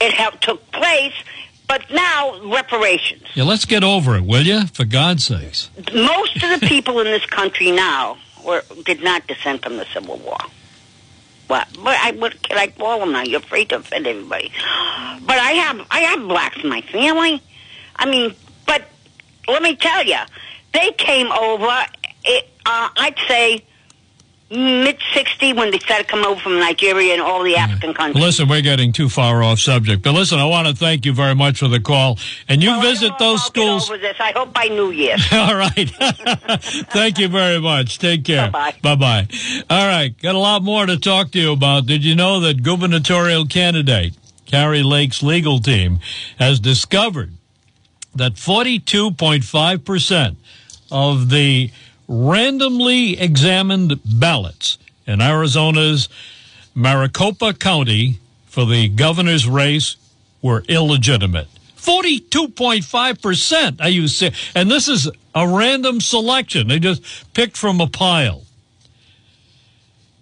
It 0.00 0.12
helped, 0.12 0.42
took 0.42 0.70
place, 0.70 1.12
but 1.68 1.90
now 1.90 2.40
reparations. 2.50 3.22
Yeah, 3.34 3.44
let's 3.44 3.66
get 3.66 3.84
over 3.84 4.16
it, 4.16 4.24
will 4.24 4.42
you? 4.42 4.66
For 4.68 4.84
God's 4.84 5.24
sakes. 5.24 5.70
Most 5.94 6.42
of 6.42 6.60
the 6.60 6.66
people 6.66 6.98
in 7.00 7.04
this 7.04 7.26
country 7.26 7.70
now 7.70 8.16
were 8.44 8.62
did 8.84 9.02
not 9.02 9.26
descend 9.26 9.62
from 9.62 9.76
the 9.76 9.84
Civil 9.92 10.16
War. 10.16 10.38
What? 11.46 11.68
But 11.82 11.96
I 12.00 12.12
what 12.12 12.42
can 12.42 12.58
I 12.58 12.68
call 12.68 13.00
them 13.00 13.12
now? 13.12 13.22
You're 13.22 13.40
afraid 13.40 13.68
to 13.68 13.76
offend 13.76 14.06
everybody. 14.06 14.50
But 15.20 15.38
I 15.38 15.52
have 15.52 15.86
I 15.90 16.00
have 16.00 16.26
blacks 16.26 16.58
in 16.62 16.70
my 16.70 16.80
family. 16.80 17.42
I 17.96 18.06
mean, 18.06 18.34
but 18.66 18.84
let 19.46 19.62
me 19.62 19.76
tell 19.76 20.04
you, 20.04 20.18
they 20.72 20.92
came 20.92 21.30
over. 21.30 21.86
It, 22.24 22.48
uh, 22.66 22.88
I'd 22.96 23.18
say 23.26 23.64
mid 24.50 24.98
'60 25.14 25.52
when 25.52 25.70
they 25.70 25.78
started 25.78 26.08
coming 26.08 26.24
over 26.24 26.40
from 26.40 26.58
Nigeria 26.58 27.12
and 27.12 27.22
all 27.22 27.42
the 27.42 27.56
African 27.56 27.92
countries. 27.94 28.24
Listen, 28.24 28.48
we're 28.48 28.62
getting 28.62 28.92
too 28.92 29.08
far 29.08 29.42
off 29.42 29.58
subject. 29.58 30.02
But 30.02 30.12
listen, 30.12 30.38
I 30.38 30.44
want 30.46 30.68
to 30.68 30.74
thank 30.74 31.04
you 31.04 31.12
very 31.12 31.34
much 31.34 31.58
for 31.58 31.68
the 31.68 31.80
call. 31.80 32.18
And 32.48 32.62
you 32.62 32.70
Well, 32.70 32.80
visit 32.80 33.12
those 33.18 33.40
if 33.40 33.58
I'll 33.58 33.78
get 33.78 33.82
schools. 33.86 33.90
I 34.20 34.32
hope 34.34 34.52
by 34.54 34.68
New 34.68 34.90
Year. 34.90 35.16
All 35.32 35.54
right. 35.54 35.90
Thank 36.90 37.18
you 37.18 37.28
very 37.28 37.60
much. 37.60 37.98
Take 37.98 38.24
care. 38.24 38.50
Bye-bye. 38.50 38.78
Bye 38.82 38.96
bye. 38.96 39.28
All 39.70 39.86
right. 39.86 40.18
Got 40.20 40.34
a 40.34 40.38
lot 40.38 40.62
more 40.62 40.86
to 40.86 40.98
talk 40.98 41.30
to 41.32 41.38
you 41.38 41.52
about. 41.52 41.86
Did 41.86 42.04
you 42.04 42.14
know 42.14 42.40
that 42.40 42.62
gubernatorial 42.62 43.46
candidate 43.46 44.14
Kari 44.46 44.82
Lake's 44.82 45.22
legal 45.22 45.60
team 45.60 46.00
has 46.38 46.58
discovered 46.58 47.32
that 48.14 48.34
42.5% 48.34 50.36
of 50.90 51.28
the 51.30 51.70
randomly 52.08 53.20
examined 53.20 54.00
ballots 54.04 54.78
in 55.06 55.20
Arizona's 55.20 56.08
Maricopa 56.74 57.52
County 57.52 58.18
for 58.46 58.64
the 58.64 58.88
governor's 58.88 59.46
race 59.46 59.96
were 60.42 60.64
illegitimate. 60.68 61.48
42.5%. 61.76 63.80
Are 63.80 63.88
you 63.88 64.08
serious? 64.08 64.50
And 64.54 64.70
this 64.70 64.88
is 64.88 65.10
a 65.34 65.48
random 65.48 66.00
selection. 66.00 66.68
They 66.68 66.78
just 66.78 67.32
picked 67.34 67.56
from 67.56 67.80
a 67.80 67.86
pile. 67.86 68.44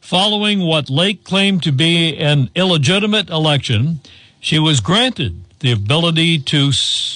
Following 0.01 0.61
what 0.61 0.89
Lake 0.89 1.25
claimed 1.25 1.63
to 1.65 1.73
be 1.73 2.17
an 2.19 2.51
illegitimate 2.55 3.29
election, 3.29 4.01
she 4.39 4.59
was 4.59 4.81
granted 4.81 5.43
the 5.61 5.73
ability 5.73 6.39
to 6.39 6.71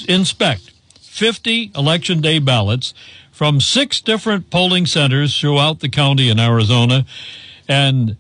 inspect 0.09 0.73
50 1.01 1.73
election 1.77 2.21
day 2.21 2.39
ballots 2.39 2.95
from 3.41 3.57
six 3.59 4.03
different 4.03 4.51
polling 4.51 4.85
centers 4.85 5.41
throughout 5.41 5.81
the 5.81 5.89
county 5.89 6.29
in 6.29 6.39
Arizona, 6.39 7.07
and 7.67 8.19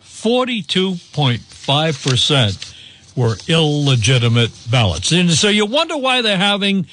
42.5% 0.00 2.74
were 3.14 3.36
illegitimate 3.46 4.52
ballots. 4.70 5.12
And 5.12 5.30
so 5.32 5.50
you 5.50 5.66
wonder 5.66 5.98
why 5.98 6.22
they're 6.22 6.38
having 6.38 6.86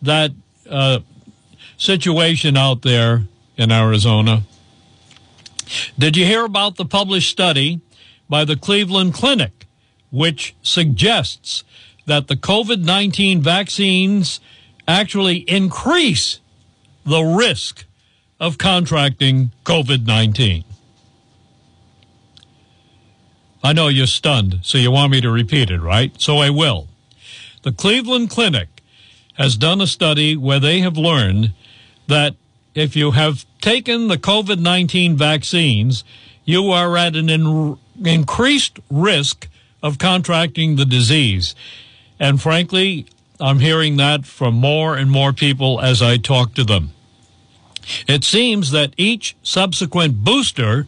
that 0.00 0.30
uh, 0.70 1.00
situation 1.76 2.56
out 2.56 2.80
there 2.80 3.24
in 3.58 3.70
Arizona. 3.70 4.44
Did 5.98 6.16
you 6.16 6.24
hear 6.24 6.46
about 6.46 6.76
the 6.76 6.86
published 6.86 7.28
study 7.28 7.82
by 8.26 8.46
the 8.46 8.56
Cleveland 8.56 9.12
Clinic, 9.12 9.66
which 10.10 10.54
suggests 10.62 11.62
that 12.06 12.28
the 12.28 12.36
COVID 12.36 12.82
19 12.82 13.42
vaccines 13.42 14.40
actually 14.88 15.40
increase 15.40 16.40
the 17.04 17.22
risk 17.22 17.84
of 18.38 18.58
contracting 18.58 19.52
COVID 19.64 20.06
19? 20.06 20.64
I 23.62 23.72
know 23.72 23.88
you're 23.88 24.06
stunned, 24.06 24.60
so 24.62 24.78
you 24.78 24.90
want 24.90 25.12
me 25.12 25.20
to 25.20 25.30
repeat 25.30 25.70
it, 25.70 25.80
right? 25.80 26.12
So 26.18 26.38
I 26.38 26.48
will. 26.50 26.88
The 27.62 27.72
Cleveland 27.72 28.30
Clinic 28.30 28.68
has 29.34 29.56
done 29.56 29.80
a 29.80 29.86
study 29.86 30.36
where 30.36 30.60
they 30.60 30.80
have 30.80 30.96
learned 30.96 31.52
that 32.06 32.36
if 32.74 32.96
you 32.96 33.10
have 33.12 33.44
taken 33.60 34.08
the 34.08 34.16
COVID 34.16 34.58
19 34.58 35.16
vaccines, 35.16 36.04
you 36.44 36.70
are 36.70 36.96
at 36.96 37.16
an 37.16 37.28
in- 37.28 37.78
increased 38.02 38.78
risk 38.90 39.48
of 39.82 39.98
contracting 39.98 40.76
the 40.76 40.84
disease. 40.84 41.54
And 42.18 42.40
frankly, 42.40 43.06
I'm 43.40 43.60
hearing 43.60 43.96
that 43.96 44.26
from 44.26 44.54
more 44.54 44.96
and 44.96 45.10
more 45.10 45.32
people 45.32 45.80
as 45.80 46.02
I 46.02 46.16
talk 46.16 46.54
to 46.54 46.64
them. 46.64 46.92
It 48.06 48.24
seems 48.24 48.70
that 48.70 48.94
each 48.96 49.36
subsequent 49.42 50.22
booster 50.22 50.86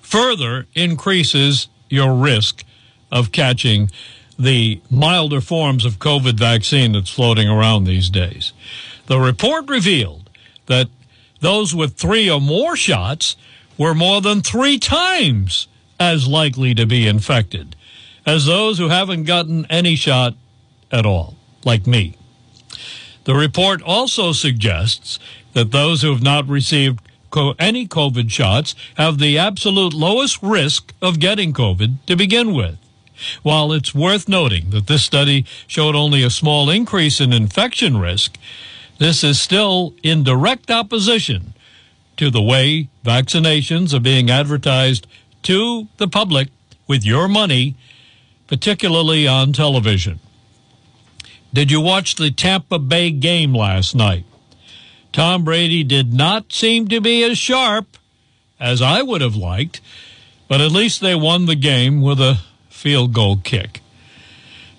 further 0.00 0.66
increases 0.74 1.68
your 1.88 2.14
risk 2.14 2.64
of 3.10 3.32
catching 3.32 3.90
the 4.38 4.80
milder 4.90 5.40
forms 5.40 5.84
of 5.84 5.98
COVID 5.98 6.34
vaccine 6.38 6.92
that's 6.92 7.10
floating 7.10 7.48
around 7.48 7.84
these 7.84 8.10
days. 8.10 8.52
The 9.06 9.18
report 9.18 9.68
revealed 9.68 10.30
that 10.66 10.88
those 11.40 11.74
with 11.74 11.94
three 11.94 12.28
or 12.30 12.40
more 12.40 12.76
shots 12.76 13.36
were 13.78 13.94
more 13.94 14.20
than 14.20 14.40
three 14.40 14.78
times 14.78 15.68
as 15.98 16.26
likely 16.26 16.74
to 16.74 16.86
be 16.86 17.06
infected 17.06 17.76
as 18.26 18.46
those 18.46 18.78
who 18.78 18.88
haven't 18.88 19.24
gotten 19.24 19.66
any 19.68 19.96
shot 19.96 20.34
at 20.90 21.04
all, 21.04 21.33
like 21.64 21.86
me. 21.86 22.16
The 23.24 23.34
report 23.34 23.82
also 23.82 24.32
suggests 24.32 25.18
that 25.54 25.72
those 25.72 26.02
who 26.02 26.12
have 26.12 26.22
not 26.22 26.46
received 26.46 27.00
co- 27.30 27.54
any 27.58 27.86
COVID 27.86 28.30
shots 28.30 28.74
have 28.96 29.18
the 29.18 29.38
absolute 29.38 29.94
lowest 29.94 30.42
risk 30.42 30.92
of 31.00 31.20
getting 31.20 31.52
COVID 31.52 31.96
to 32.06 32.16
begin 32.16 32.54
with. 32.54 32.78
While 33.42 33.72
it's 33.72 33.94
worth 33.94 34.28
noting 34.28 34.70
that 34.70 34.86
this 34.88 35.04
study 35.04 35.46
showed 35.66 35.94
only 35.94 36.22
a 36.22 36.30
small 36.30 36.68
increase 36.68 37.20
in 37.20 37.32
infection 37.32 37.96
risk, 37.98 38.38
this 38.98 39.24
is 39.24 39.40
still 39.40 39.94
in 40.02 40.22
direct 40.22 40.70
opposition 40.70 41.54
to 42.16 42.30
the 42.30 42.42
way 42.42 42.88
vaccinations 43.04 43.94
are 43.94 44.00
being 44.00 44.30
advertised 44.30 45.06
to 45.44 45.88
the 45.96 46.08
public 46.08 46.48
with 46.86 47.04
your 47.04 47.28
money, 47.28 47.74
particularly 48.46 49.26
on 49.26 49.52
television. 49.52 50.20
Did 51.54 51.70
you 51.70 51.80
watch 51.80 52.16
the 52.16 52.32
Tampa 52.32 52.80
Bay 52.80 53.12
game 53.12 53.54
last 53.54 53.94
night? 53.94 54.24
Tom 55.12 55.44
Brady 55.44 55.84
did 55.84 56.12
not 56.12 56.52
seem 56.52 56.88
to 56.88 57.00
be 57.00 57.22
as 57.22 57.38
sharp 57.38 57.96
as 58.58 58.82
I 58.82 59.02
would 59.02 59.20
have 59.20 59.36
liked, 59.36 59.80
but 60.48 60.60
at 60.60 60.72
least 60.72 61.00
they 61.00 61.14
won 61.14 61.46
the 61.46 61.54
game 61.54 62.02
with 62.02 62.20
a 62.20 62.40
field 62.68 63.12
goal 63.12 63.36
kick. 63.36 63.82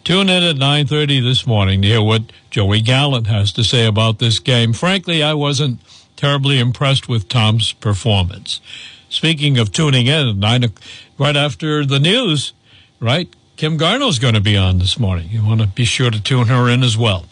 Tune 0.03 0.27
in 0.27 0.43
at 0.43 0.57
9:30 0.57 1.21
this 1.21 1.47
morning 1.47 1.81
to 1.81 1.87
hear 1.87 2.01
what 2.01 2.23
Joey 2.51 2.81
Gallant 2.81 3.27
has 3.27 3.53
to 3.53 3.63
say 3.63 3.85
about 3.85 4.19
this 4.19 4.39
game. 4.39 4.73
Frankly, 4.73 5.23
I 5.23 5.33
wasn't 5.33 5.79
terribly 6.17 6.59
impressed 6.59 7.07
with 7.07 7.29
Tom's 7.29 7.71
performance. 7.71 8.59
Speaking 9.07 9.57
of 9.57 9.71
tuning 9.71 10.07
in 10.07 10.27
at 10.27 10.35
nine, 10.35 10.69
right 11.17 11.37
after 11.37 11.85
the 11.85 11.99
news, 11.99 12.51
right? 12.99 13.33
Kim 13.55 13.77
Garneau's 13.77 14.19
going 14.19 14.33
to 14.33 14.41
be 14.41 14.57
on 14.57 14.79
this 14.79 14.99
morning. 14.99 15.29
You 15.31 15.45
want 15.45 15.61
to 15.61 15.67
be 15.67 15.85
sure 15.85 16.11
to 16.11 16.21
tune 16.21 16.47
her 16.47 16.69
in 16.69 16.83
as 16.83 16.97
well. 16.97 17.25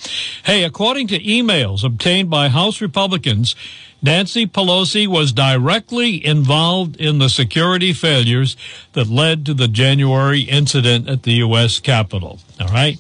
Hey, 0.44 0.64
according 0.64 1.08
to 1.08 1.20
emails 1.20 1.84
obtained 1.84 2.30
by 2.30 2.48
House 2.48 2.80
Republicans, 2.80 3.56
Nancy 4.02 4.46
Pelosi 4.46 5.06
was 5.06 5.34
directly 5.34 6.26
involved 6.26 6.96
in 6.96 7.20
the 7.20 7.30
security 7.30 7.92
failures 7.92 8.56
that 8.94 9.08
led 9.08 9.46
to 9.46 9.54
the 9.54 9.68
January 9.68 10.42
incident 10.42 11.10
at 11.10 11.24
the 11.24 11.34
U.S. 11.34 11.80
Capitol. 11.80 12.40
All 12.60 12.68
right. 12.68 12.98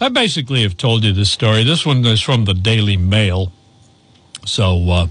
I 0.00 0.10
basically 0.10 0.62
have 0.62 0.76
told 0.76 1.04
you 1.04 1.12
this 1.12 1.30
story. 1.30 1.64
This 1.64 1.86
one 1.86 2.04
is 2.04 2.20
from 2.20 2.44
the 2.44 2.54
Daily 2.54 2.98
Mail. 2.98 3.52
So 4.44 4.90
uh, 4.90 5.06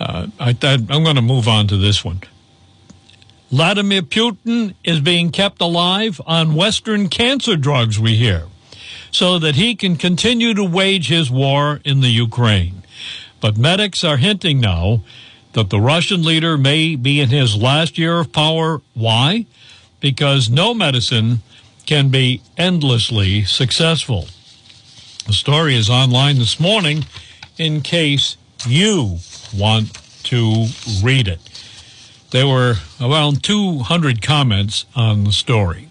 uh, 0.00 0.26
I, 0.40 0.56
I'm 0.62 1.04
going 1.04 1.16
to 1.16 1.22
move 1.22 1.46
on 1.46 1.68
to 1.68 1.76
this 1.76 2.04
one. 2.04 2.20
Vladimir 3.54 4.02
Putin 4.02 4.74
is 4.82 4.98
being 4.98 5.30
kept 5.30 5.60
alive 5.60 6.20
on 6.26 6.56
Western 6.56 7.08
cancer 7.08 7.56
drugs, 7.56 8.00
we 8.00 8.16
hear, 8.16 8.48
so 9.12 9.38
that 9.38 9.54
he 9.54 9.76
can 9.76 9.94
continue 9.94 10.54
to 10.54 10.64
wage 10.64 11.06
his 11.06 11.30
war 11.30 11.80
in 11.84 12.00
the 12.00 12.08
Ukraine. 12.08 12.82
But 13.40 13.56
medics 13.56 14.02
are 14.02 14.16
hinting 14.16 14.58
now 14.58 15.04
that 15.52 15.70
the 15.70 15.78
Russian 15.78 16.24
leader 16.24 16.58
may 16.58 16.96
be 16.96 17.20
in 17.20 17.28
his 17.28 17.54
last 17.54 17.96
year 17.96 18.18
of 18.18 18.32
power. 18.32 18.82
Why? 18.92 19.46
Because 20.00 20.50
no 20.50 20.74
medicine 20.74 21.38
can 21.86 22.08
be 22.08 22.42
endlessly 22.58 23.44
successful. 23.44 24.26
The 25.28 25.32
story 25.32 25.76
is 25.76 25.88
online 25.88 26.40
this 26.40 26.58
morning 26.58 27.06
in 27.56 27.82
case 27.82 28.36
you 28.66 29.18
want 29.56 29.96
to 30.24 30.66
read 31.04 31.28
it. 31.28 31.53
There 32.34 32.48
were 32.48 32.78
around 33.00 33.44
200 33.44 34.20
comments 34.20 34.86
on 34.96 35.22
the 35.22 35.30
story. 35.30 35.88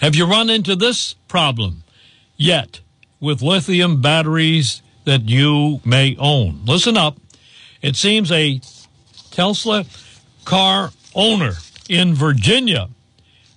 Have 0.00 0.16
you 0.16 0.24
run 0.24 0.48
into 0.48 0.74
this 0.74 1.16
problem 1.28 1.82
yet 2.38 2.80
with 3.20 3.42
lithium 3.42 4.00
batteries 4.00 4.80
that 5.04 5.28
you 5.28 5.82
may 5.84 6.16
own? 6.18 6.62
Listen 6.64 6.96
up. 6.96 7.18
It 7.82 7.94
seems 7.94 8.32
a 8.32 8.62
Tesla 9.30 9.84
car 10.46 10.92
owner 11.14 11.56
in 11.90 12.14
Virginia 12.14 12.88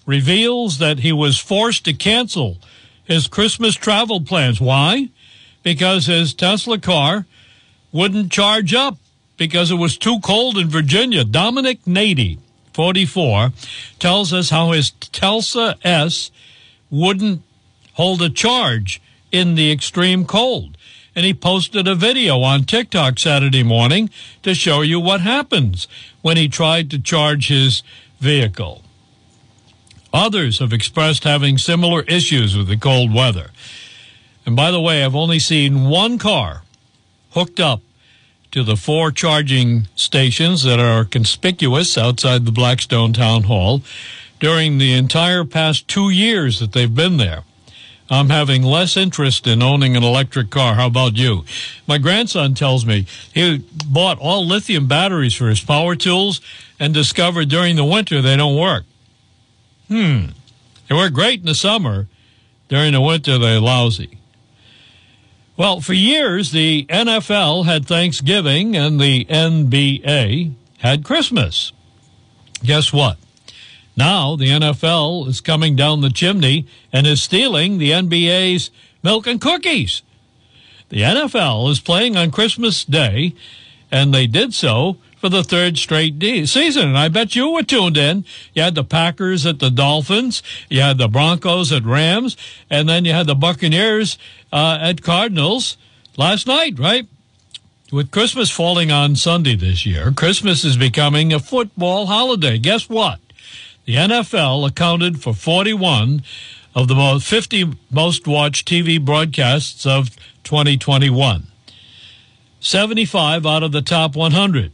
reveals 0.05 0.79
that 0.79 0.99
he 0.99 1.13
was 1.13 1.37
forced 1.37 1.85
to 1.85 1.93
cancel 1.93 2.57
his 3.05 3.29
Christmas 3.29 3.75
travel 3.75 4.19
plans. 4.19 4.59
Why? 4.59 5.07
Because 5.63 6.07
his 6.07 6.33
Tesla 6.33 6.79
car 6.79 7.25
wouldn't 7.93 8.29
charge 8.29 8.73
up 8.73 8.97
because 9.37 9.71
it 9.71 9.75
was 9.75 9.97
too 9.97 10.19
cold 10.19 10.57
in 10.57 10.69
Virginia. 10.69 11.23
Dominic 11.23 11.83
Nady, 11.83 12.39
44, 12.73 13.51
tells 13.99 14.33
us 14.33 14.49
how 14.49 14.71
his 14.71 14.91
Tesla 14.91 15.75
S 15.83 16.31
wouldn't 16.89 17.41
hold 17.93 18.21
a 18.21 18.29
charge 18.29 19.01
in 19.31 19.55
the 19.55 19.71
extreme 19.71 20.25
cold. 20.25 20.77
And 21.15 21.25
he 21.25 21.33
posted 21.33 21.87
a 21.87 21.95
video 21.95 22.41
on 22.41 22.65
TikTok 22.65 23.19
Saturday 23.19 23.63
morning 23.63 24.09
to 24.43 24.53
show 24.53 24.81
you 24.81 24.99
what 24.99 25.21
happens 25.21 25.87
when 26.21 26.35
he 26.35 26.49
tried 26.49 26.89
to 26.91 26.99
charge 26.99 27.47
his 27.47 27.83
vehicle. 28.19 28.81
Others 30.11 30.59
have 30.59 30.73
expressed 30.73 31.23
having 31.23 31.57
similar 31.57 32.01
issues 32.03 32.55
with 32.55 32.67
the 32.67 32.77
cold 32.77 33.13
weather. 33.13 33.51
And 34.45 34.55
by 34.55 34.71
the 34.71 34.79
way, 34.79 35.03
I've 35.03 35.15
only 35.15 35.39
seen 35.39 35.89
one 35.89 36.17
car 36.17 36.63
hooked 37.31 37.59
up 37.59 37.81
to 38.55 38.63
the 38.63 38.77
four 38.77 39.11
charging 39.11 39.85
stations 39.97 40.63
that 40.63 40.79
are 40.79 41.03
conspicuous 41.03 41.97
outside 41.97 42.45
the 42.45 42.53
Blackstone 42.53 43.11
Town 43.11 43.43
Hall 43.43 43.81
during 44.39 44.77
the 44.77 44.93
entire 44.93 45.43
past 45.43 45.89
two 45.89 46.09
years 46.09 46.61
that 46.61 46.71
they've 46.71 46.95
been 46.95 47.17
there. 47.17 47.43
I'm 48.09 48.29
having 48.29 48.63
less 48.63 48.95
interest 48.95 49.45
in 49.45 49.61
owning 49.61 49.97
an 49.97 50.03
electric 50.03 50.51
car. 50.51 50.75
How 50.75 50.87
about 50.87 51.17
you? 51.17 51.43
My 51.85 51.97
grandson 51.97 52.53
tells 52.53 52.85
me 52.85 53.07
he 53.33 53.57
bought 53.89 54.19
all 54.19 54.47
lithium 54.47 54.87
batteries 54.87 55.33
for 55.35 55.49
his 55.49 55.59
power 55.59 55.97
tools 55.97 56.39
and 56.79 56.93
discovered 56.93 57.49
during 57.49 57.75
the 57.75 57.83
winter 57.83 58.21
they 58.21 58.37
don't 58.37 58.57
work. 58.57 58.85
Hmm. 59.89 60.27
They 60.87 60.95
work 60.95 61.11
great 61.11 61.41
in 61.41 61.45
the 61.45 61.55
summer. 61.55 62.07
During 62.69 62.93
the 62.93 63.01
winter, 63.01 63.37
they're 63.37 63.59
lousy. 63.59 64.17
Well, 65.57 65.79
for 65.79 65.93
years, 65.93 66.51
the 66.51 66.85
NFL 66.89 67.63
had 67.63 67.85
Thanksgiving 67.85 68.75
and 68.75 68.99
the 68.99 69.23
NBA 69.25 70.53
had 70.79 71.05
Christmas. 71.05 71.71
Guess 72.61 72.91
what? 72.91 73.17
Now 73.95 74.35
the 74.35 74.47
NFL 74.49 75.29
is 75.29 75.39
coming 75.39 75.77
down 75.77 76.01
the 76.01 76.09
chimney 76.09 76.67
and 76.91 77.07
is 77.07 77.23
stealing 77.23 77.77
the 77.77 77.91
NBA's 77.91 78.69
milk 79.01 79.27
and 79.27 79.39
cookies. 79.39 80.01
The 80.89 81.01
NFL 81.01 81.69
is 81.71 81.79
playing 81.79 82.17
on 82.17 82.31
Christmas 82.31 82.83
Day, 82.83 83.33
and 83.89 84.13
they 84.13 84.27
did 84.27 84.53
so 84.53 84.97
for 85.25 85.29
the 85.29 85.43
third 85.43 85.75
straight 85.75 86.19
de- 86.19 86.45
season. 86.45 86.89
And 86.89 86.97
I 86.99 87.07
bet 87.07 87.35
you 87.35 87.49
were 87.49 87.63
tuned 87.63 87.97
in. 87.97 88.25
You 88.53 88.61
had 88.61 88.75
the 88.75 88.83
Packers 88.83 89.43
at 89.43 89.57
the 89.57 89.71
Dolphins, 89.71 90.43
you 90.69 90.81
had 90.81 90.99
the 90.99 91.07
Broncos 91.07 91.71
at 91.71 91.83
Rams, 91.83 92.37
and 92.69 92.87
then 92.87 93.05
you 93.05 93.13
had 93.13 93.25
the 93.25 93.33
Buccaneers 93.33 94.19
uh, 94.53 94.77
at 94.79 95.01
Cardinals 95.01 95.77
last 96.15 96.45
night, 96.45 96.77
right? 96.77 97.07
With 97.91 98.11
Christmas 98.11 98.51
falling 98.51 98.91
on 98.91 99.15
Sunday 99.15 99.55
this 99.55 99.83
year, 99.83 100.11
Christmas 100.11 100.63
is 100.63 100.77
becoming 100.77 101.33
a 101.33 101.39
football 101.39 102.05
holiday. 102.05 102.59
Guess 102.59 102.87
what? 102.87 103.19
The 103.85 103.95
NFL 103.95 104.67
accounted 104.67 105.23
for 105.23 105.33
41 105.33 106.21
of 106.75 106.87
the 106.87 106.93
most 106.93 107.25
50 107.25 107.73
most 107.89 108.27
watched 108.27 108.67
TV 108.67 109.03
broadcasts 109.03 109.87
of 109.87 110.15
2021. 110.43 111.47
75 112.59 113.45
out 113.47 113.63
of 113.63 113.71
the 113.71 113.81
top 113.81 114.15
100. 114.15 114.71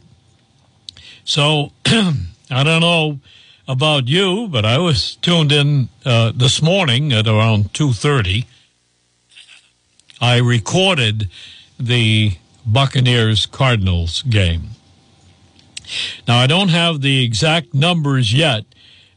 So 1.24 1.72
I 1.86 2.64
don't 2.64 2.80
know 2.80 3.20
about 3.68 4.08
you, 4.08 4.48
but 4.48 4.64
I 4.64 4.78
was 4.78 5.14
tuned 5.16 5.52
in 5.52 5.90
uh, 6.04 6.32
this 6.34 6.60
morning 6.60 7.12
at 7.12 7.28
around 7.28 7.72
2:30. 7.72 8.46
I 10.20 10.38
recorded 10.38 11.28
the 11.78 12.32
Buccaneers 12.66 13.46
Cardinals 13.46 14.22
game. 14.22 14.70
Now 16.26 16.38
I 16.38 16.46
don't 16.46 16.68
have 16.68 17.00
the 17.00 17.24
exact 17.24 17.74
numbers 17.74 18.32
yet, 18.32 18.64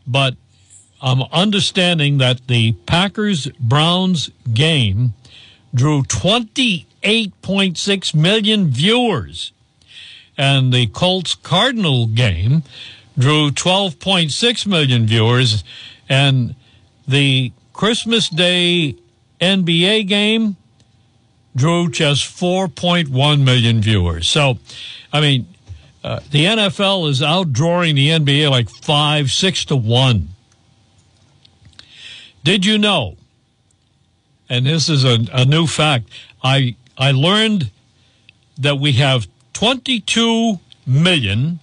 but 0.07 0.35
I'm 1.01 1.23
understanding 1.31 2.17
that 2.19 2.47
the 2.47 2.73
Packers 2.85 3.47
Browns 3.59 4.29
game 4.53 5.13
drew 5.73 6.03
28.6 6.03 8.15
million 8.15 8.69
viewers 8.69 9.51
and 10.37 10.73
the 10.73 10.87
Colts 10.87 11.35
Cardinal 11.35 12.07
game 12.07 12.63
drew 13.17 13.51
12.6 13.51 14.67
million 14.67 15.05
viewers, 15.05 15.63
and 16.09 16.55
the 17.07 17.51
Christmas 17.73 18.29
Day 18.29 18.95
NBA 19.39 20.07
game 20.07 20.57
drew 21.55 21.89
just 21.89 22.25
4.1 22.25 23.43
million 23.43 23.81
viewers. 23.81 24.27
So, 24.27 24.59
I 25.13 25.21
mean, 25.21 25.47
uh, 26.03 26.19
the 26.31 26.45
NFL 26.45 27.09
is 27.09 27.21
outdrawing 27.21 27.95
the 27.95 28.09
NBA 28.09 28.51
like 28.51 28.69
five, 28.69 29.31
six 29.31 29.65
to 29.65 29.75
one. 29.75 30.29
Did 32.43 32.65
you 32.65 32.77
know? 32.77 33.17
And 34.47 34.67
this 34.67 34.87
is 34.87 35.03
a, 35.03 35.17
a 35.33 35.45
new 35.45 35.65
fact. 35.65 36.09
I 36.43 36.75
I 36.95 37.11
learned 37.11 37.71
that 38.59 38.77
we 38.77 38.93
have 38.93 39.27
22 39.55 40.59
million 40.85 41.59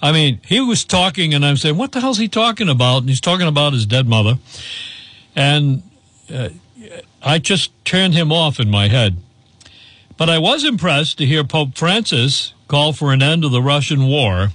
I 0.05 0.11
mean, 0.11 0.39
he 0.45 0.59
was 0.59 0.85
talking, 0.85 1.33
and 1.33 1.43
I'm 1.43 1.57
saying, 1.57 1.77
what 1.77 1.91
the 1.91 1.99
hell's 1.99 2.19
he 2.19 2.27
talking 2.27 2.69
about? 2.69 2.99
And 2.99 3.09
he's 3.09 3.19
talking 3.19 3.47
about 3.47 3.73
his 3.73 3.87
dead 3.87 4.07
mother. 4.07 4.37
And 5.35 5.81
uh, 6.31 6.49
I 7.23 7.39
just 7.39 7.71
turned 7.85 8.13
him 8.13 8.31
off 8.31 8.59
in 8.59 8.69
my 8.69 8.87
head. 8.87 9.17
But 10.15 10.29
I 10.29 10.37
was 10.37 10.63
impressed 10.63 11.17
to 11.17 11.25
hear 11.25 11.43
Pope 11.43 11.75
Francis 11.75 12.53
call 12.67 12.93
for 12.93 13.13
an 13.13 13.23
end 13.23 13.41
to 13.41 13.49
the 13.49 13.63
Russian 13.63 14.05
war 14.05 14.49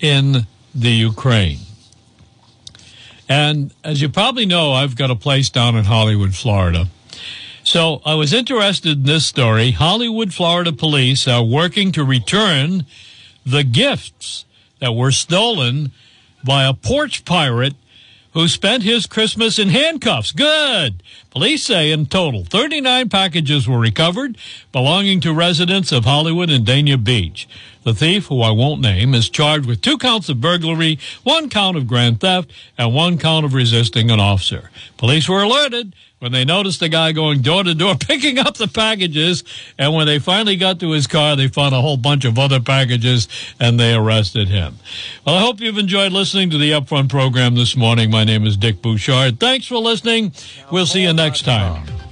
in 0.00 0.46
the 0.74 0.92
Ukraine. 0.92 1.58
And 3.28 3.74
as 3.84 4.00
you 4.00 4.08
probably 4.08 4.46
know, 4.46 4.72
I've 4.72 4.96
got 4.96 5.10
a 5.10 5.14
place 5.14 5.50
down 5.50 5.76
in 5.76 5.84
Hollywood, 5.84 6.34
Florida. 6.34 6.88
So 7.62 8.00
I 8.06 8.14
was 8.14 8.32
interested 8.32 8.96
in 8.96 9.04
this 9.04 9.26
story. 9.26 9.72
Hollywood, 9.72 10.32
Florida 10.32 10.72
police 10.72 11.28
are 11.28 11.44
working 11.44 11.92
to 11.92 12.02
return 12.02 12.86
the 13.44 13.62
gifts 13.62 14.46
that 14.80 14.92
were 14.92 15.12
stolen 15.12 15.92
by 16.44 16.64
a 16.64 16.74
porch 16.74 17.24
pirate 17.24 17.74
who 18.32 18.46
spent 18.46 18.82
his 18.82 19.06
Christmas 19.06 19.58
in 19.58 19.70
handcuffs. 19.70 20.32
Good. 20.32 21.02
Police 21.30 21.64
say 21.64 21.90
in 21.90 22.06
total, 22.06 22.44
39 22.44 23.08
packages 23.08 23.68
were 23.68 23.78
recovered 23.78 24.36
belonging 24.72 25.20
to 25.22 25.34
residents 25.34 25.90
of 25.90 26.04
Hollywood 26.04 26.50
and 26.50 26.66
Dania 26.66 27.02
Beach. 27.02 27.48
The 27.82 27.94
thief, 27.94 28.26
who 28.26 28.42
I 28.42 28.50
won't 28.50 28.80
name, 28.80 29.14
is 29.14 29.30
charged 29.30 29.66
with 29.66 29.80
two 29.80 29.98
counts 29.98 30.28
of 30.28 30.40
burglary, 30.40 30.98
one 31.24 31.48
count 31.48 31.76
of 31.76 31.86
grand 31.86 32.20
theft, 32.20 32.52
and 32.76 32.94
one 32.94 33.18
count 33.18 33.46
of 33.46 33.54
resisting 33.54 34.10
an 34.10 34.20
officer. 34.20 34.70
Police 34.96 35.28
were 35.28 35.42
alerted 35.42 35.94
when 36.20 36.32
they 36.32 36.44
noticed 36.44 36.80
the 36.80 36.88
guy 36.88 37.12
going 37.12 37.40
door 37.42 37.64
to 37.64 37.74
door 37.74 37.94
picking 38.00 38.38
up 38.38 38.56
the 38.56 38.68
packages. 38.68 39.42
And 39.76 39.94
when 39.94 40.06
they 40.06 40.18
finally 40.18 40.56
got 40.56 40.78
to 40.80 40.92
his 40.92 41.06
car, 41.06 41.34
they 41.34 41.48
found 41.48 41.74
a 41.74 41.80
whole 41.80 41.96
bunch 41.96 42.24
of 42.24 42.38
other 42.38 42.60
packages 42.60 43.26
and 43.58 43.80
they 43.80 43.92
arrested 43.92 44.48
him. 44.48 44.76
Well, 45.26 45.34
I 45.34 45.40
hope 45.40 45.60
you've 45.60 45.78
enjoyed 45.78 46.12
listening 46.12 46.50
to 46.50 46.58
the 46.58 46.70
Upfront 46.70 47.08
program 47.08 47.56
this 47.56 47.76
morning. 47.76 48.10
My 48.10 48.24
name 48.24 48.46
is 48.46 48.56
Dick 48.56 48.80
Bouchard. 48.80 49.40
Thanks 49.40 49.66
for 49.66 49.78
listening. 49.78 50.32
We'll 50.70 50.86
see 50.86 51.02
you 51.02 51.12
next 51.12 51.42
time. 51.42 52.09